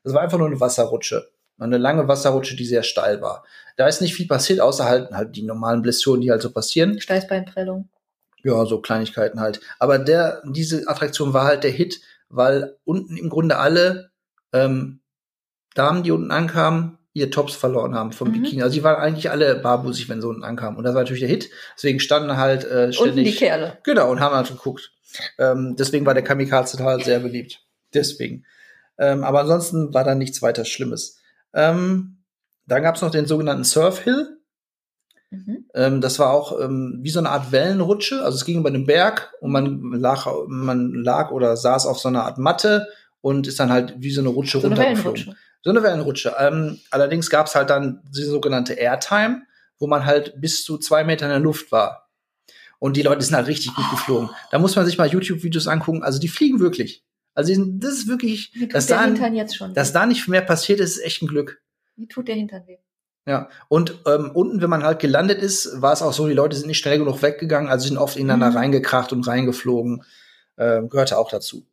Das 0.05 0.15
war 0.15 0.23
einfach 0.23 0.39
nur 0.39 0.47
eine 0.47 0.61
Wasserrutsche. 0.61 1.29
Eine 1.59 1.79
lange 1.79 2.09
Wasserrutsche, 2.09 2.57
die 2.57 2.65
sehr 2.65 2.83
steil 2.83 3.21
war. 3.23 3.45
Da 3.77 3.87
ist 3.87 4.01
nicht 4.01 4.15
viel 4.15 4.27
passiert, 4.27 4.61
außer 4.61 4.85
halt, 4.85 5.11
halt 5.13 5.37
die 5.37 5.43
normalen 5.43 5.83
Blessuren, 5.83 6.21
die 6.21 6.31
halt 6.31 6.43
so 6.43 6.51
passieren. 6.51 7.01
Steißbeinprellung. 7.01 7.89
Ja, 8.43 8.67
so 8.67 8.81
Kleinigkeiten 8.81 9.41
halt. 9.41 9.61
Aber 9.79 9.99
der, 9.99 10.43
diese 10.47 10.87
Attraktion 10.87 11.33
war 11.33 11.45
halt 11.45 11.65
der 11.65 11.71
Hit, 11.71 12.01
weil 12.29 12.77
unten 12.85 13.17
im 13.17 13.31
Grunde 13.31 13.57
alle 13.59 14.11
ähm, 14.53 15.01
Damen, 15.75 16.03
die 16.03 16.11
unten 16.11 16.31
ankamen, 16.31 16.99
ihr 17.15 17.31
Tops 17.31 17.55
verloren 17.55 17.95
haben 17.95 18.13
vom 18.13 18.29
mhm. 18.29 18.43
Bikini. 18.43 18.63
Also 18.63 18.75
die 18.75 18.85
waren 18.85 19.01
eigentlich 19.01 19.31
alle 19.31 19.55
barbusig, 19.55 20.09
wenn 20.09 20.21
sie 20.21 20.29
unten 20.29 20.45
ankamen. 20.45 20.77
Und 20.77 20.85
das 20.85 20.95
war 20.95 21.03
natürlich 21.03 21.21
der 21.21 21.29
Hit. 21.29 21.49
Deswegen 21.77 22.01
standen 22.01 22.37
halt 22.37 22.65
äh, 22.65 22.93
ständig. 22.93 23.13
Unten 23.13 23.25
die 23.25 23.35
Kerle. 23.35 23.79
Genau, 23.85 24.11
und 24.11 24.21
haben 24.21 24.35
halt 24.35 24.49
geguckt. 24.49 24.93
Ähm, 25.39 25.77
deswegen 25.79 26.05
war 26.07 26.15
der 26.15 26.25
Kamikaze 26.25 26.83
halt 26.83 27.05
sehr 27.05 27.21
beliebt. 27.21 27.61
Deswegen. 27.95 28.45
Ähm, 28.99 29.25
aber 29.25 29.41
ansonsten 29.41 29.95
war 29.95 30.05
da 30.05 30.15
nichts 30.15 30.43
weiter 30.43 30.65
Schlimmes. 30.65 31.21
Ähm, 31.55 32.25
dann 32.67 32.83
gab 32.83 32.97
es 32.97 33.03
noch 33.03 33.11
den 33.11 33.27
sogenannten 33.27 33.65
Surf 33.65 34.01
Hill. 34.01 34.39
Mhm. 35.31 35.67
Ähm, 35.75 36.01
das 36.01 36.19
war 36.19 36.31
auch 36.31 36.61
ähm, 36.61 36.99
wie 37.03 37.11
so 37.11 37.19
eine 37.19 37.31
Art 37.31 37.53
Wellenrutsche. 37.53 38.23
Also 38.23 38.37
es 38.37 38.45
ging 38.45 38.59
über 38.59 38.71
den 38.71 38.87
Berg 38.87 39.33
und 39.41 39.53
man 39.53 39.93
lag, 39.93 40.27
man 40.49 40.95
lag 40.95 41.31
oder 41.31 41.57
saß 41.57 41.87
auf 41.87 41.99
so 41.99 42.09
einer 42.09 42.25
Art 42.25 42.39
Matte 42.39 42.89
und 43.21 43.47
ist 43.47 43.61
dann 43.61 43.71
halt 43.71 43.95
wie 43.99 44.11
so 44.11 44.21
eine 44.21 44.31
Rutsche 44.31 44.61
so 44.61 44.69
runtergeflogen. 44.69 45.37
So 45.63 45.71
eine 45.71 45.83
Wellenrutsche. 45.83 46.35
Ähm, 46.39 46.81
allerdings 46.91 47.31
gab 47.31 47.47
es 47.47 47.55
halt 47.55 47.71
dann 47.71 48.03
die 48.15 48.23
sogenannte 48.23 48.75
Airtime, 48.75 49.43
wo 49.79 49.87
man 49.87 50.05
halt 50.05 50.39
bis 50.41 50.63
zu 50.63 50.79
zwei 50.79 51.05
Meter 51.05 51.27
in 51.27 51.31
der 51.31 51.41
Luft 51.41 51.73
war. 51.73 52.11
Und 52.79 52.99
die 52.99 53.03
Leute 53.03 53.25
sind 53.25 53.35
halt 53.35 53.47
richtig 53.47 53.75
gut 53.75 53.91
geflogen. 53.91 54.29
Da 54.51 54.59
muss 54.59 54.77
man 54.77 54.85
sich 54.85 54.99
mal 54.99 55.09
YouTube-Videos 55.09 55.69
angucken. 55.69 56.03
Also 56.03 56.19
die 56.19 56.29
fliegen 56.29 56.61
wirklich. 56.61 57.03
Also 57.35 57.53
das 57.67 57.93
ist 57.95 58.09
wirklich, 58.09 58.53
dass 58.71 58.87
da, 58.87 59.09
dass 59.09 59.93
da 59.93 60.07
nicht 60.07 60.29
mehr 60.29 60.43
passiert 60.43 60.81
ist, 60.81 60.97
ist 60.97 61.05
echt 61.05 61.23
ein 61.23 61.27
Glück. 61.27 61.61
Wie 61.97 62.07
tut 62.07 62.29
der 62.29 62.37
Hintern 62.37 62.67
weh? 62.67 62.79
Ja, 63.27 63.49
und 63.69 64.03
ähm, 64.07 64.31
unten, 64.35 64.61
wenn 64.61 64.69
man 64.69 64.85
halt 64.85 64.99
gelandet 64.99 65.39
ist, 65.39 65.81
war 65.81 65.93
es 65.93 66.03
auch 66.03 66.13
so, 66.13 66.29
die 66.29 66.35
Leute 66.35 66.57
sind 66.57 66.67
nicht 66.67 66.79
schnell 66.79 66.99
genug 66.99 67.23
weggegangen, 67.23 67.71
also 67.71 67.89
sind 67.89 67.97
oft 67.97 68.17
ineinander 68.17 68.51
mhm. 68.51 68.57
reingekracht 68.57 69.13
und 69.13 69.27
reingeflogen. 69.27 70.05
Ähm, 70.59 70.89
gehörte 70.89 71.19
auch 71.19 71.31
dazu. 71.31 71.67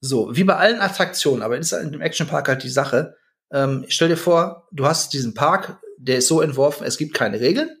So, 0.00 0.34
wie 0.34 0.44
bei 0.44 0.56
allen 0.56 0.80
Attraktionen, 0.80 1.42
aber 1.42 1.58
ist 1.58 1.72
in 1.72 1.92
dem 1.92 2.00
Actionpark 2.00 2.48
halt 2.48 2.62
die 2.62 2.68
Sache. 2.68 3.16
Ähm, 3.50 3.84
stell 3.88 4.08
dir 4.08 4.16
vor, 4.16 4.68
du 4.70 4.86
hast 4.86 5.12
diesen 5.12 5.34
Park, 5.34 5.80
der 5.98 6.18
ist 6.18 6.28
so 6.28 6.40
entworfen, 6.40 6.84
es 6.86 6.98
gibt 6.98 7.14
keine 7.14 7.40
Regeln. 7.40 7.76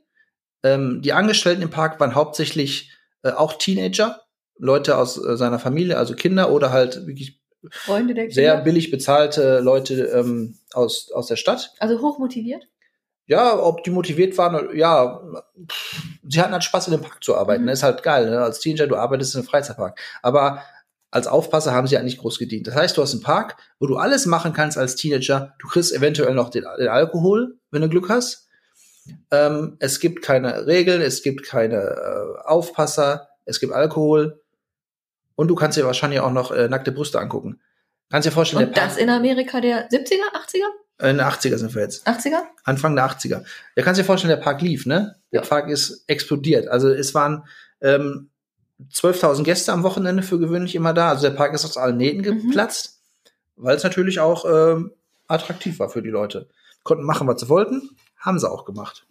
Ähm, 0.62 1.00
die 1.00 1.12
Angestellten 1.12 1.62
im 1.62 1.70
Park 1.70 1.98
waren 2.00 2.14
hauptsächlich 2.14 2.92
äh, 3.22 3.30
auch 3.30 3.54
Teenager, 3.54 4.21
Leute 4.58 4.96
aus 4.96 5.22
äh, 5.22 5.36
seiner 5.36 5.58
Familie, 5.58 5.98
also 5.98 6.14
Kinder 6.14 6.52
oder 6.52 6.72
halt 6.72 7.06
wirklich 7.06 7.40
Freunde 7.70 8.14
der 8.14 8.24
Kinder. 8.24 8.34
sehr 8.34 8.56
billig 8.62 8.90
bezahlte 8.90 9.60
Leute 9.60 10.04
ähm, 10.06 10.58
aus, 10.72 11.10
aus 11.12 11.28
der 11.28 11.36
Stadt. 11.36 11.72
Also 11.78 12.00
hochmotiviert? 12.00 12.66
Ja, 13.26 13.58
ob 13.58 13.84
die 13.84 13.90
motiviert 13.90 14.36
waren, 14.36 14.76
ja, 14.76 15.20
sie 16.28 16.40
hatten 16.40 16.52
halt 16.52 16.64
Spaß 16.64 16.88
in 16.88 16.92
dem 16.92 17.02
Park 17.02 17.22
zu 17.22 17.36
arbeiten. 17.36 17.62
Mhm. 17.62 17.68
Das 17.68 17.78
ist 17.78 17.82
halt 17.84 18.02
geil, 18.02 18.28
ne? 18.28 18.40
Als 18.42 18.58
Teenager, 18.58 18.88
du 18.88 18.96
arbeitest 18.96 19.34
in 19.34 19.40
einem 19.40 19.48
Freizeitpark. 19.48 19.98
Aber 20.22 20.62
als 21.12 21.26
Aufpasser 21.26 21.72
haben 21.72 21.86
sie 21.86 21.94
ja 21.94 22.02
nicht 22.02 22.18
groß 22.18 22.38
gedient. 22.38 22.66
Das 22.66 22.74
heißt, 22.74 22.96
du 22.96 23.02
hast 23.02 23.12
einen 23.12 23.22
Park, 23.22 23.56
wo 23.78 23.86
du 23.86 23.96
alles 23.96 24.26
machen 24.26 24.52
kannst 24.52 24.76
als 24.76 24.96
Teenager. 24.96 25.54
Du 25.60 25.68
kriegst 25.68 25.94
eventuell 25.94 26.34
noch 26.34 26.50
den, 26.50 26.64
den 26.78 26.88
Alkohol, 26.88 27.58
wenn 27.70 27.82
du 27.82 27.88
Glück 27.88 28.08
hast. 28.08 28.48
Ähm, 29.30 29.76
es 29.78 30.00
gibt 30.00 30.22
keine 30.22 30.66
Regeln, 30.66 31.00
es 31.00 31.22
gibt 31.22 31.44
keine 31.44 31.76
äh, 31.76 32.42
Aufpasser, 32.44 33.28
es 33.44 33.60
gibt 33.60 33.72
Alkohol. 33.72 34.41
Und 35.34 35.48
du 35.48 35.54
kannst 35.54 35.78
dir 35.78 35.86
wahrscheinlich 35.86 36.20
auch 36.20 36.32
noch 36.32 36.50
äh, 36.50 36.68
nackte 36.68 36.92
Brüste 36.92 37.20
angucken. 37.20 37.60
Kannst 38.10 38.26
dir 38.26 38.32
vorstellen, 38.32 38.68
Und 38.68 38.76
das 38.76 38.96
in 38.96 39.08
Amerika 39.08 39.60
der 39.60 39.88
70er, 39.88 40.32
80er? 40.34 41.08
In 41.08 41.16
den 41.16 41.26
80er 41.26 41.56
sind 41.56 41.74
wir 41.74 41.82
jetzt. 41.82 42.06
80er? 42.06 42.42
Anfang 42.64 42.94
der 42.94 43.06
80er. 43.06 43.42
Ja, 43.74 43.82
kannst 43.82 43.98
dir 43.98 44.04
vorstellen, 44.04 44.36
der 44.36 44.42
Park 44.42 44.60
lief, 44.60 44.86
ne? 44.86 45.16
Der 45.32 45.42
ja. 45.42 45.48
Park 45.48 45.68
ist 45.68 46.04
explodiert. 46.06 46.68
Also 46.68 46.90
es 46.90 47.14
waren 47.14 47.44
ähm, 47.80 48.30
12.000 48.92 49.44
Gäste 49.44 49.72
am 49.72 49.82
Wochenende 49.82 50.22
für 50.22 50.38
gewöhnlich 50.38 50.74
immer 50.74 50.92
da. 50.92 51.08
Also 51.08 51.22
der 51.22 51.34
Park 51.34 51.54
ist 51.54 51.64
aus 51.64 51.76
allen 51.76 51.96
Nähten 51.96 52.20
mhm. 52.20 52.48
geplatzt, 52.48 53.00
mhm. 53.56 53.64
weil 53.64 53.76
es 53.76 53.82
natürlich 53.82 54.20
auch 54.20 54.44
ähm, 54.44 54.92
attraktiv 55.26 55.78
war 55.78 55.88
für 55.88 56.02
die 56.02 56.10
Leute. 56.10 56.48
Konnten 56.82 57.04
machen, 57.04 57.26
was 57.26 57.40
sie 57.40 57.48
wollten, 57.48 57.96
haben 58.18 58.38
sie 58.38 58.50
auch 58.50 58.64
gemacht. 58.64 59.06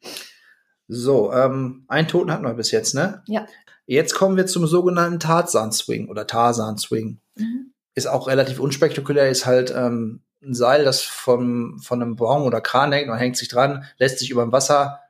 so, 0.88 1.32
ähm, 1.32 1.84
einen 1.88 2.08
Toten 2.08 2.32
hatten 2.32 2.44
wir 2.44 2.54
bis 2.54 2.70
jetzt, 2.70 2.94
ne? 2.94 3.22
Ja. 3.26 3.46
Jetzt 3.90 4.14
kommen 4.14 4.36
wir 4.36 4.46
zum 4.46 4.68
sogenannten 4.68 5.18
Tarzan-Swing 5.18 6.08
oder 6.08 6.24
Tarzan-Swing. 6.24 7.18
Mhm. 7.34 7.72
Ist 7.96 8.06
auch 8.06 8.28
relativ 8.28 8.60
unspektakulär, 8.60 9.28
ist 9.28 9.46
halt 9.46 9.74
ähm, 9.76 10.20
ein 10.44 10.54
Seil, 10.54 10.84
das 10.84 11.02
vom, 11.02 11.80
von 11.80 12.00
einem 12.00 12.14
Baum 12.14 12.44
oder 12.44 12.60
Kran 12.60 12.92
hängt, 12.92 13.08
man 13.08 13.18
hängt 13.18 13.36
sich 13.36 13.48
dran, 13.48 13.84
lässt 13.98 14.20
sich 14.20 14.30
über 14.30 14.42
dem 14.42 14.52
Wasser 14.52 15.00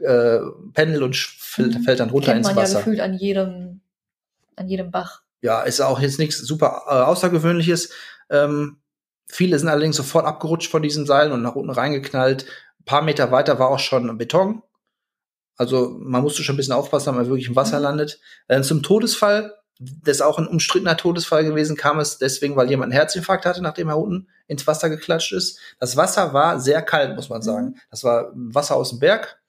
äh, 0.00 0.38
Pendel 0.72 1.02
und 1.02 1.14
fällt, 1.14 1.78
mhm. 1.78 1.82
fällt 1.82 2.00
dann 2.00 2.08
runter 2.08 2.32
Kennt 2.32 2.46
ins 2.46 2.56
Wasser. 2.56 2.72
Ja 2.72 2.78
gefühlt 2.78 3.00
an 3.00 3.12
jedem, 3.12 3.82
an 4.56 4.68
jedem 4.68 4.90
Bach. 4.90 5.20
Ja, 5.42 5.60
ist 5.60 5.82
auch 5.82 6.00
jetzt 6.00 6.18
nichts 6.18 6.38
super 6.38 6.84
äh, 6.86 6.92
Außergewöhnliches. 6.92 7.90
Ähm, 8.30 8.78
viele 9.28 9.58
sind 9.58 9.68
allerdings 9.68 9.96
sofort 9.96 10.24
abgerutscht 10.24 10.70
von 10.70 10.82
diesen 10.82 11.04
Seilen 11.04 11.32
und 11.32 11.42
nach 11.42 11.56
unten 11.56 11.72
reingeknallt. 11.72 12.46
Ein 12.80 12.84
paar 12.86 13.02
Meter 13.02 13.30
weiter 13.32 13.58
war 13.58 13.68
auch 13.68 13.80
schon 13.80 14.16
Beton. 14.16 14.62
Also 15.56 15.96
man 15.98 16.22
musste 16.22 16.42
schon 16.42 16.54
ein 16.54 16.56
bisschen 16.56 16.74
aufpassen, 16.74 17.06
dass 17.06 17.16
man 17.16 17.28
wirklich 17.28 17.48
im 17.48 17.56
Wasser 17.56 17.78
mhm. 17.78 17.84
landet. 17.84 18.20
Äh, 18.48 18.62
zum 18.62 18.82
Todesfall 18.82 19.54
das 19.78 20.16
ist 20.16 20.22
auch 20.22 20.38
ein 20.38 20.46
umstrittener 20.46 20.96
Todesfall 20.96 21.44
gewesen, 21.44 21.76
kam 21.76 21.98
es 21.98 22.18
deswegen, 22.18 22.56
weil 22.56 22.70
jemand 22.70 22.92
einen 22.92 22.98
Herzinfarkt 22.98 23.44
hatte, 23.44 23.62
nachdem 23.62 23.88
er 23.88 23.98
unten 23.98 24.28
ins 24.46 24.66
Wasser 24.66 24.88
geklatscht 24.88 25.32
ist. 25.32 25.58
Das 25.80 25.96
Wasser 25.96 26.32
war 26.32 26.60
sehr 26.60 26.82
kalt, 26.82 27.16
muss 27.16 27.28
man 27.28 27.42
sagen. 27.42 27.68
Mhm. 27.68 27.80
Das 27.90 28.04
war 28.04 28.30
Wasser 28.34 28.76
aus 28.76 28.90
dem 28.90 29.00
Berg, 29.00 29.40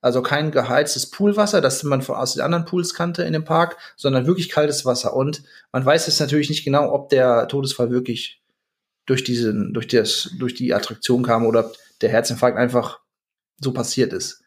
also 0.00 0.22
kein 0.22 0.50
geheiztes 0.50 1.10
Poolwasser, 1.10 1.60
das 1.60 1.82
man 1.82 2.02
von 2.02 2.16
aus 2.16 2.34
den 2.34 2.42
anderen 2.42 2.64
Pools 2.66 2.94
kannte 2.94 3.22
in 3.22 3.32
dem 3.32 3.44
Park, 3.44 3.78
sondern 3.96 4.26
wirklich 4.26 4.50
kaltes 4.50 4.84
Wasser. 4.84 5.14
Und 5.14 5.42
man 5.72 5.84
weiß 5.84 6.06
jetzt 6.06 6.20
natürlich 6.20 6.50
nicht 6.50 6.64
genau, 6.64 6.92
ob 6.92 7.08
der 7.08 7.48
Todesfall 7.48 7.90
wirklich 7.90 8.42
durch 9.06 9.24
diesen, 9.24 9.72
durch 9.72 9.88
das, 9.88 10.30
durch 10.38 10.54
die 10.54 10.74
Attraktion 10.74 11.22
kam 11.22 11.46
oder 11.46 11.66
ob 11.66 11.76
der 12.00 12.10
Herzinfarkt 12.10 12.58
einfach 12.58 13.00
so 13.60 13.72
passiert 13.72 14.12
ist. 14.12 14.42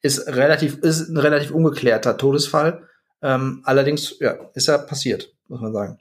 Ist 0.00 0.28
relativ, 0.28 0.78
ist 0.78 1.08
ein 1.08 1.16
relativ 1.16 1.50
ungeklärter 1.50 2.16
Todesfall. 2.16 2.88
Ähm, 3.20 3.62
allerdings, 3.64 4.18
ja, 4.20 4.38
ist 4.54 4.68
er 4.68 4.78
passiert, 4.78 5.34
muss 5.48 5.60
man 5.60 5.72
sagen. 5.72 5.98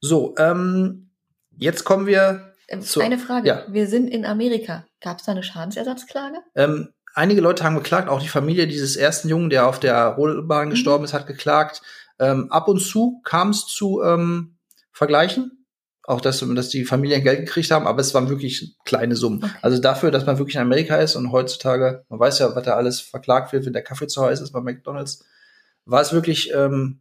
So, 0.00 0.34
ähm, 0.38 1.10
jetzt 1.56 1.84
kommen 1.84 2.06
wir. 2.06 2.54
Ähm, 2.68 2.82
zu, 2.82 3.00
eine 3.00 3.18
Frage. 3.18 3.48
Ja. 3.48 3.64
Wir 3.68 3.86
sind 3.88 4.08
in 4.08 4.24
Amerika. 4.24 4.84
Gab 5.00 5.18
es 5.18 5.24
da 5.24 5.32
eine 5.32 5.42
Schadensersatzklage? 5.42 6.38
Ähm, 6.54 6.92
einige 7.14 7.40
Leute 7.40 7.64
haben 7.64 7.74
geklagt, 7.74 8.08
auch 8.08 8.22
die 8.22 8.28
Familie 8.28 8.68
dieses 8.68 8.96
ersten 8.96 9.28
Jungen, 9.28 9.50
der 9.50 9.66
auf 9.66 9.80
der 9.80 10.06
Rollbahn 10.06 10.66
mhm. 10.66 10.70
gestorben 10.70 11.04
ist, 11.04 11.14
hat 11.14 11.26
geklagt. 11.26 11.82
Ähm, 12.18 12.50
ab 12.50 12.68
und 12.68 12.80
zu 12.80 13.20
kam 13.24 13.50
es 13.50 13.66
zu 13.66 14.02
ähm, 14.02 14.56
Vergleichen, 14.92 15.55
auch 16.06 16.20
dass, 16.20 16.40
dass 16.40 16.68
die 16.68 16.84
Familien 16.84 17.22
Geld 17.22 17.40
gekriegt 17.40 17.70
haben, 17.70 17.86
aber 17.86 18.00
es 18.00 18.14
waren 18.14 18.28
wirklich 18.28 18.76
kleine 18.84 19.16
Summen. 19.16 19.42
Okay. 19.42 19.52
Also 19.62 19.78
dafür, 19.78 20.10
dass 20.10 20.24
man 20.26 20.38
wirklich 20.38 20.54
in 20.54 20.62
Amerika 20.62 20.96
ist 20.96 21.16
und 21.16 21.32
heutzutage, 21.32 22.04
man 22.08 22.20
weiß 22.20 22.38
ja, 22.38 22.54
was 22.54 22.64
da 22.64 22.74
alles 22.74 23.00
verklagt 23.00 23.52
wird, 23.52 23.66
wenn 23.66 23.72
der 23.72 23.82
Kaffee 23.82 24.06
zu 24.06 24.22
heiß 24.22 24.40
ist 24.40 24.52
bei 24.52 24.60
McDonalds, 24.60 25.24
war 25.84 26.00
es 26.00 26.12
wirklich 26.12 26.52
ähm, 26.54 27.00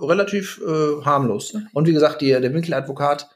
relativ 0.00 0.60
äh, 0.66 1.04
harmlos. 1.04 1.54
Okay. 1.54 1.64
Und 1.72 1.86
wie 1.88 1.92
gesagt, 1.92 2.20
die, 2.20 2.28
der 2.28 2.54
Winkeladvokat 2.54 3.28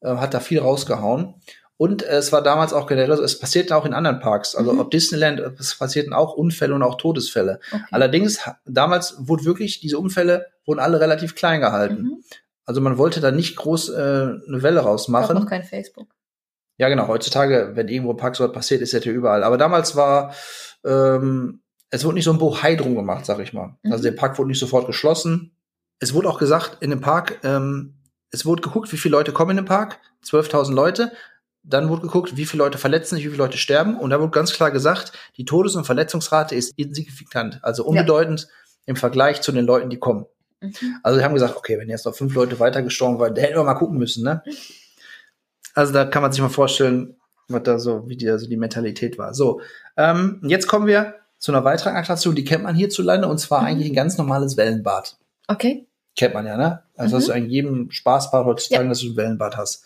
äh, 0.00 0.16
hat 0.16 0.34
da 0.34 0.40
viel 0.40 0.60
rausgehauen. 0.60 1.34
Und 1.78 2.02
es 2.02 2.30
war 2.30 2.42
damals 2.42 2.74
auch 2.74 2.86
generell 2.86 3.16
so, 3.16 3.22
es 3.22 3.38
passierten 3.38 3.72
auch 3.72 3.86
in 3.86 3.94
anderen 3.94 4.20
Parks, 4.20 4.54
also 4.54 4.74
mhm. 4.74 4.80
ob 4.80 4.90
Disneyland, 4.90 5.40
es 5.58 5.78
passierten 5.78 6.12
auch 6.12 6.34
Unfälle 6.34 6.74
und 6.74 6.82
auch 6.82 6.96
Todesfälle. 6.96 7.60
Okay. 7.72 7.82
Allerdings, 7.90 8.40
damals 8.66 9.14
wurde 9.18 9.46
wirklich, 9.46 9.80
diese 9.80 9.98
Unfälle 9.98 10.48
wurden 10.66 10.80
alle 10.80 11.00
relativ 11.00 11.34
klein 11.34 11.60
gehalten. 11.60 12.02
Mhm. 12.02 12.24
Also 12.70 12.80
man 12.80 12.98
wollte 12.98 13.20
da 13.20 13.32
nicht 13.32 13.56
groß 13.56 13.88
äh, 13.88 13.92
eine 13.96 14.62
Welle 14.62 14.78
rausmachen. 14.78 15.34
noch 15.34 15.46
kein 15.46 15.64
Facebook. 15.64 16.06
Ja, 16.78 16.88
genau. 16.88 17.08
Heutzutage, 17.08 17.72
wenn 17.74 17.88
irgendwo 17.88 18.12
ein 18.12 18.16
Park 18.16 18.36
so 18.36 18.46
passiert, 18.52 18.80
ist 18.80 18.94
das 18.94 19.04
ja 19.04 19.10
überall. 19.10 19.42
Aber 19.42 19.58
damals 19.58 19.96
war, 19.96 20.32
ähm, 20.84 21.62
es 21.90 22.04
wurde 22.04 22.14
nicht 22.14 22.26
so 22.26 22.30
ein 22.30 22.38
Bohai 22.38 22.76
drum 22.76 22.94
gemacht, 22.94 23.26
sag 23.26 23.40
ich 23.40 23.52
mal. 23.52 23.76
Mhm. 23.82 23.90
Also 23.90 24.04
der 24.04 24.12
Park 24.12 24.38
wurde 24.38 24.50
nicht 24.50 24.60
sofort 24.60 24.86
geschlossen. 24.86 25.56
Es 25.98 26.14
wurde 26.14 26.28
auch 26.28 26.38
gesagt, 26.38 26.76
in 26.80 26.90
dem 26.90 27.00
Park, 27.00 27.40
ähm, 27.42 27.96
es 28.30 28.46
wurde 28.46 28.62
geguckt, 28.62 28.92
wie 28.92 28.98
viele 28.98 29.16
Leute 29.16 29.32
kommen 29.32 29.50
in 29.50 29.56
den 29.56 29.66
Park. 29.66 29.98
12.000 30.24 30.72
Leute. 30.72 31.10
Dann 31.64 31.88
wurde 31.88 32.02
geguckt, 32.02 32.36
wie 32.36 32.46
viele 32.46 32.62
Leute 32.62 32.78
verletzen 32.78 33.16
sich, 33.16 33.24
wie 33.24 33.30
viele 33.30 33.42
Leute 33.42 33.58
sterben. 33.58 33.98
Und 33.98 34.10
da 34.10 34.20
wurde 34.20 34.30
ganz 34.30 34.52
klar 34.52 34.70
gesagt, 34.70 35.10
die 35.38 35.44
Todes- 35.44 35.74
und 35.74 35.86
Verletzungsrate 35.86 36.54
ist 36.54 36.72
insignifikant, 36.76 37.58
also 37.62 37.84
unbedeutend 37.84 38.42
ja. 38.42 38.48
im 38.86 38.94
Vergleich 38.94 39.40
zu 39.40 39.50
den 39.50 39.66
Leuten, 39.66 39.90
die 39.90 39.98
kommen. 39.98 40.26
Mhm. 40.60 40.96
Also 41.02 41.18
wir 41.18 41.24
haben 41.24 41.34
gesagt, 41.34 41.56
okay, 41.56 41.78
wenn 41.78 41.88
jetzt 41.88 42.06
noch 42.06 42.14
fünf 42.14 42.34
Leute 42.34 42.58
weiter 42.60 42.82
gestorben 42.82 43.18
waren, 43.18 43.34
da 43.34 43.42
hätten 43.42 43.56
wir 43.56 43.64
mal 43.64 43.74
gucken 43.74 43.98
müssen, 43.98 44.24
ne? 44.24 44.42
Also 45.74 45.92
da 45.92 46.04
kann 46.04 46.22
man 46.22 46.32
sich 46.32 46.42
mal 46.42 46.48
vorstellen, 46.48 47.16
was 47.48 47.62
da 47.62 47.78
so, 47.78 48.08
wie 48.08 48.16
die, 48.16 48.28
also 48.28 48.48
die 48.48 48.56
Mentalität 48.56 49.18
war. 49.18 49.34
So, 49.34 49.60
ähm, 49.96 50.40
jetzt 50.44 50.66
kommen 50.66 50.86
wir 50.86 51.14
zu 51.38 51.52
einer 51.52 51.64
weiteren 51.64 51.96
Attraktion, 51.96 52.34
die 52.34 52.44
kennt 52.44 52.64
man 52.64 52.74
hierzulande, 52.74 53.28
und 53.28 53.38
zwar 53.38 53.62
mhm. 53.62 53.66
eigentlich 53.66 53.88
ein 53.90 53.94
ganz 53.94 54.18
normales 54.18 54.56
Wellenbad. 54.56 55.16
Okay. 55.48 55.86
Kennt 56.16 56.34
man 56.34 56.46
ja, 56.46 56.56
ne? 56.56 56.82
Also 56.96 57.16
mhm. 57.16 57.20
hast 57.20 57.28
du 57.28 57.32
in 57.32 57.48
jedem 57.48 57.90
Spaßbad 57.90 58.44
heutzutage, 58.44 58.84
ja. 58.84 58.88
dass 58.88 59.00
du 59.00 59.08
ein 59.08 59.16
Wellenbad 59.16 59.56
hast. 59.56 59.84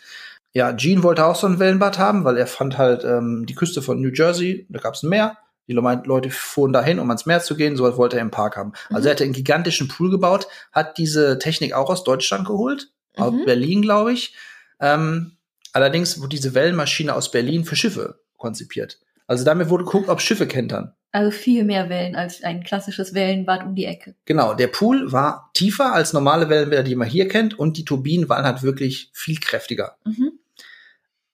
Ja, 0.53 0.73
Gene 0.73 1.03
wollte 1.03 1.25
auch 1.25 1.37
so 1.37 1.47
ein 1.47 1.59
Wellenbad 1.59 1.99
haben, 1.99 2.25
weil 2.25 2.37
er 2.37 2.47
fand 2.47 2.79
halt 2.79 3.05
ähm, 3.05 3.45
die 3.47 3.55
Küste 3.55 3.83
von 3.83 4.01
New 4.01 4.11
Jersey, 4.13 4.67
da 4.69 4.79
gab 4.81 4.95
es 4.95 5.03
ein 5.03 5.09
Meer. 5.09 5.37
Die 5.67 5.73
Leute 5.73 6.31
fuhren 6.31 6.73
dahin, 6.73 6.99
um 6.99 7.09
ans 7.09 7.27
Meer 7.27 7.41
zu 7.41 7.57
gehen, 7.57 7.77
so 7.77 7.97
wollte 7.97 8.17
er 8.17 8.23
im 8.23 8.31
Park 8.31 8.57
haben. 8.57 8.73
Also 8.91 9.01
mhm. 9.01 9.07
Er 9.07 9.11
hatte 9.13 9.25
einen 9.25 9.33
gigantischen 9.33 9.89
Pool 9.89 10.11
gebaut, 10.11 10.47
hat 10.73 10.99
diese 10.99 11.39
Technik 11.39 11.73
auch 11.73 11.89
aus 11.89 12.05
Deutschland 12.05 12.47
geholt, 12.47 12.91
mhm. 13.17 13.23
aus 13.23 13.35
Berlin, 13.45 13.83
glaube 13.83 14.13
ich. 14.13 14.35
Ähm, 14.81 15.37
allerdings 15.73 16.19
wurde 16.19 16.31
diese 16.31 16.55
Wellenmaschine 16.55 17.15
aus 17.15 17.31
Berlin 17.31 17.65
für 17.65 17.77
Schiffe 17.77 18.21
konzipiert. 18.37 19.01
Also 19.27 19.45
damit 19.45 19.71
wurde 19.71 19.85
geguckt, 19.85 20.09
ob 20.09 20.21
Schiffe 20.21 20.47
kentern. 20.47 20.95
Also 21.13 21.31
viel 21.31 21.65
mehr 21.65 21.89
Wellen 21.89 22.17
als 22.17 22.43
ein 22.43 22.65
klassisches 22.65 23.15
Wellenbad 23.15 23.65
um 23.65 23.75
die 23.75 23.87
Ecke. 23.87 24.17
Genau, 24.25 24.53
der 24.53 24.67
Pool 24.67 25.13
war 25.13 25.51
tiefer 25.55 25.95
als 25.95 26.13
normale 26.13 26.49
Wellenbäder, 26.49 26.83
die 26.83 26.97
man 26.97 27.09
hier 27.09 27.29
kennt, 27.29 27.59
und 27.59 27.77
die 27.77 27.85
Turbinen 27.85 28.29
waren 28.29 28.45
halt 28.45 28.63
wirklich 28.63 29.11
viel 29.15 29.39
kräftiger. 29.39 29.97
Mhm. 30.05 30.33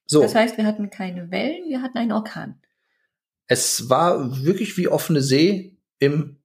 So. 0.06 0.20
Das 0.22 0.34
heißt, 0.34 0.58
wir 0.58 0.66
hatten 0.66 0.90
keine 0.90 1.30
Wellen, 1.30 1.68
wir 1.68 1.82
hatten 1.82 1.96
einen 1.96 2.12
Orkan. 2.12 2.60
Es 3.50 3.90
war 3.90 4.44
wirklich 4.44 4.76
wie 4.76 4.86
offene 4.86 5.20
See 5.20 5.76
im 5.98 6.36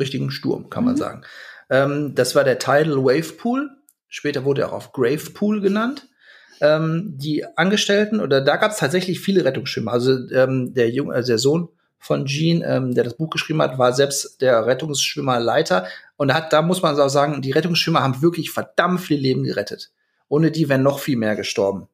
richtigen 0.00 0.32
Sturm, 0.32 0.68
kann 0.68 0.84
man 0.84 0.94
mhm. 0.94 0.98
sagen. 0.98 1.22
Ähm, 1.70 2.14
das 2.16 2.34
war 2.34 2.42
der 2.42 2.58
Tidal 2.58 3.04
Wave 3.04 3.34
Pool. 3.34 3.70
Später 4.08 4.44
wurde 4.44 4.62
er 4.62 4.70
auch 4.70 4.72
auf 4.72 4.92
Grave 4.92 5.30
Pool 5.30 5.60
genannt. 5.60 6.08
Ähm, 6.60 7.14
die 7.16 7.44
Angestellten, 7.56 8.18
oder 8.18 8.40
da 8.40 8.56
gab 8.56 8.72
es 8.72 8.78
tatsächlich 8.78 9.20
viele 9.20 9.44
Rettungsschwimmer. 9.44 9.92
Also 9.92 10.28
ähm, 10.32 10.74
der 10.74 10.90
Junge, 10.90 11.14
also 11.14 11.28
der 11.28 11.38
Sohn 11.38 11.68
von 11.98 12.24
Gene, 12.24 12.66
ähm, 12.66 12.94
der 12.96 13.04
das 13.04 13.14
Buch 13.14 13.30
geschrieben 13.30 13.62
hat, 13.62 13.78
war 13.78 13.92
selbst 13.92 14.42
der 14.42 14.66
Rettungsschwimmerleiter. 14.66 15.86
Und 16.16 16.34
hat, 16.34 16.52
da 16.52 16.62
muss 16.62 16.82
man 16.82 16.98
auch 16.98 17.08
sagen, 17.08 17.42
die 17.42 17.52
Rettungsschwimmer 17.52 18.02
haben 18.02 18.22
wirklich 18.22 18.50
verdammt 18.50 19.02
viele 19.02 19.20
Leben 19.20 19.44
gerettet. 19.44 19.92
Ohne 20.26 20.50
die 20.50 20.68
wären 20.68 20.82
noch 20.82 20.98
viel 20.98 21.16
mehr 21.16 21.36
gestorben. 21.36 21.86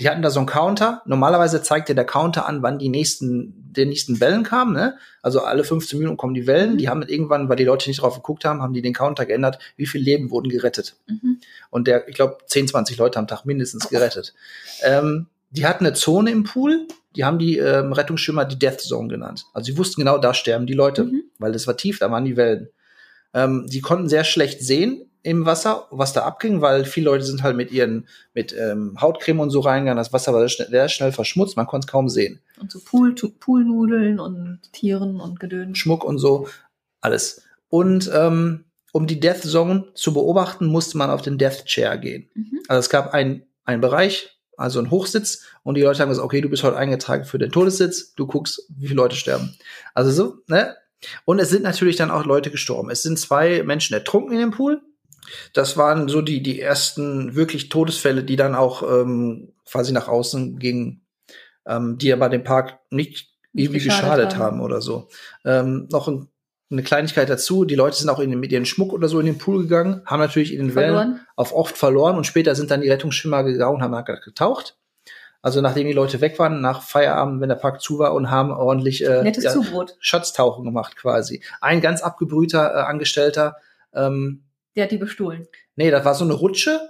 Die 0.00 0.08
hatten 0.08 0.22
da 0.22 0.30
so 0.30 0.40
einen 0.40 0.46
Counter. 0.46 1.02
Normalerweise 1.04 1.62
zeigt 1.62 1.88
dir 1.88 1.94
der 1.94 2.06
Counter 2.06 2.46
an, 2.46 2.62
wann 2.62 2.78
die 2.78 2.88
nächsten, 2.88 3.72
die 3.76 3.84
nächsten 3.84 4.20
Wellen 4.20 4.42
kamen. 4.42 4.72
Ne? 4.72 4.96
Also 5.22 5.40
alle 5.40 5.62
15 5.62 5.98
Minuten 5.98 6.16
kommen 6.16 6.34
die 6.34 6.46
Wellen. 6.46 6.78
Die 6.78 6.88
haben 6.88 7.02
irgendwann, 7.02 7.48
weil 7.48 7.56
die 7.56 7.64
Leute 7.64 7.88
nicht 7.90 8.00
drauf 8.00 8.14
geguckt 8.14 8.44
haben, 8.44 8.62
haben 8.62 8.72
die 8.72 8.82
den 8.82 8.94
Counter 8.94 9.26
geändert, 9.26 9.58
wie 9.76 9.86
viele 9.86 10.04
Leben 10.04 10.30
wurden 10.30 10.48
gerettet. 10.48 10.96
Mhm. 11.06 11.40
Und 11.68 11.86
der, 11.86 12.08
ich 12.08 12.14
glaube, 12.14 12.38
10, 12.46 12.68
20 12.68 12.96
Leute 12.96 13.18
am 13.18 13.26
Tag 13.26 13.44
mindestens 13.44 13.88
gerettet. 13.90 14.34
Ähm, 14.82 15.26
die 15.50 15.66
hatten 15.66 15.84
eine 15.84 15.94
Zone 15.94 16.30
im 16.30 16.44
Pool, 16.44 16.86
die 17.16 17.24
haben 17.24 17.38
die 17.38 17.58
ähm, 17.58 17.92
Rettungsschwimmer 17.92 18.44
die 18.44 18.58
Death 18.58 18.80
Zone 18.80 19.08
genannt. 19.08 19.46
Also 19.52 19.72
sie 19.72 19.78
wussten 19.78 20.00
genau, 20.00 20.16
da 20.18 20.32
sterben 20.32 20.66
die 20.66 20.74
Leute, 20.74 21.04
mhm. 21.04 21.24
weil 21.38 21.52
das 21.52 21.66
war 21.66 21.76
tief, 21.76 21.98
da 21.98 22.10
waren 22.10 22.24
die 22.24 22.36
Wellen. 22.36 22.68
Ähm, 23.34 23.66
die 23.68 23.80
konnten 23.80 24.08
sehr 24.08 24.24
schlecht 24.24 24.62
sehen 24.62 25.09
im 25.22 25.46
Wasser, 25.46 25.86
was 25.90 26.12
da 26.12 26.22
abging, 26.22 26.60
weil 26.60 26.84
viele 26.84 27.06
Leute 27.06 27.24
sind 27.24 27.42
halt 27.42 27.56
mit 27.56 27.70
ihren 27.70 28.06
mit 28.34 28.52
ähm, 28.52 28.96
Hautcreme 29.00 29.40
und 29.40 29.50
so 29.50 29.60
reingegangen. 29.60 29.98
Das 29.98 30.12
Wasser 30.12 30.32
war 30.32 30.40
sehr 30.40 30.48
schnell, 30.48 30.68
sehr 30.68 30.88
schnell 30.88 31.12
verschmutzt, 31.12 31.56
man 31.56 31.66
konnte 31.66 31.86
es 31.86 31.90
kaum 31.90 32.08
sehen. 32.08 32.40
Und 32.60 32.70
so 32.70 32.80
Pool, 32.80 33.14
Poolnudeln 33.14 34.18
und 34.18 34.60
Tieren 34.72 35.20
und 35.20 35.40
Gedöns. 35.40 35.78
Schmuck 35.78 36.04
und 36.04 36.18
so, 36.18 36.48
alles. 37.00 37.42
Und 37.68 38.10
ähm, 38.14 38.64
um 38.92 39.06
die 39.06 39.20
Death 39.20 39.42
Zone 39.42 39.88
zu 39.94 40.12
beobachten, 40.12 40.66
musste 40.66 40.98
man 40.98 41.10
auf 41.10 41.22
den 41.22 41.38
Death 41.38 41.64
Chair 41.64 41.98
gehen. 41.98 42.28
Mhm. 42.34 42.60
Also 42.68 42.80
es 42.80 42.90
gab 42.90 43.12
einen 43.12 43.44
Bereich, 43.66 44.40
also 44.56 44.80
ein 44.80 44.90
Hochsitz, 44.90 45.44
und 45.62 45.76
die 45.76 45.82
Leute 45.82 46.00
haben 46.00 46.08
gesagt, 46.08 46.24
okay, 46.24 46.40
du 46.40 46.48
bist 46.48 46.62
heute 46.62 46.76
eingetragen 46.76 47.24
für 47.24 47.38
den 47.38 47.52
Todessitz, 47.52 48.14
du 48.14 48.26
guckst, 48.26 48.66
wie 48.76 48.88
viele 48.88 48.96
Leute 48.96 49.16
sterben. 49.16 49.56
Also 49.94 50.10
so, 50.10 50.38
ne? 50.46 50.76
Und 51.24 51.38
es 51.38 51.48
sind 51.48 51.62
natürlich 51.62 51.96
dann 51.96 52.10
auch 52.10 52.26
Leute 52.26 52.50
gestorben. 52.50 52.90
Es 52.90 53.02
sind 53.02 53.18
zwei 53.18 53.62
Menschen 53.62 53.94
ertrunken 53.94 54.32
in 54.32 54.40
dem 54.40 54.50
Pool 54.50 54.82
das 55.52 55.76
waren 55.76 56.08
so 56.08 56.22
die, 56.22 56.42
die 56.42 56.60
ersten 56.60 57.34
wirklich 57.34 57.68
Todesfälle, 57.68 58.24
die 58.24 58.36
dann 58.36 58.54
auch 58.54 58.82
ähm, 58.82 59.52
quasi 59.64 59.92
nach 59.92 60.08
außen 60.08 60.58
gingen, 60.58 61.06
ähm, 61.66 61.98
die 61.98 62.12
aber 62.12 62.28
dem 62.28 62.44
Park 62.44 62.78
nicht, 62.90 63.30
irgendwie 63.52 63.80
geschadet, 63.80 64.28
geschadet 64.28 64.34
haben. 64.34 64.56
haben. 64.56 64.60
oder 64.60 64.80
so. 64.80 65.08
Ähm, 65.44 65.88
noch 65.90 66.08
ein, 66.08 66.28
eine 66.70 66.82
Kleinigkeit 66.82 67.28
dazu, 67.28 67.64
die 67.64 67.74
Leute 67.74 67.96
sind 67.96 68.08
auch 68.08 68.20
in, 68.20 68.38
mit 68.38 68.52
ihren 68.52 68.66
Schmuck 68.66 68.92
oder 68.92 69.08
so 69.08 69.18
in 69.18 69.26
den 69.26 69.38
Pool 69.38 69.62
gegangen, 69.62 70.02
haben 70.06 70.20
natürlich 70.20 70.54
in 70.54 70.60
den 70.60 70.70
verloren. 70.70 71.08
Wellen 71.08 71.20
auf 71.34 71.52
oft 71.52 71.76
verloren 71.76 72.16
und 72.16 72.26
später 72.26 72.54
sind 72.54 72.70
dann 72.70 72.80
die 72.80 72.90
Rettungsschwimmer 72.90 73.42
gegangen 73.42 73.76
und 73.76 73.82
haben 73.82 74.04
getaucht. 74.24 74.76
Also 75.42 75.62
nachdem 75.62 75.86
die 75.86 75.94
Leute 75.94 76.20
weg 76.20 76.38
waren, 76.38 76.60
nach 76.60 76.82
Feierabend, 76.82 77.40
wenn 77.40 77.48
der 77.48 77.56
Park 77.56 77.80
zu 77.80 77.98
war 77.98 78.14
und 78.14 78.30
haben 78.30 78.50
ordentlich 78.50 79.04
äh, 79.04 79.26
ja, 79.26 79.54
Schatztauchen 79.98 80.64
gemacht 80.64 80.96
quasi. 80.96 81.42
Ein 81.60 81.80
ganz 81.80 82.02
abgebrühter 82.02 82.74
äh, 82.74 82.80
Angestellter 82.80 83.56
ähm, 83.94 84.44
der 84.76 84.84
hat 84.84 84.90
die 84.90 84.98
bestohlen. 84.98 85.46
Nee, 85.76 85.90
das 85.90 86.04
war 86.04 86.14
so 86.14 86.24
eine 86.24 86.34
Rutsche, 86.34 86.80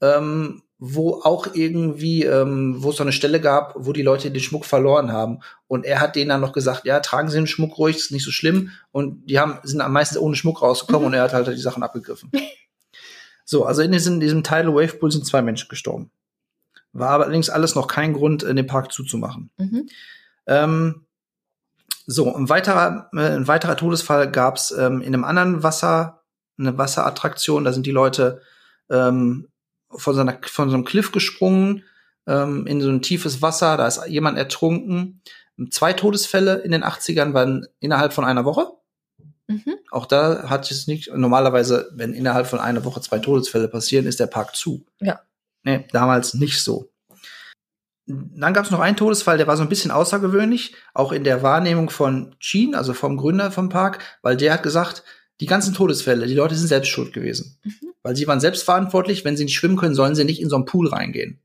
ähm, 0.00 0.62
wo 0.78 1.20
auch 1.22 1.54
irgendwie, 1.54 2.24
ähm, 2.24 2.76
wo 2.78 2.90
es 2.90 2.96
so 2.96 3.02
eine 3.02 3.12
Stelle 3.12 3.40
gab, 3.40 3.74
wo 3.76 3.92
die 3.92 4.02
Leute 4.02 4.30
den 4.30 4.40
Schmuck 4.40 4.64
verloren 4.64 5.12
haben. 5.12 5.40
Und 5.66 5.84
er 5.84 6.00
hat 6.00 6.16
denen 6.16 6.30
dann 6.30 6.40
noch 6.40 6.52
gesagt, 6.52 6.86
ja, 6.86 7.00
tragen 7.00 7.28
Sie 7.28 7.36
den 7.36 7.46
Schmuck 7.46 7.76
ruhig, 7.76 7.96
ist 7.96 8.12
nicht 8.12 8.24
so 8.24 8.30
schlimm. 8.30 8.70
Und 8.90 9.26
die 9.26 9.38
haben, 9.38 9.58
sind 9.62 9.82
am 9.82 9.92
meisten 9.92 10.18
ohne 10.18 10.36
Schmuck 10.36 10.62
rausgekommen 10.62 11.02
mhm. 11.02 11.06
und 11.08 11.14
er 11.14 11.22
hat 11.24 11.34
halt 11.34 11.48
die 11.48 11.60
Sachen 11.60 11.82
abgegriffen. 11.82 12.30
so, 13.44 13.64
also 13.64 13.82
in 13.82 13.92
diesem, 13.92 14.14
in 14.14 14.20
diesem 14.20 14.42
Tidal 14.42 14.74
Wave 14.74 14.96
Pool 14.96 15.12
sind 15.12 15.26
zwei 15.26 15.42
Menschen 15.42 15.68
gestorben. 15.68 16.10
War 16.92 17.10
allerdings 17.10 17.50
alles 17.50 17.74
noch 17.74 17.86
kein 17.86 18.14
Grund, 18.14 18.42
in 18.42 18.56
den 18.56 18.66
Park 18.66 18.90
zuzumachen. 18.90 19.50
Mhm. 19.58 19.88
Ähm, 20.46 21.06
so, 22.06 22.34
ein 22.34 22.48
weiterer, 22.48 23.10
äh, 23.12 23.36
ein 23.36 23.46
weiterer 23.48 23.76
Todesfall 23.76 24.30
gab 24.32 24.56
es 24.56 24.70
ähm, 24.72 25.02
in 25.02 25.14
einem 25.14 25.24
anderen 25.24 25.62
Wasser, 25.62 26.19
eine 26.60 26.78
Wasserattraktion. 26.78 27.64
Da 27.64 27.72
sind 27.72 27.86
die 27.86 27.90
Leute 27.90 28.42
ähm, 28.90 29.48
von, 29.90 30.14
so 30.14 30.20
einer, 30.20 30.38
von 30.42 30.70
so 30.70 30.76
einem 30.76 30.84
Cliff 30.84 31.12
gesprungen 31.12 31.84
ähm, 32.26 32.66
in 32.66 32.80
so 32.80 32.90
ein 32.90 33.02
tiefes 33.02 33.42
Wasser. 33.42 33.76
Da 33.76 33.86
ist 33.86 34.06
jemand 34.06 34.38
ertrunken. 34.38 35.22
Zwei 35.70 35.92
Todesfälle 35.92 36.56
in 36.58 36.70
den 36.70 36.84
80ern 36.84 37.34
waren 37.34 37.66
innerhalb 37.80 38.12
von 38.12 38.24
einer 38.24 38.44
Woche. 38.44 38.68
Mhm. 39.48 39.74
Auch 39.90 40.06
da 40.06 40.48
hat 40.48 40.70
es 40.70 40.86
nicht, 40.86 41.12
normalerweise, 41.12 41.90
wenn 41.94 42.14
innerhalb 42.14 42.46
von 42.46 42.60
einer 42.60 42.84
Woche 42.84 43.00
zwei 43.00 43.18
Todesfälle 43.18 43.68
passieren, 43.68 44.06
ist 44.06 44.20
der 44.20 44.28
Park 44.28 44.54
zu. 44.54 44.86
Ja. 45.00 45.20
Nee, 45.64 45.86
damals 45.92 46.34
nicht 46.34 46.62
so. 46.62 46.90
Dann 48.06 48.54
gab 48.54 48.64
es 48.64 48.70
noch 48.70 48.80
einen 48.80 48.96
Todesfall, 48.96 49.38
der 49.38 49.46
war 49.46 49.56
so 49.56 49.62
ein 49.62 49.68
bisschen 49.68 49.90
außergewöhnlich, 49.90 50.74
auch 50.94 51.12
in 51.12 51.24
der 51.24 51.42
Wahrnehmung 51.42 51.90
von 51.90 52.34
Gene, 52.40 52.76
also 52.76 52.94
vom 52.94 53.16
Gründer 53.16 53.50
vom 53.50 53.68
Park, 53.68 54.02
weil 54.22 54.36
der 54.36 54.54
hat 54.54 54.62
gesagt, 54.62 55.04
die 55.40 55.46
ganzen 55.46 55.74
Todesfälle, 55.74 56.26
die 56.26 56.34
Leute 56.34 56.54
sind 56.54 56.68
selbst 56.68 56.88
schuld 56.88 57.12
gewesen. 57.12 57.58
Mhm. 57.64 57.92
Weil 58.02 58.16
sie 58.16 58.26
waren 58.26 58.40
selbst 58.40 58.62
verantwortlich, 58.62 59.24
wenn 59.24 59.36
sie 59.36 59.44
nicht 59.44 59.56
schwimmen 59.56 59.76
können, 59.76 59.94
sollen 59.94 60.14
sie 60.14 60.24
nicht 60.24 60.40
in 60.40 60.48
so 60.48 60.56
einen 60.56 60.64
Pool 60.64 60.88
reingehen. 60.88 61.40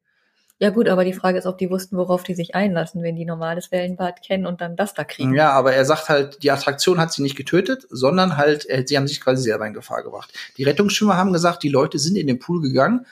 Ja 0.57 0.69
gut, 0.69 0.87
aber 0.87 1.03
die 1.03 1.13
Frage 1.13 1.37
ist, 1.37 1.45
ob 1.45 1.57
die 1.57 1.69
wussten, 1.69 1.97
worauf 1.97 2.23
die 2.23 2.33
sich 2.33 2.55
einlassen, 2.55 3.03
wenn 3.03 3.17
die 3.17 3.25
normales 3.25 3.71
Wellenbad 3.71 4.21
kennen 4.21 4.45
und 4.45 4.61
dann 4.61 4.77
das 4.77 4.93
da 4.93 5.03
kriegen. 5.03 5.33
Ja, 5.33 5.51
aber 5.51 5.73
er 5.73 5.83
sagt 5.83 6.07
halt, 6.07 6.43
die 6.43 6.51
Attraktion 6.51 6.97
hat 6.97 7.11
sie 7.11 7.21
nicht 7.23 7.35
getötet, 7.35 7.85
sondern 7.89 8.37
halt, 8.37 8.65
sie 8.87 8.95
haben 8.95 9.07
sich 9.07 9.19
quasi 9.19 9.43
selber 9.43 9.67
in 9.67 9.73
Gefahr 9.73 10.01
gebracht. 10.03 10.31
Die 10.57 10.63
Rettungsschwimmer 10.63 11.17
haben 11.17 11.33
gesagt, 11.33 11.63
die 11.63 11.69
Leute 11.69 11.99
sind 11.99 12.15
in 12.15 12.27
den 12.27 12.39
Pool 12.39 12.61
gegangen 12.61 13.05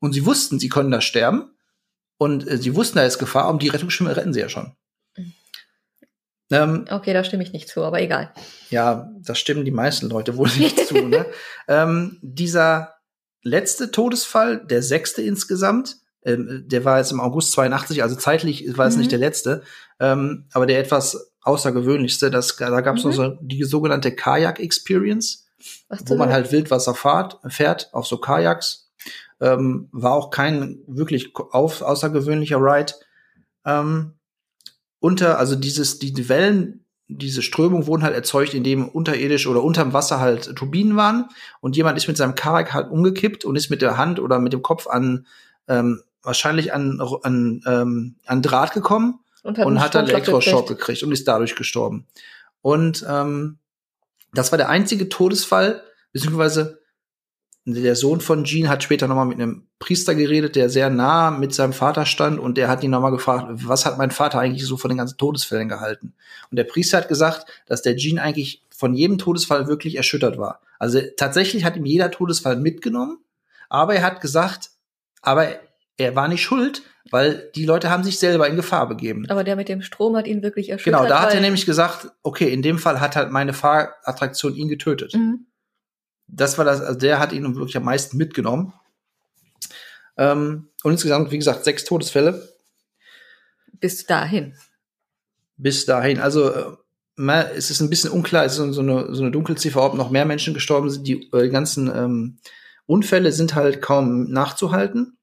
und 0.00 0.12
sie 0.12 0.26
wussten, 0.26 0.58
sie 0.58 0.68
können 0.68 0.90
da 0.90 1.00
sterben 1.00 1.52
und 2.18 2.46
äh, 2.46 2.58
sie 2.58 2.76
wussten, 2.76 2.98
da 2.98 3.04
ist 3.04 3.18
Gefahr 3.18 3.48
und 3.48 3.62
die 3.62 3.68
Rettungsschwimmer 3.68 4.14
retten 4.14 4.34
sie 4.34 4.40
ja 4.40 4.50
schon. 4.50 4.72
Ähm, 6.52 6.84
okay, 6.90 7.12
da 7.12 7.24
stimme 7.24 7.42
ich 7.42 7.52
nicht 7.52 7.68
zu, 7.68 7.82
aber 7.82 8.00
egal. 8.00 8.32
Ja, 8.70 9.10
da 9.20 9.34
stimmen 9.34 9.64
die 9.64 9.70
meisten 9.70 10.08
Leute 10.08 10.36
wohl 10.36 10.50
nicht 10.58 10.86
zu. 10.86 10.94
Ne? 10.94 11.26
Ähm, 11.68 12.18
dieser 12.22 12.94
letzte 13.42 13.90
Todesfall, 13.90 14.64
der 14.64 14.82
sechste 14.82 15.22
insgesamt, 15.22 15.96
ähm, 16.24 16.64
der 16.66 16.84
war 16.84 16.98
jetzt 16.98 17.10
im 17.10 17.20
August 17.20 17.52
82, 17.52 18.02
also 18.02 18.14
zeitlich 18.16 18.76
war 18.76 18.86
es 18.86 18.94
mhm. 18.94 19.00
nicht 19.00 19.12
der 19.12 19.18
letzte, 19.18 19.62
ähm, 19.98 20.46
aber 20.52 20.66
der 20.66 20.78
etwas 20.78 21.32
außergewöhnlichste. 21.42 22.30
Das, 22.30 22.56
da 22.56 22.80
gab 22.80 22.96
es 22.96 23.04
mhm. 23.04 23.10
noch 23.10 23.16
so 23.16 23.38
die 23.40 23.64
sogenannte 23.64 24.14
Kajak 24.14 24.60
Experience, 24.60 25.46
wo 26.06 26.16
man 26.16 26.30
halt 26.30 26.52
Wildwasser 26.52 26.94
fahrt, 26.94 27.38
fährt 27.48 27.92
auf 27.92 28.06
so 28.06 28.18
Kajaks. 28.18 28.90
Ähm, 29.40 29.88
war 29.90 30.12
auch 30.12 30.30
kein 30.30 30.78
wirklich 30.86 31.34
auf, 31.34 31.82
außergewöhnlicher 31.82 32.58
Ride. 32.58 32.92
Ähm, 33.64 34.14
unter, 35.02 35.38
also 35.38 35.56
dieses, 35.56 35.98
die, 35.98 36.12
die 36.12 36.28
Wellen, 36.28 36.84
diese 37.08 37.42
Strömung 37.42 37.86
wurden 37.88 38.04
halt 38.04 38.14
erzeugt, 38.14 38.54
indem 38.54 38.88
unterirdisch 38.88 39.48
oder 39.48 39.62
unterm 39.62 39.92
Wasser 39.92 40.20
halt 40.20 40.54
Turbinen 40.54 40.96
waren 40.96 41.28
und 41.60 41.76
jemand 41.76 41.98
ist 41.98 42.06
mit 42.06 42.16
seinem 42.16 42.36
Kajak 42.36 42.72
halt 42.72 42.90
umgekippt 42.90 43.44
und 43.44 43.56
ist 43.56 43.68
mit 43.68 43.82
der 43.82 43.98
Hand 43.98 44.20
oder 44.20 44.38
mit 44.38 44.52
dem 44.52 44.62
Kopf 44.62 44.86
an 44.86 45.26
ähm, 45.66 46.02
wahrscheinlich 46.22 46.72
an, 46.72 47.00
an, 47.22 47.60
ähm, 47.66 48.14
an 48.26 48.42
Draht 48.42 48.74
gekommen 48.74 49.18
und 49.42 49.58
hat, 49.58 49.66
und 49.66 49.80
hat 49.80 49.94
dann 49.96 50.08
Elektroschock 50.08 50.68
gekriegt. 50.68 50.80
gekriegt 50.80 51.02
und 51.02 51.10
ist 51.10 51.26
dadurch 51.26 51.56
gestorben. 51.56 52.06
Und 52.60 53.04
ähm, 53.08 53.58
das 54.32 54.52
war 54.52 54.56
der 54.56 54.68
einzige 54.68 55.08
Todesfall, 55.08 55.82
beziehungsweise 56.12 56.78
der 57.64 57.94
Sohn 57.94 58.20
von 58.20 58.44
Jean 58.44 58.68
hat 58.68 58.82
später 58.82 59.06
nochmal 59.06 59.26
mit 59.26 59.40
einem 59.40 59.66
Priester 59.78 60.14
geredet, 60.14 60.56
der 60.56 60.68
sehr 60.68 60.90
nah 60.90 61.30
mit 61.30 61.54
seinem 61.54 61.72
Vater 61.72 62.06
stand 62.06 62.40
und 62.40 62.58
der 62.58 62.68
hat 62.68 62.82
ihn 62.82 62.90
nochmal 62.90 63.12
gefragt, 63.12 63.46
was 63.50 63.86
hat 63.86 63.98
mein 63.98 64.10
Vater 64.10 64.40
eigentlich 64.40 64.66
so 64.66 64.76
von 64.76 64.88
den 64.88 64.98
ganzen 64.98 65.16
Todesfällen 65.16 65.68
gehalten? 65.68 66.14
Und 66.50 66.56
der 66.56 66.64
Priester 66.64 66.98
hat 66.98 67.08
gesagt, 67.08 67.46
dass 67.66 67.82
der 67.82 67.96
Jean 67.96 68.18
eigentlich 68.18 68.62
von 68.74 68.94
jedem 68.94 69.18
Todesfall 69.18 69.68
wirklich 69.68 69.96
erschüttert 69.96 70.38
war. 70.38 70.60
Also 70.78 71.00
tatsächlich 71.16 71.64
hat 71.64 71.76
ihm 71.76 71.84
jeder 71.84 72.10
Todesfall 72.10 72.56
mitgenommen, 72.56 73.18
aber 73.68 73.94
er 73.94 74.02
hat 74.02 74.20
gesagt, 74.20 74.70
aber 75.20 75.48
er 75.98 76.16
war 76.16 76.26
nicht 76.26 76.42
schuld, 76.42 76.82
weil 77.10 77.50
die 77.54 77.64
Leute 77.64 77.90
haben 77.90 78.02
sich 78.02 78.18
selber 78.18 78.48
in 78.48 78.56
Gefahr 78.56 78.88
begeben. 78.88 79.24
Aber 79.28 79.44
der 79.44 79.54
mit 79.54 79.68
dem 79.68 79.82
Strom 79.82 80.16
hat 80.16 80.26
ihn 80.26 80.42
wirklich 80.42 80.70
erschüttert. 80.70 81.00
Genau, 81.00 81.08
da 81.08 81.22
hat 81.22 81.34
er 81.34 81.40
nämlich 81.40 81.66
gesagt, 81.66 82.08
okay, 82.24 82.52
in 82.52 82.62
dem 82.62 82.78
Fall 82.78 83.00
hat 83.00 83.14
halt 83.14 83.30
meine 83.30 83.52
Fahrattraktion 83.52 84.54
ihn 84.56 84.68
getötet. 84.68 85.14
Mhm. 85.14 85.46
Das 86.32 86.56
war 86.56 86.64
das, 86.64 86.80
also 86.80 86.98
der 86.98 87.18
hat 87.18 87.32
ihn 87.32 87.54
wirklich 87.54 87.76
am 87.76 87.84
meisten 87.84 88.16
mitgenommen. 88.16 88.72
Ähm, 90.16 90.70
und 90.82 90.92
insgesamt, 90.92 91.30
wie 91.30 91.38
gesagt, 91.38 91.64
sechs 91.64 91.84
Todesfälle. 91.84 92.48
Bis 93.80 94.06
dahin. 94.06 94.56
Bis 95.56 95.84
dahin. 95.84 96.20
Also 96.20 96.50
äh, 96.50 96.76
es 97.54 97.70
ist 97.70 97.80
ein 97.80 97.90
bisschen 97.90 98.10
unklar, 98.10 98.44
es 98.44 98.58
ist 98.58 98.74
so 98.74 98.80
eine, 98.80 99.14
so 99.14 99.22
eine 99.22 99.30
Dunkelziffer, 99.30 99.82
ob 99.84 99.94
noch 99.94 100.10
mehr 100.10 100.24
Menschen 100.24 100.54
gestorben 100.54 100.88
sind. 100.90 101.06
Die 101.06 101.30
äh, 101.32 101.50
ganzen 101.50 101.88
ähm, 101.94 102.38
Unfälle 102.86 103.32
sind 103.32 103.54
halt 103.54 103.82
kaum 103.82 104.30
nachzuhalten. 104.30 105.18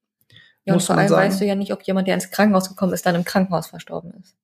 Ja, 0.64 0.74
und 0.74 0.82
vor 0.82 0.96
allem 0.96 1.08
sagen. 1.08 1.28
weißt 1.28 1.40
du 1.40 1.46
ja 1.46 1.56
nicht, 1.56 1.72
ob 1.72 1.82
jemand, 1.82 2.06
der 2.06 2.14
ins 2.14 2.30
Krankenhaus 2.30 2.68
gekommen 2.68 2.92
ist, 2.92 3.04
dann 3.04 3.16
im 3.16 3.24
Krankenhaus 3.24 3.66
verstorben 3.66 4.12
ist. 4.20 4.36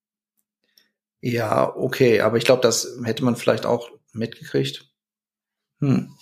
Ja, 1.21 1.75
okay, 1.77 2.21
aber 2.21 2.37
ich 2.37 2.45
glaube, 2.45 2.63
das 2.63 2.99
hätte 3.05 3.25
man 3.25 3.37
vielleicht 3.37 3.67
auch 3.67 3.91
mitgekriegt. 4.13 4.89
Hm. 5.81 6.15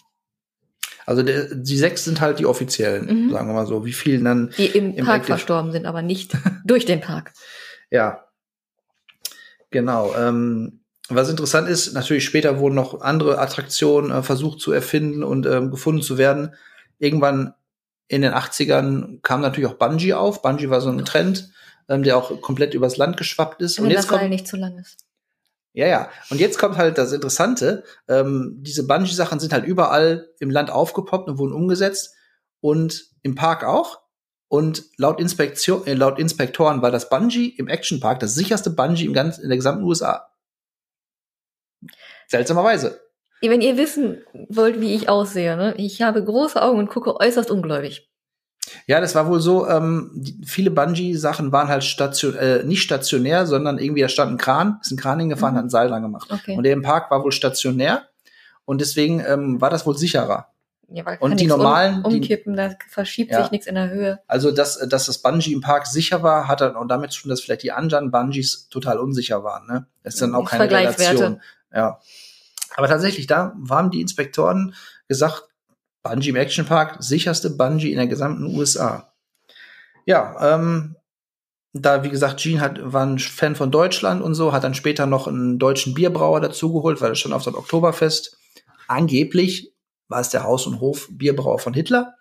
Also 1.07 1.23
der, 1.23 1.55
die 1.55 1.77
sechs 1.77 2.05
sind 2.05 2.21
halt 2.21 2.39
die 2.39 2.47
offiziellen, 2.47 3.27
mhm. 3.27 3.31
sagen 3.31 3.49
wir 3.49 3.55
mal 3.55 3.67
so. 3.67 3.85
Wie 3.85 3.93
viele 3.93 4.23
dann 4.23 4.53
die 4.57 4.67
im, 4.67 4.95
im 4.95 5.05
Park 5.05 5.19
Active 5.19 5.37
verstorben 5.37 5.73
sind, 5.73 5.87
aber 5.87 6.03
nicht 6.03 6.33
durch 6.65 6.87
den 6.87 7.01
Park. 7.01 7.33
Ja, 7.91 8.25
genau. 9.71 10.15
Ähm, 10.17 10.81
was 11.09 11.29
interessant 11.29 11.69
ist, 11.69 11.93
natürlich 11.93 12.25
später 12.25 12.59
wurden 12.59 12.75
noch 12.75 13.03
andere 13.03 13.39
Attraktionen 13.39 14.11
äh, 14.11 14.23
versucht 14.23 14.61
zu 14.61 14.73
erfinden 14.73 15.23
und 15.23 15.47
ähm, 15.47 15.71
gefunden 15.71 16.03
zu 16.03 16.17
werden. 16.17 16.55
Irgendwann 16.99 17.53
in 18.09 18.23
den 18.23 18.33
80ern 18.33 19.21
kam 19.23 19.41
natürlich 19.43 19.69
auch 19.69 19.75
Bungee 19.75 20.15
auf. 20.15 20.41
Bungee 20.41 20.71
war 20.71 20.81
so 20.81 20.91
ein 20.91 21.05
Trend, 21.05 21.51
ähm, 21.89 22.03
der 22.03 22.17
auch 22.17 22.41
komplett 22.41 22.73
übers 22.73 22.97
Land 22.97 23.19
geschwappt 23.19 23.61
ist. 23.61 23.77
Wenn 23.77 23.85
und 23.85 23.91
jetzt 23.91 24.11
das 24.11 24.19
kommt, 24.19 24.31
nicht 24.31 24.49
zu 24.49 24.57
lang 24.57 24.79
ist. 24.79 25.05
Ja, 25.75 25.87
ja. 25.87 26.11
Und 26.31 26.41
jetzt 26.41 26.59
kommt 26.59 26.77
halt 26.77 26.97
das 26.97 27.13
Interessante. 27.13 27.85
Ähm, 28.09 28.57
diese 28.61 28.87
Bungee-Sachen 28.87 29.41
sind 29.41 29.53
halt 29.53 29.67
überall 29.67 30.29
im 30.41 30.51
Land 30.51 30.71
aufgepoppt 30.71 31.29
und 31.29 31.39
wurden 31.39 31.53
umgesetzt. 31.53 32.15
Und 32.61 33.11
im 33.23 33.35
Park 33.35 33.65
auch. 33.65 34.01
Und 34.49 34.85
laut, 34.97 35.21
Inspektion, 35.21 35.87
äh, 35.87 35.95
laut 35.95 36.19
Inspektoren 36.19 36.81
war 36.81 36.91
das 36.91 37.11
Bungee 37.11 37.49
im 37.59 37.69
Action 37.69 38.01
Park 38.01 38.21
das 38.21 38.35
sicherste 38.35 38.71
Bungee 38.71 39.05
im 39.05 39.13
ganzen, 39.13 39.43
in 39.43 39.49
der 39.49 39.59
gesamten 39.59 39.85
USA. 39.85 40.29
Seltsamerweise 42.29 43.05
wenn 43.51 43.61
ihr 43.61 43.77
wissen 43.77 44.25
wollt, 44.49 44.81
wie 44.81 44.95
ich 44.95 45.09
aussehe, 45.09 45.57
ne? 45.57 45.75
ich 45.77 46.03
habe 46.03 46.25
große 46.25 46.61
Augen 46.61 46.79
und 46.79 46.89
gucke 46.89 47.19
äußerst 47.19 47.51
ungläubig. 47.51 48.09
Ja, 48.87 49.01
das 49.01 49.15
war 49.15 49.29
wohl 49.29 49.41
so, 49.41 49.69
ähm, 49.69 50.11
die, 50.15 50.41
viele 50.47 50.71
Bungee-Sachen 50.71 51.53
waren 51.53 51.69
halt 51.69 51.85
station, 51.85 52.35
äh, 52.35 52.65
nicht 52.65 52.83
stationär, 52.83 53.47
sondern 53.47 53.79
irgendwie, 53.79 54.03
da 54.03 54.09
stand 54.09 54.33
ein 54.33 54.39
Kran, 54.39 54.79
ist 54.83 54.91
ein 54.91 54.97
Kran 54.97 55.21
hingefahren, 55.21 55.55
mhm. 55.55 55.59
hat 55.59 55.65
ein 55.67 55.71
Seil 55.71 55.89
dran 55.89 56.03
gemacht. 56.03 56.31
Okay. 56.31 56.57
Und 56.57 56.65
der 56.65 56.73
im 56.73 56.83
Park 56.83 57.11
war 57.11 57.23
wohl 57.23 57.33
stationär 57.33 58.09
und 58.65 58.81
deswegen 58.81 59.23
ähm, 59.27 59.61
war 59.61 59.71
das 59.71 59.87
wohl 59.87 59.97
sicherer. 59.97 60.49
Ja, 60.89 61.05
weil 61.07 61.19
und 61.19 61.41
die 61.41 61.47
normalen 61.47 62.03
um, 62.05 62.15
umkippen, 62.15 62.57
da 62.57 62.75
verschiebt 62.89 63.33
ja. 63.33 63.43
sich 63.43 63.51
nichts 63.51 63.67
in 63.67 63.75
der 63.75 63.91
Höhe. 63.91 64.21
Also 64.27 64.51
dass, 64.51 64.79
dass 64.87 65.07
das 65.07 65.19
Bungee 65.19 65.53
im 65.53 65.61
Park 65.61 65.87
sicher 65.87 66.23
war, 66.23 66.47
hat 66.47 66.61
dann 66.61 66.77
auch 66.77 66.87
damit 66.87 67.13
zu 67.13 67.23
tun, 67.23 67.31
dass 67.31 67.41
vielleicht 67.41 67.63
die 67.63 67.73
anderen 67.73 68.11
Bungees 68.11 68.69
total 68.69 68.99
unsicher 68.99 69.43
waren. 69.43 69.67
Ne? 69.67 69.87
Das 70.03 70.15
ist 70.15 70.23
dann 70.23 70.35
auch 70.35 70.49
keine 70.49 70.71
Relation. 70.71 71.41
Ja. 71.73 72.01
Aber 72.77 72.89
tatsächlich, 72.89 73.27
da 73.27 73.55
haben 73.71 73.91
die 73.91 74.01
Inspektoren 74.01 74.75
gesagt, 75.09 75.45
Bungee 76.05 76.29
im 76.29 76.37
Action 76.37 76.67
Park, 76.67 76.99
sicherste 77.01 77.51
Bungee 77.51 77.91
in 77.91 77.97
der 77.97 78.07
gesamten 78.07 78.55
USA. 78.55 79.13
Ja, 80.07 80.55
ähm, 80.55 80.97
da, 81.73 82.05
wie 82.05 82.11
gesagt, 82.11 82.41
Gene 82.41 82.61
hat, 82.61 82.79
war 82.81 83.05
ein 83.05 83.19
Fan 83.19 83.57
von 83.57 83.73
Deutschland 83.73 84.23
und 84.23 84.35
so, 84.35 84.53
hat 84.53 84.63
dann 84.63 84.75
später 84.75 85.07
noch 85.07 85.27
einen 85.27 85.59
deutschen 85.59 85.95
Bierbrauer 85.95 86.41
dazugeholt, 86.41 87.01
weil 87.01 87.13
er 87.13 87.17
schon 87.17 87.33
auf 87.33 87.43
das 87.43 87.55
Oktoberfest 87.55 88.39
angeblich 88.87 89.75
war 90.09 90.21
es 90.21 90.29
der 90.29 90.45
Haus- 90.45 90.67
und 90.67 90.81
Hof-Bierbrauer 90.81 91.59
von 91.59 91.75
Hitler, 91.75 92.15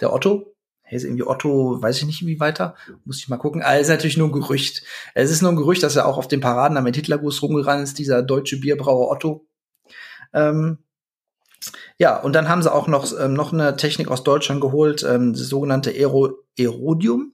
der 0.00 0.12
Otto. 0.12 0.54
Er 0.82 0.96
ist 0.96 1.04
irgendwie 1.04 1.26
Otto, 1.26 1.80
weiß 1.80 1.98
ich 1.98 2.06
nicht 2.06 2.26
wie 2.26 2.40
weiter, 2.40 2.74
muss 3.04 3.18
ich 3.18 3.28
mal 3.28 3.36
gucken. 3.36 3.62
Also 3.62 3.82
ist 3.82 3.88
natürlich 3.88 4.16
nur 4.16 4.28
ein 4.28 4.32
Gerücht. 4.32 4.82
Es 5.14 5.30
ist 5.30 5.42
nur 5.42 5.52
ein 5.52 5.56
Gerücht, 5.56 5.82
dass 5.82 5.96
er 5.96 6.06
auch 6.06 6.18
auf 6.18 6.28
den 6.28 6.40
Paraden 6.40 6.74
da 6.74 6.80
mit 6.80 6.96
Hitlergruß 6.96 7.42
rumgerannt 7.42 7.84
ist, 7.84 7.98
dieser 7.98 8.22
deutsche 8.22 8.58
Bierbrauer 8.58 9.10
Otto. 9.10 9.46
Ähm, 10.32 10.78
ja, 11.98 12.16
und 12.16 12.34
dann 12.34 12.48
haben 12.48 12.62
sie 12.62 12.72
auch 12.72 12.86
noch, 12.86 13.12
ähm, 13.18 13.34
noch 13.34 13.52
eine 13.52 13.76
Technik 13.76 14.08
aus 14.08 14.22
Deutschland 14.24 14.60
geholt, 14.60 15.02
ähm, 15.02 15.32
das 15.32 15.48
sogenannte 15.48 15.90
Aero 15.90 16.38
Aerodium. 16.58 17.32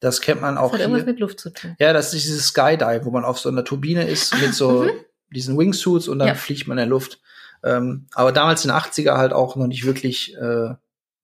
Das 0.00 0.20
kennt 0.20 0.40
man 0.40 0.58
auch. 0.58 0.72
Das 0.72 0.72
hat 0.72 0.78
hier. 0.78 0.86
irgendwas 0.86 1.06
mit 1.06 1.20
Luft 1.20 1.40
zu 1.40 1.50
tun. 1.50 1.74
Ja, 1.78 1.92
das 1.92 2.12
ist 2.12 2.24
dieses 2.24 2.46
Skydive, 2.48 3.04
wo 3.04 3.10
man 3.10 3.24
auf 3.24 3.38
so 3.38 3.48
einer 3.48 3.64
Turbine 3.64 4.06
ist 4.06 4.34
mit 4.40 4.54
so 4.54 4.82
mhm. 4.82 4.90
diesen 5.30 5.56
Wingsuits 5.58 6.08
und 6.08 6.18
dann 6.18 6.28
ja. 6.28 6.34
fliegt 6.34 6.66
man 6.66 6.76
in 6.78 6.82
der 6.82 6.88
Luft. 6.88 7.20
Ähm, 7.64 8.06
aber 8.12 8.32
damals 8.32 8.64
in 8.64 8.70
den 8.70 8.76
80er 8.76 9.16
halt 9.16 9.32
auch 9.32 9.56
noch 9.56 9.66
nicht 9.66 9.84
wirklich 9.84 10.36
äh, 10.36 10.74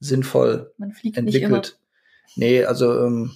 sinnvoll 0.01 0.73
man 0.79 0.93
fliegt 0.93 1.19
entwickelt. 1.19 1.51
Nicht 1.51 1.53
immer. 1.53 1.63
Nee, 2.35 2.65
also 2.65 3.05
ähm, 3.05 3.33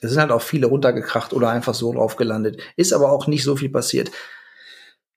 es 0.00 0.10
sind 0.10 0.20
halt 0.20 0.32
auch 0.32 0.42
viele 0.42 0.66
runtergekracht 0.66 1.32
oder 1.32 1.50
einfach 1.50 1.74
so 1.74 1.92
drauf 1.92 2.16
gelandet. 2.16 2.60
Ist 2.76 2.92
aber 2.92 3.12
auch 3.12 3.28
nicht 3.28 3.44
so 3.44 3.56
viel 3.56 3.70
passiert. 3.70 4.10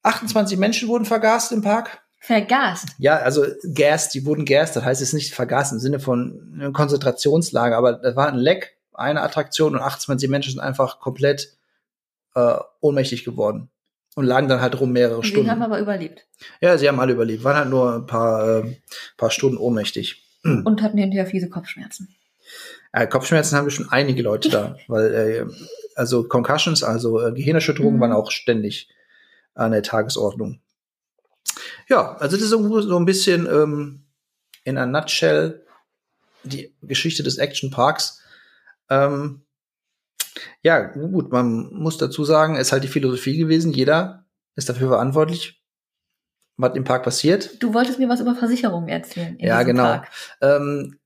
28 0.03 0.59
Menschen 0.59 0.88
wurden 0.88 1.05
vergast 1.05 1.51
im 1.51 1.63
Park. 1.63 2.05
Vergast? 2.26 2.88
Ja, 2.98 3.18
also 3.18 3.46
gas, 3.74 4.10
die 4.10 4.26
wurden 4.26 4.46
gas, 4.46 4.72
das 4.74 4.84
heißt 4.84 5.02
es 5.02 5.10
ist 5.10 5.14
nicht 5.14 5.34
vergast 5.34 5.72
im 5.74 5.80
Sinne 5.80 6.00
von 6.00 6.52
einem 6.56 6.74
Konzentrationslager, 6.74 7.78
aber 7.78 7.94
das 7.94 8.16
war 8.16 8.28
ein 8.28 8.36
Leck, 8.38 8.78
eine 8.94 9.22
Attraktion 9.22 9.76
und 9.76 9.82
28 9.82 10.30
Menschen 10.30 10.52
sind 10.54 10.60
einfach 10.62 11.00
komplett 11.00 11.54
äh, 12.36 12.56
ohnmächtig 12.82 13.24
geworden 13.26 13.70
und 14.16 14.26
lagen 14.26 14.48
dann 14.48 14.62
halt 14.62 14.80
rum 14.80 14.92
mehrere 14.92 15.22
Die 15.22 15.28
Stunden. 15.28 15.52
haben 15.52 15.62
aber 15.62 15.80
überlebt. 15.80 16.26
Ja, 16.62 16.78
sie 16.78 16.88
haben 16.88 17.00
alle 17.00 17.14
überlebt, 17.14 17.44
waren 17.44 17.58
halt 17.58 17.70
nur 17.70 17.94
ein 17.96 18.06
paar, 18.08 18.64
äh, 18.66 18.76
paar 19.18 19.32
Stunden 19.32 19.58
ohnmächtig. 19.58 20.24
Und 20.44 20.82
hatten 20.82 20.98
hinterher 20.98 21.26
fiese 21.28 21.50
Kopfschmerzen. 21.50 22.10
Äh, 22.92 23.08
Kopfschmerzen 23.08 23.58
haben 23.58 23.66
wir 23.66 23.72
schon 23.72 23.90
einige 23.90 24.22
Leute 24.22 24.50
da, 24.50 24.78
weil 24.88 25.14
äh, 25.14 25.46
also 25.96 26.24
Concussions, 26.28 26.84
also 26.84 27.20
äh, 27.22 27.32
Gehirnerschütterungen 27.34 27.98
Mhm. 27.98 28.02
waren 28.02 28.14
auch 28.14 28.32
ständig 28.32 28.90
an 29.54 29.72
der 29.72 29.84
Tagesordnung. 29.84 30.60
Ja, 31.88 32.16
also 32.18 32.36
das 32.36 32.46
ist 32.46 32.52
irgendwo 32.52 32.82
so 32.82 32.98
ein 32.98 33.06
bisschen 33.06 33.48
ähm, 33.48 34.06
in 34.64 34.78
a 34.78 34.86
nutshell 34.86 35.66
die 36.44 36.76
Geschichte 36.82 37.24
des 37.24 37.38
Action 37.38 37.72
Parks. 37.72 38.22
Ähm, 38.90 39.42
ja, 40.62 40.80
gut, 40.82 41.32
man 41.32 41.74
muss 41.74 41.98
dazu 41.98 42.24
sagen, 42.26 42.56
es 42.56 42.68
ist 42.68 42.72
halt 42.72 42.84
die 42.84 42.90
Philosophie 42.90 43.38
gewesen, 43.38 43.72
jeder 43.72 44.26
ist 44.56 44.70
dafür 44.70 44.90
verantwortlich, 44.90 45.62
was 46.58 46.76
im 46.76 46.84
Park 46.84 47.04
passiert. 47.04 47.62
Du 47.62 47.74
wolltest 47.74 48.00
mir 48.00 48.10
was 48.10 48.20
über 48.20 48.36
Versicherungen 48.36 48.90
erzählen. 48.90 49.38
Ja, 49.40 49.64
genau. 49.64 50.02
Ähm, 50.42 51.00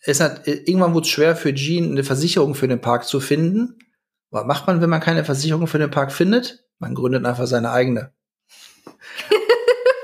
es 0.00 0.20
hat, 0.20 0.46
irgendwann 0.46 0.94
wurde 0.94 1.04
es 1.04 1.10
schwer 1.10 1.36
für 1.36 1.52
Gene, 1.52 1.88
eine 1.88 2.04
Versicherung 2.04 2.54
für 2.54 2.68
den 2.68 2.80
Park 2.80 3.04
zu 3.04 3.20
finden. 3.20 3.78
Was 4.30 4.44
macht 4.44 4.66
man, 4.66 4.80
wenn 4.80 4.90
man 4.90 5.00
keine 5.00 5.24
Versicherung 5.24 5.66
für 5.66 5.78
den 5.78 5.90
Park 5.90 6.12
findet? 6.12 6.64
Man 6.78 6.94
gründet 6.94 7.24
einfach 7.24 7.46
seine 7.46 7.70
eigene. 7.70 8.12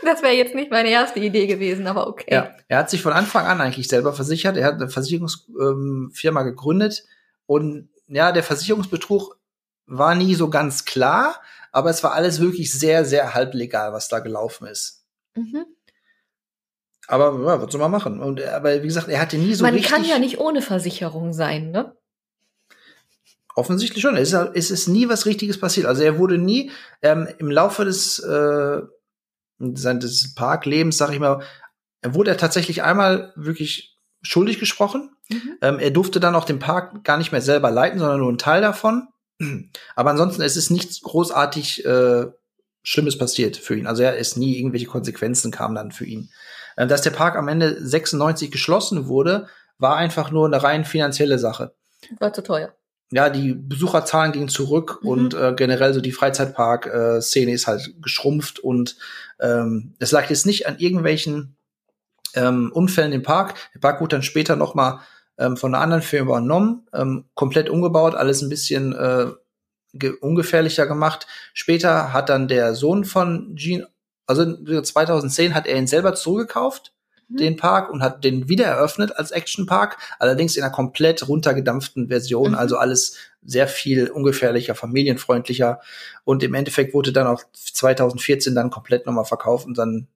Das 0.05 0.22
wäre 0.22 0.34
jetzt 0.34 0.55
nicht 0.55 0.70
meine 0.70 0.90
erste 0.90 1.20
Idee 1.20 1.46
gewesen, 1.46 1.86
aber 1.86 2.07
okay. 2.07 2.32
Ja, 2.32 2.55
er 2.68 2.78
hat 2.78 2.90
sich 2.90 3.02
von 3.02 3.12
Anfang 3.12 3.46
an 3.46 3.61
eigentlich 3.61 3.88
selber 3.88 4.12
versichert. 4.12 4.57
Er 4.57 4.66
hat 4.66 4.74
eine 4.74 4.88
Versicherungsfirma 4.88 6.42
gegründet 6.42 7.05
und 7.46 7.88
ja, 8.07 8.32
der 8.32 8.42
Versicherungsbetrug 8.42 9.36
war 9.86 10.14
nie 10.14 10.34
so 10.34 10.50
ganz 10.50 10.84
klar, 10.84 11.40
aber 11.72 11.90
es 11.90 12.02
war 12.02 12.12
alles 12.14 12.40
wirklich 12.40 12.72
sehr, 12.72 13.05
sehr 13.05 13.34
halblegal, 13.34 13.92
was 13.92 14.09
da 14.09 14.18
gelaufen 14.20 14.66
ist. 14.66 15.05
Mhm. 15.34 15.64
Aber 17.07 17.32
ja, 17.46 17.61
was 17.62 17.70
soll 17.72 17.80
man 17.80 17.90
machen? 17.90 18.20
Und, 18.20 18.42
aber 18.42 18.82
wie 18.82 18.86
gesagt, 18.86 19.09
er 19.09 19.20
hatte 19.20 19.36
nie 19.36 19.55
so 19.55 19.62
Man 19.64 19.74
richtig. 19.74 19.92
kann 19.92 20.05
ja 20.05 20.18
nicht 20.18 20.38
ohne 20.38 20.62
Versicherung 20.62 21.32
sein, 21.32 21.70
ne? 21.70 21.94
Offensichtlich 23.57 24.02
schon. 24.02 24.16
Es 24.16 24.28
ist, 24.28 24.34
halt- 24.34 24.57
es 24.57 24.70
ist 24.70 24.88
nie 24.88 25.09
was 25.09 25.26
Richtiges 25.26 25.61
passiert. 25.61 25.86
Also 25.86 26.02
er 26.02 26.18
wurde 26.18 26.38
nie 26.38 26.70
ähm, 27.02 27.28
im 27.38 27.50
Laufe 27.50 27.84
des, 27.84 28.18
äh, 28.18 28.80
seines 29.76 30.34
Parklebens, 30.34 30.98
sag 30.98 31.12
ich 31.12 31.20
mal, 31.20 31.42
wurde 32.02 32.30
er 32.30 32.36
tatsächlich 32.36 32.82
einmal 32.82 33.32
wirklich 33.36 33.96
schuldig 34.22 34.58
gesprochen. 34.58 35.10
Mhm. 35.28 35.58
Ähm, 35.62 35.78
er 35.78 35.90
durfte 35.90 36.20
dann 36.20 36.34
auch 36.34 36.44
den 36.44 36.58
Park 36.58 37.04
gar 37.04 37.16
nicht 37.16 37.32
mehr 37.32 37.40
selber 37.40 37.70
leiten, 37.70 37.98
sondern 37.98 38.18
nur 38.18 38.28
einen 38.28 38.38
Teil 38.38 38.60
davon. 38.60 39.08
Aber 39.96 40.10
ansonsten 40.10 40.42
es 40.42 40.56
ist 40.56 40.70
nichts 40.70 41.00
großartig 41.00 41.84
äh, 41.84 42.26
Schlimmes 42.82 43.18
passiert 43.18 43.56
für 43.56 43.76
ihn. 43.76 43.86
Also 43.86 44.02
er 44.02 44.16
ist 44.16 44.36
nie 44.36 44.58
irgendwelche 44.58 44.86
Konsequenzen 44.86 45.50
kamen 45.50 45.74
dann 45.74 45.92
für 45.92 46.04
ihn. 46.04 46.30
Ähm, 46.76 46.88
dass 46.88 47.02
der 47.02 47.10
Park 47.10 47.36
am 47.36 47.48
Ende 47.48 47.76
96 47.84 48.50
geschlossen 48.50 49.08
wurde, 49.08 49.48
war 49.78 49.96
einfach 49.96 50.30
nur 50.30 50.46
eine 50.46 50.62
rein 50.62 50.84
finanzielle 50.84 51.38
Sache 51.38 51.74
War 52.20 52.32
zu 52.32 52.42
teuer. 52.42 52.74
Ja, 53.12 53.28
die 53.30 53.55
Besucherzahlen 53.55 54.32
gingen 54.32 54.48
zurück 54.48 55.00
Mhm. 55.02 55.09
und 55.09 55.34
äh, 55.34 55.55
generell 55.57 55.94
so 55.94 56.00
die 56.00 56.12
Freizeitpark-Szene 56.12 57.52
ist 57.52 57.66
halt 57.66 57.94
geschrumpft 58.02 58.59
und 58.59 58.96
ähm, 59.40 59.94
es 59.98 60.11
lag 60.12 60.28
jetzt 60.30 60.46
nicht 60.46 60.66
an 60.66 60.78
irgendwelchen 60.78 61.57
ähm, 62.34 62.70
Unfällen 62.72 63.12
im 63.12 63.22
Park. 63.22 63.55
Der 63.74 63.80
Park 63.80 64.00
wurde 64.00 64.16
dann 64.16 64.22
später 64.22 64.57
noch 64.57 64.74
mal 64.74 65.00
ähm, 65.38 65.57
von 65.57 65.74
einer 65.74 65.82
anderen 65.82 66.02
Firma 66.02 66.30
übernommen, 66.30 66.86
ähm, 66.92 67.24
komplett 67.34 67.68
umgebaut, 67.68 68.14
alles 68.14 68.42
ein 68.42 68.48
bisschen 68.48 68.92
äh, 68.94 69.26
ge- 69.92 70.16
ungefährlicher 70.20 70.86
gemacht. 70.86 71.26
Später 71.52 72.12
hat 72.12 72.28
dann 72.28 72.48
der 72.48 72.74
Sohn 72.74 73.05
von 73.05 73.55
Gene, 73.55 73.86
also 74.26 74.80
2010 74.82 75.55
hat 75.55 75.66
er 75.66 75.76
ihn 75.76 75.86
selber 75.86 76.14
zurückgekauft 76.14 76.93
Mhm. 77.28 77.36
den 77.36 77.56
Park 77.56 77.90
und 77.90 78.02
hat 78.02 78.24
den 78.24 78.48
wieder 78.48 78.66
eröffnet 78.66 79.16
als 79.16 79.30
Action 79.30 79.66
Park, 79.66 79.98
allerdings 80.18 80.56
in 80.56 80.62
einer 80.62 80.72
komplett 80.72 81.26
runtergedampften 81.28 82.08
Version, 82.08 82.50
Mhm. 82.52 82.58
also 82.58 82.76
alles 82.76 83.16
sehr 83.42 83.68
viel 83.68 84.08
ungefährlicher, 84.10 84.74
familienfreundlicher 84.74 85.80
und 86.24 86.42
im 86.42 86.54
Endeffekt 86.54 86.94
wurde 86.94 87.12
dann 87.12 87.26
auch 87.26 87.42
2014 87.52 88.54
dann 88.54 88.70
komplett 88.70 89.06
nochmal 89.06 89.24
verkauft 89.26 89.66
und 89.66 89.76
dann 89.78 90.08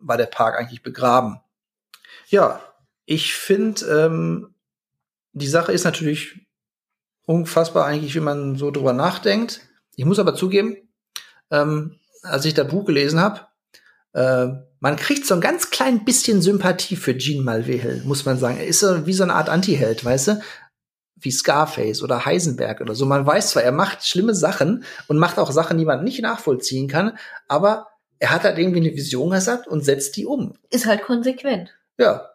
war 0.00 0.16
der 0.16 0.26
Park 0.26 0.58
eigentlich 0.58 0.82
begraben. 0.82 1.40
Ja, 2.28 2.60
ich 3.04 3.34
finde, 3.34 3.84
ähm, 3.86 4.54
die 5.32 5.46
Sache 5.48 5.72
ist 5.72 5.84
natürlich 5.84 6.46
unfassbar 7.26 7.84
eigentlich, 7.86 8.14
wie 8.14 8.20
man 8.20 8.56
so 8.56 8.70
drüber 8.70 8.92
nachdenkt. 8.92 9.60
Ich 9.96 10.04
muss 10.04 10.18
aber 10.18 10.34
zugeben, 10.34 10.76
ähm, 11.50 11.98
als 12.22 12.44
ich 12.44 12.54
das 12.54 12.68
Buch 12.68 12.84
gelesen 12.84 13.20
habe, 13.20 13.46
äh, 14.12 14.46
man 14.80 14.96
kriegt 14.96 15.26
so 15.26 15.34
ein 15.34 15.40
ganz 15.40 15.70
klein 15.70 16.04
bisschen 16.04 16.42
Sympathie 16.42 16.96
für 16.96 17.14
Gene 17.14 17.42
Malvehel, 17.42 18.02
muss 18.04 18.24
man 18.24 18.38
sagen. 18.38 18.56
Er 18.56 18.66
ist 18.66 18.80
so 18.80 19.06
wie 19.06 19.12
so 19.12 19.22
eine 19.22 19.34
Art 19.34 19.48
Antiheld, 19.48 20.04
weißt 20.04 20.28
du? 20.28 20.42
Wie 21.16 21.30
Scarface 21.30 22.02
oder 22.02 22.24
Heisenberg 22.24 22.80
oder 22.80 22.94
so. 22.94 23.04
Man 23.04 23.26
weiß 23.26 23.50
zwar, 23.50 23.62
er 23.62 23.72
macht 23.72 24.06
schlimme 24.06 24.34
Sachen 24.34 24.84
und 25.06 25.18
macht 25.18 25.38
auch 25.38 25.52
Sachen, 25.52 25.76
die 25.76 25.84
man 25.84 26.02
nicht 26.02 26.22
nachvollziehen 26.22 26.88
kann, 26.88 27.18
aber 27.46 27.88
er 28.18 28.30
hat 28.30 28.44
halt 28.44 28.58
irgendwie 28.58 28.80
eine 28.80 28.94
Vision 28.94 29.30
gesagt 29.30 29.68
und 29.68 29.84
setzt 29.84 30.16
die 30.16 30.26
um. 30.26 30.54
Ist 30.70 30.86
halt 30.86 31.02
konsequent. 31.02 31.74
Ja. 31.98 32.30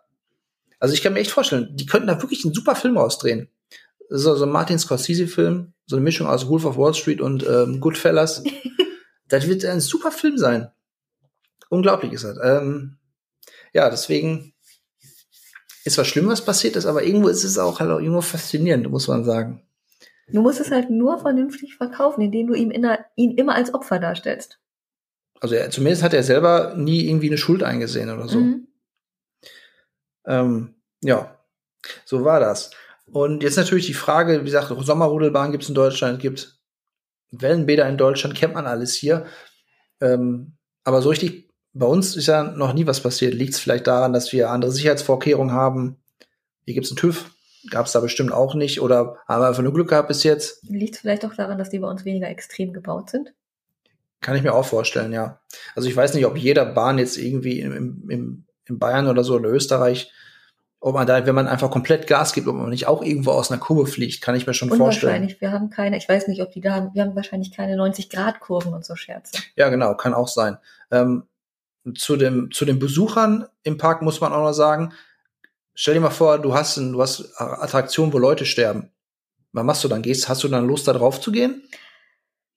Also 0.80 0.94
ich 0.94 1.02
kann 1.02 1.14
mir 1.14 1.20
echt 1.20 1.32
vorstellen, 1.32 1.70
die 1.76 1.86
könnten 1.88 2.08
da 2.08 2.22
wirklich 2.22 2.46
einen 2.46 2.54
super 2.54 2.76
Film 2.76 2.98
rausdrehen. 2.98 3.50
So, 4.10 4.36
so 4.36 4.46
ein 4.46 4.52
Martin 4.52 4.78
Scorsese-Film, 4.78 5.74
so 5.88 5.96
eine 5.96 6.04
Mischung 6.04 6.28
aus 6.28 6.48
Wolf 6.48 6.66
of 6.66 6.78
Wall 6.78 6.94
Street 6.94 7.22
und 7.22 7.44
ähm, 7.48 7.80
Goodfellas. 7.80 8.44
das 9.28 9.48
wird 9.48 9.66
ein 9.66 9.80
super 9.80 10.12
Film 10.12 10.38
sein. 10.38 10.70
Unglaublich 11.70 12.14
ist 12.14 12.24
das. 12.24 12.38
Ähm, 12.44 12.98
ja, 13.74 13.90
deswegen 13.90 14.54
ist 15.84 15.98
was 15.98 16.08
Schlimmes 16.08 16.42
passiert 16.42 16.76
ist, 16.76 16.86
aber 16.86 17.04
irgendwo 17.04 17.28
ist 17.28 17.44
es 17.44 17.58
auch 17.58 17.80
halt 17.80 17.92
auch 17.92 18.00
irgendwo 18.00 18.22
faszinierend, 18.22 18.90
muss 18.90 19.08
man 19.08 19.24
sagen. 19.24 19.62
Du 20.28 20.42
musst 20.42 20.60
es 20.60 20.72
halt 20.72 20.90
nur 20.90 21.20
vernünftig 21.20 21.76
verkaufen, 21.76 22.22
indem 22.22 22.48
du 22.48 22.56
ihm 22.56 22.72
inner, 22.72 23.06
ihn 23.16 23.38
immer 23.38 23.56
als 23.56 23.74
Opfer 23.74 24.00
darstellst. 24.00 24.60
Also 25.40 25.56
er, 25.56 25.70
zumindest 25.70 26.02
hat 26.02 26.14
er 26.14 26.24
selber 26.24 26.74
nie 26.76 27.08
irgendwie 27.08 27.28
eine 27.28 27.38
Schuld 27.38 27.62
eingesehen 27.62 28.10
oder 28.10 28.28
so. 28.28 28.40
Mhm. 28.40 28.68
Ähm, 30.26 30.76
ja, 31.02 31.40
so 32.06 32.24
war 32.24 32.40
das. 32.40 32.72
Und 33.06 33.44
jetzt 33.44 33.58
natürlich 33.58 33.86
die 33.86 33.94
Frage, 33.94 34.42
wie 34.42 34.46
gesagt, 34.46 34.74
Sommerrodelbahn 34.76 35.52
gibt 35.52 35.64
es 35.64 35.70
in 35.70 35.76
Deutschland, 35.76 36.20
gibt 36.20 36.60
Wellenbäder 37.32 37.88
in 37.88 37.98
Deutschland, 37.98 38.36
kennt 38.36 38.56
man 38.56 38.66
alles 38.66 38.96
hier. 38.96 39.28
Ähm, 40.02 40.58
aber 40.84 41.02
so 41.02 41.10
richtig, 41.10 41.45
bei 41.76 41.86
uns 41.86 42.16
ist 42.16 42.28
ja 42.28 42.44
noch 42.44 42.74
nie 42.74 42.88
was 42.88 43.02
passiert. 43.02 43.34
Liegt 43.34 43.54
es 43.54 43.60
vielleicht 43.60 43.86
daran, 43.86 44.14
dass 44.14 44.32
wir 44.32 44.50
andere 44.50 44.72
Sicherheitsvorkehrungen 44.72 45.54
haben? 45.54 45.98
Hier 46.64 46.74
gibt 46.74 46.86
es 46.86 46.92
einen 46.92 46.98
TÜV, 46.98 47.30
gab 47.70 47.86
es 47.86 47.92
da 47.92 48.00
bestimmt 48.00 48.32
auch 48.32 48.56
nicht. 48.56 48.82
Oder 48.82 49.18
haben 49.28 49.42
wir 49.42 49.50
einfach 49.50 49.62
nur 49.62 49.74
Glück 49.74 49.90
gehabt 49.90 50.08
bis 50.08 50.24
jetzt? 50.24 50.64
Liegt 50.70 50.96
vielleicht 50.96 51.26
auch 51.26 51.36
daran, 51.36 51.58
dass 51.58 51.70
die 51.70 51.80
bei 51.80 51.90
uns 51.90 52.06
weniger 52.06 52.30
extrem 52.30 52.72
gebaut 52.72 53.10
sind? 53.10 53.34
Kann 54.22 54.38
ich 54.38 54.42
mir 54.42 54.54
auch 54.54 54.66
vorstellen, 54.66 55.12
ja. 55.12 55.42
Also 55.76 55.90
ich 55.90 55.96
weiß 55.96 56.14
nicht, 56.14 56.26
ob 56.26 56.38
jeder 56.38 56.66
Bahn 56.66 56.98
jetzt 56.98 57.18
irgendwie 57.18 57.60
im, 57.60 58.10
im, 58.10 58.46
in 58.68 58.80
Bayern 58.80 59.08
oder 59.08 59.26
so 59.26 59.36
oder 59.36 59.50
Österreich, 59.50 60.12
ob 60.80 60.96
man 60.96 61.06
da, 61.06 61.26
wenn 61.26 61.36
man 61.36 61.48
einfach 61.48 61.70
komplett 61.70 62.08
Gas 62.08 62.32
gibt, 62.32 62.48
ob 62.48 62.56
man 62.56 62.70
nicht 62.70 62.88
auch 62.88 63.04
irgendwo 63.04 63.32
aus 63.32 63.52
einer 63.52 63.60
Kurve 63.60 63.86
fliegt, 63.86 64.22
kann 64.22 64.36
ich 64.36 64.48
mir 64.48 64.54
schon 64.54 64.70
vorstellen. 64.70 65.16
Unwahrscheinlich. 65.16 65.42
Wir 65.42 65.52
haben 65.52 65.70
keine, 65.70 65.98
ich 65.98 66.08
weiß 66.08 66.30
nicht, 66.30 66.42
ob 66.42 66.52
die 66.52 66.62
da 66.62 66.74
haben, 66.74 66.92
wir 66.94 67.04
haben 67.04 67.16
wahrscheinlich 67.16 67.52
keine 67.52 67.76
90-Grad-Kurven 67.76 68.74
und 68.74 68.86
so 68.86 68.96
Scherze. 68.96 69.42
Ja, 69.58 69.68
genau, 69.68 69.96
kann 69.96 70.14
auch 70.14 70.30
sein. 70.30 70.58
Ähm, 70.92 71.24
zu, 71.94 72.16
dem, 72.16 72.52
zu 72.52 72.66
den 72.66 72.80
Besuchern 72.80 73.48
im 73.64 73.78
Park 73.78 74.02
muss 74.02 74.22
man 74.22 74.34
auch 74.34 74.44
noch 74.44 74.54
sagen, 74.54 74.94
stell 75.74 75.94
dir 75.94 76.00
mal 76.00 76.10
vor, 76.10 76.40
du 76.40 76.54
hast, 76.54 76.78
ein, 76.78 76.94
du 76.94 77.02
hast 77.02 77.40
Attraktionen, 77.40 78.14
wo 78.14 78.18
Leute 78.18 78.46
sterben. 78.46 78.92
Was 79.52 79.64
machst 79.64 79.84
du 79.84 79.88
dann? 79.88 80.02
Gehst, 80.02 80.28
hast 80.28 80.44
du 80.44 80.48
dann 80.48 80.68
Lust, 80.68 80.88
da 80.88 80.94
drauf 80.94 81.22
zu 81.22 81.32
gehen? 81.32 81.64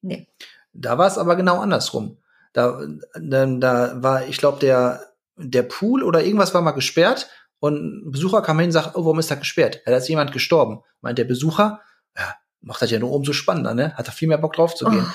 Nee. 0.01 0.29
Da 0.73 0.99
war 0.99 1.07
es 1.07 1.19
aber 1.19 1.37
genau 1.37 1.61
andersrum. 1.61 2.19
Da, 2.53 2.81
da, 3.21 3.47
da 3.47 4.03
war, 4.03 4.27
ich 4.27 4.39
glaube, 4.39 4.59
der, 4.61 5.13
der 5.37 5.63
Pool 5.63 6.03
oder 6.03 6.25
irgendwas 6.25 6.55
war 6.55 6.63
mal 6.63 6.73
gesperrt 6.73 7.29
und 7.61 8.07
ein 8.07 8.11
Besucher 8.11 8.43
kam 8.43 8.59
hin 8.59 8.69
und 8.69 8.73
sagt, 8.73 8.97
oh, 8.97 9.05
warum 9.05 9.19
ist 9.19 9.31
das 9.31 9.39
gesperrt? 9.39 9.83
Ja, 9.85 9.93
da 9.93 9.99
ist 9.99 10.09
jemand 10.09 10.33
gestorben. 10.33 10.83
Meint 11.01 11.19
der 11.19 11.25
Besucher, 11.25 11.81
ja, 12.17 12.35
macht 12.61 12.83
das 12.83 12.91
ja 12.91 12.99
nur 12.99 13.13
umso 13.13 13.33
spannender, 13.33 13.75
ne? 13.75 13.95
Hat 13.95 14.09
da 14.09 14.13
viel 14.13 14.29
mehr 14.29 14.39
Bock 14.39 14.55
drauf 14.55 14.75
zu 14.75 14.87
gehen. 14.87 15.07
Oh, 15.07 15.13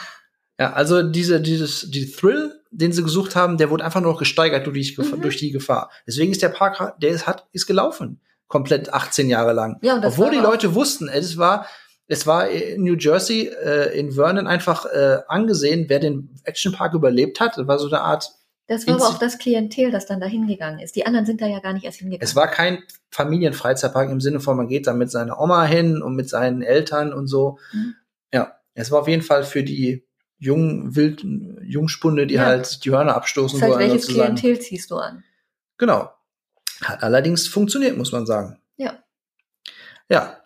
Ja, 0.59 0.74
also 0.74 1.03
diese, 1.03 1.41
dieses, 1.41 1.89
die 1.89 2.09
Thrill, 2.11 2.62
den 2.74 2.91
sie 2.91 3.03
gesucht 3.03 3.36
haben, 3.36 3.57
der 3.57 3.69
wurde 3.69 3.86
einfach 3.86 4.01
nur 4.01 4.11
noch 4.11 4.19
gesteigert 4.19 4.65
durch 4.65 4.89
die, 4.89 4.95
Gefahr, 4.95 5.17
Mhm. 5.17 5.21
durch 5.21 5.38
die 5.38 5.51
Gefahr. 5.51 5.89
Deswegen 6.07 6.32
ist 6.32 6.41
der 6.41 6.49
Park, 6.49 6.99
der 6.99 7.09
ist, 7.11 7.28
hat, 7.28 7.47
ist 7.51 7.67
gelaufen. 7.67 8.19
Komplett 8.47 8.93
18 8.93 9.30
Jahre 9.30 9.53
lang. 9.53 9.78
Ja, 9.82 9.95
und 9.95 10.01
das 10.03 10.13
Obwohl 10.13 10.32
die 10.32 10.38
Leute 10.38 10.76
wussten, 10.76 11.07
es 11.07 11.38
war, 11.38 11.65
es 12.07 12.28
war 12.28 12.49
in 12.49 12.84
New 12.84 12.95
Jersey, 12.95 13.47
äh, 13.47 13.97
in 13.97 14.11
Vernon 14.11 14.47
einfach 14.47 14.86
äh, 14.86 15.19
angesehen, 15.28 15.86
wer 15.88 15.99
den 15.99 16.30
Action 16.43 16.71
Park 16.74 16.93
überlebt 16.93 17.39
hat. 17.39 17.57
Das 17.57 17.67
war 17.67 17.80
so 17.80 17.88
eine 17.88 18.01
Art 18.01 18.30
Das 18.67 18.86
war 18.86 18.95
aber 18.95 19.07
auch 19.07 19.17
das 19.17 19.38
Klientel, 19.39 19.89
das 19.91 20.05
dann 20.05 20.19
da 20.19 20.28
hingegangen 20.28 20.80
ist. 20.80 20.95
Die 20.95 21.05
anderen 21.05 21.26
sind 21.26 21.41
da 21.41 21.47
ja 21.47 21.59
gar 21.59 21.74
nicht 21.74 21.86
erst 21.86 21.99
hingegangen. 21.99 22.24
Es 22.24 22.36
war 22.36 22.47
kein 22.47 22.80
Familienfreizeitpark 23.11 24.09
im 24.11 24.21
Sinne 24.21 24.39
von, 24.39 24.57
man 24.57 24.67
geht 24.67 24.88
da 24.88 24.93
mit 24.93 25.09
seiner 25.09 25.39
Oma 25.39 25.65
hin 25.65 26.01
und 26.01 26.15
mit 26.15 26.30
seinen 26.30 26.61
Eltern 26.61 27.13
und 27.13 27.28
so. 27.28 27.57
Mhm. 27.71 27.95
Ja, 28.34 28.53
es 28.76 28.91
war 28.91 29.01
auf 29.01 29.07
jeden 29.07 29.24
Fall 29.24 29.43
für 29.43 29.63
die 29.63 30.05
jungen, 30.43 30.95
wilden 30.95 31.59
Jungspunde, 31.63 32.27
die 32.27 32.35
ja. 32.35 32.45
halt 32.45 32.83
die 32.83 32.91
Hörner 32.91 33.15
abstoßen 33.15 33.59
das 33.59 33.69
heißt, 33.69 33.77
wollen. 33.77 33.89
Welches 33.89 34.07
sozusagen. 34.07 34.35
Klientel 34.35 34.61
ziehst 34.61 34.91
du 34.91 34.97
an? 34.97 35.23
Genau. 35.77 36.11
Hat 36.81 37.01
allerdings 37.01 37.47
funktioniert, 37.47 37.97
muss 37.97 38.11
man 38.11 38.25
sagen. 38.25 38.59
Ja. 38.75 38.99
Ja. 40.09 40.37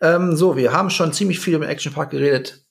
Ähm, 0.00 0.36
so, 0.36 0.56
wir 0.56 0.72
haben 0.72 0.90
schon 0.90 1.12
ziemlich 1.12 1.38
viel 1.38 1.54
über 1.54 1.68
Action 1.68 1.92
Park 1.92 2.10
geredet. 2.10 2.64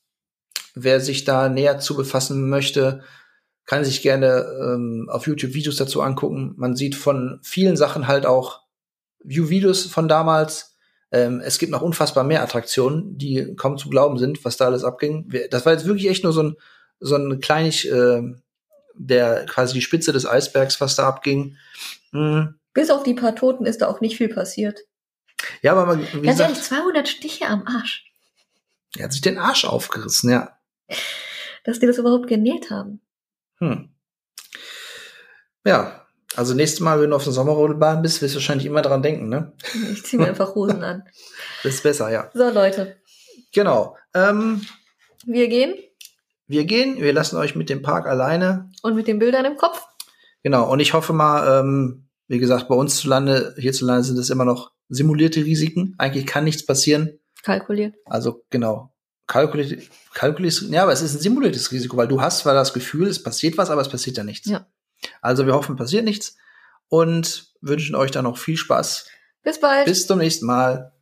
Wer 0.73 0.99
sich 0.99 1.23
da 1.23 1.49
näher 1.49 1.79
zu 1.79 1.95
befassen 1.95 2.49
möchte, 2.49 3.03
kann 3.65 3.85
sich 3.85 4.01
gerne 4.01 4.45
ähm, 4.61 5.07
auf 5.09 5.27
YouTube 5.27 5.53
Videos 5.53 5.77
dazu 5.77 6.01
angucken. 6.01 6.53
Man 6.57 6.75
sieht 6.75 6.95
von 6.95 7.39
vielen 7.43 7.77
Sachen 7.77 8.07
halt 8.07 8.25
auch 8.25 8.61
View-Videos 9.23 9.85
von 9.85 10.07
damals. 10.07 10.74
Ähm, 11.11 11.41
es 11.43 11.59
gibt 11.59 11.71
noch 11.71 11.81
unfassbar 11.81 12.23
mehr 12.23 12.41
Attraktionen, 12.41 13.17
die 13.17 13.55
kaum 13.55 13.77
zu 13.77 13.89
glauben 13.89 14.17
sind, 14.17 14.43
was 14.43 14.57
da 14.57 14.65
alles 14.65 14.83
abging. 14.83 15.31
Das 15.51 15.65
war 15.65 15.73
jetzt 15.73 15.85
wirklich 15.85 16.09
echt 16.09 16.23
nur 16.23 16.33
so 16.33 16.43
ein, 16.43 16.55
so 16.99 17.15
ein 17.15 17.39
kleinig, 17.39 17.89
äh, 17.89 18.21
der 18.95 19.45
quasi 19.45 19.73
die 19.73 19.81
Spitze 19.81 20.13
des 20.13 20.25
Eisbergs, 20.25 20.81
was 20.81 20.95
da 20.95 21.07
abging. 21.07 21.57
Mhm. 22.11 22.55
Bis 22.73 22.89
auf 22.89 23.03
die 23.03 23.13
paar 23.13 23.35
Toten 23.35 23.65
ist 23.65 23.81
da 23.81 23.87
auch 23.87 24.01
nicht 24.01 24.17
viel 24.17 24.29
passiert. 24.29 24.81
Ja, 25.61 25.73
aber 25.73 25.85
man, 25.85 26.07
wie 26.13 26.21
Ganz 26.25 26.39
ehrlich, 26.39 26.61
200 26.61 27.07
Stiche 27.07 27.47
am 27.47 27.65
Arsch. 27.67 28.05
Er 28.97 29.05
hat 29.05 29.13
sich 29.13 29.21
den 29.21 29.37
Arsch 29.37 29.65
aufgerissen, 29.65 30.29
ja. 30.29 30.57
Dass 31.63 31.79
die 31.79 31.87
das 31.87 31.97
überhaupt 31.97 32.27
genäht 32.27 32.69
haben. 32.69 33.01
Hm. 33.59 33.89
Ja, 35.65 36.04
also 36.35 36.53
nächstes 36.53 36.79
Mal, 36.79 37.01
wenn 37.01 37.09
du 37.09 37.15
auf 37.15 37.23
der 37.23 37.33
Sommerrodelbahn 37.33 38.01
bist, 38.01 38.21
wirst 38.21 38.33
du 38.33 38.37
wahrscheinlich 38.37 38.65
immer 38.65 38.81
dran 38.81 39.01
denken, 39.01 39.29
ne? 39.29 39.53
Ich 39.91 40.03
ziehe 40.03 40.21
mir 40.21 40.27
einfach 40.29 40.55
Hosen 40.55 40.83
an. 40.83 41.03
Das 41.63 41.75
ist 41.75 41.83
besser, 41.83 42.11
ja. 42.11 42.29
So, 42.33 42.49
Leute. 42.49 42.97
Genau. 43.53 43.95
Ähm, 44.13 44.61
wir 45.25 45.47
gehen. 45.47 45.75
Wir 46.47 46.65
gehen, 46.65 47.01
wir 47.01 47.13
lassen 47.13 47.37
euch 47.37 47.55
mit 47.55 47.69
dem 47.69 47.81
Park 47.81 48.05
alleine. 48.05 48.71
Und 48.83 48.95
mit 48.95 49.07
den 49.07 49.19
Bildern 49.19 49.45
im 49.45 49.57
Kopf. 49.57 49.83
Genau, 50.43 50.71
und 50.71 50.79
ich 50.79 50.93
hoffe 50.93 51.13
mal, 51.13 51.61
ähm, 51.61 52.07
wie 52.27 52.37
gesagt, 52.37 52.67
bei 52.67 52.75
uns 52.75 52.97
zu 52.97 53.07
Lande, 53.07 53.55
hierzulande 53.57 54.03
sind 54.03 54.17
es 54.17 54.29
immer 54.29 54.45
noch 54.45 54.71
simulierte 54.89 55.43
Risiken. 55.43 55.95
Eigentlich 55.97 56.27
kann 56.27 56.43
nichts 56.43 56.65
passieren. 56.65 57.19
Kalkuliert. 57.41 57.95
Also 58.05 58.43
genau, 58.49 58.93
kalkuliert, 59.27 59.89
kalkuliert, 60.13 60.61
ja, 60.69 60.83
aber 60.83 60.91
es 60.91 61.01
ist 61.01 61.15
ein 61.15 61.21
simuliertes 61.21 61.71
Risiko, 61.71 61.97
weil 61.97 62.07
du 62.07 62.21
hast 62.21 62.39
zwar 62.39 62.53
das 62.53 62.73
Gefühl, 62.73 63.07
es 63.07 63.21
passiert 63.21 63.57
was, 63.57 63.69
aber 63.69 63.81
es 63.81 63.89
passiert 63.89 64.17
ja 64.17 64.23
nichts. 64.23 64.49
Ja. 64.49 64.67
Also 65.25 65.47
wir 65.47 65.53
hoffen, 65.53 65.75
passiert 65.75 66.05
nichts 66.05 66.37
und 66.87 67.51
wünschen 67.61 67.95
euch 67.95 68.11
dann 68.11 68.25
noch 68.25 68.37
viel 68.37 68.57
Spaß. 68.57 69.07
Bis 69.43 69.59
bald. 69.59 69.85
Bis 69.85 70.05
zum 70.05 70.19
nächsten 70.19 70.45
Mal. 70.45 70.93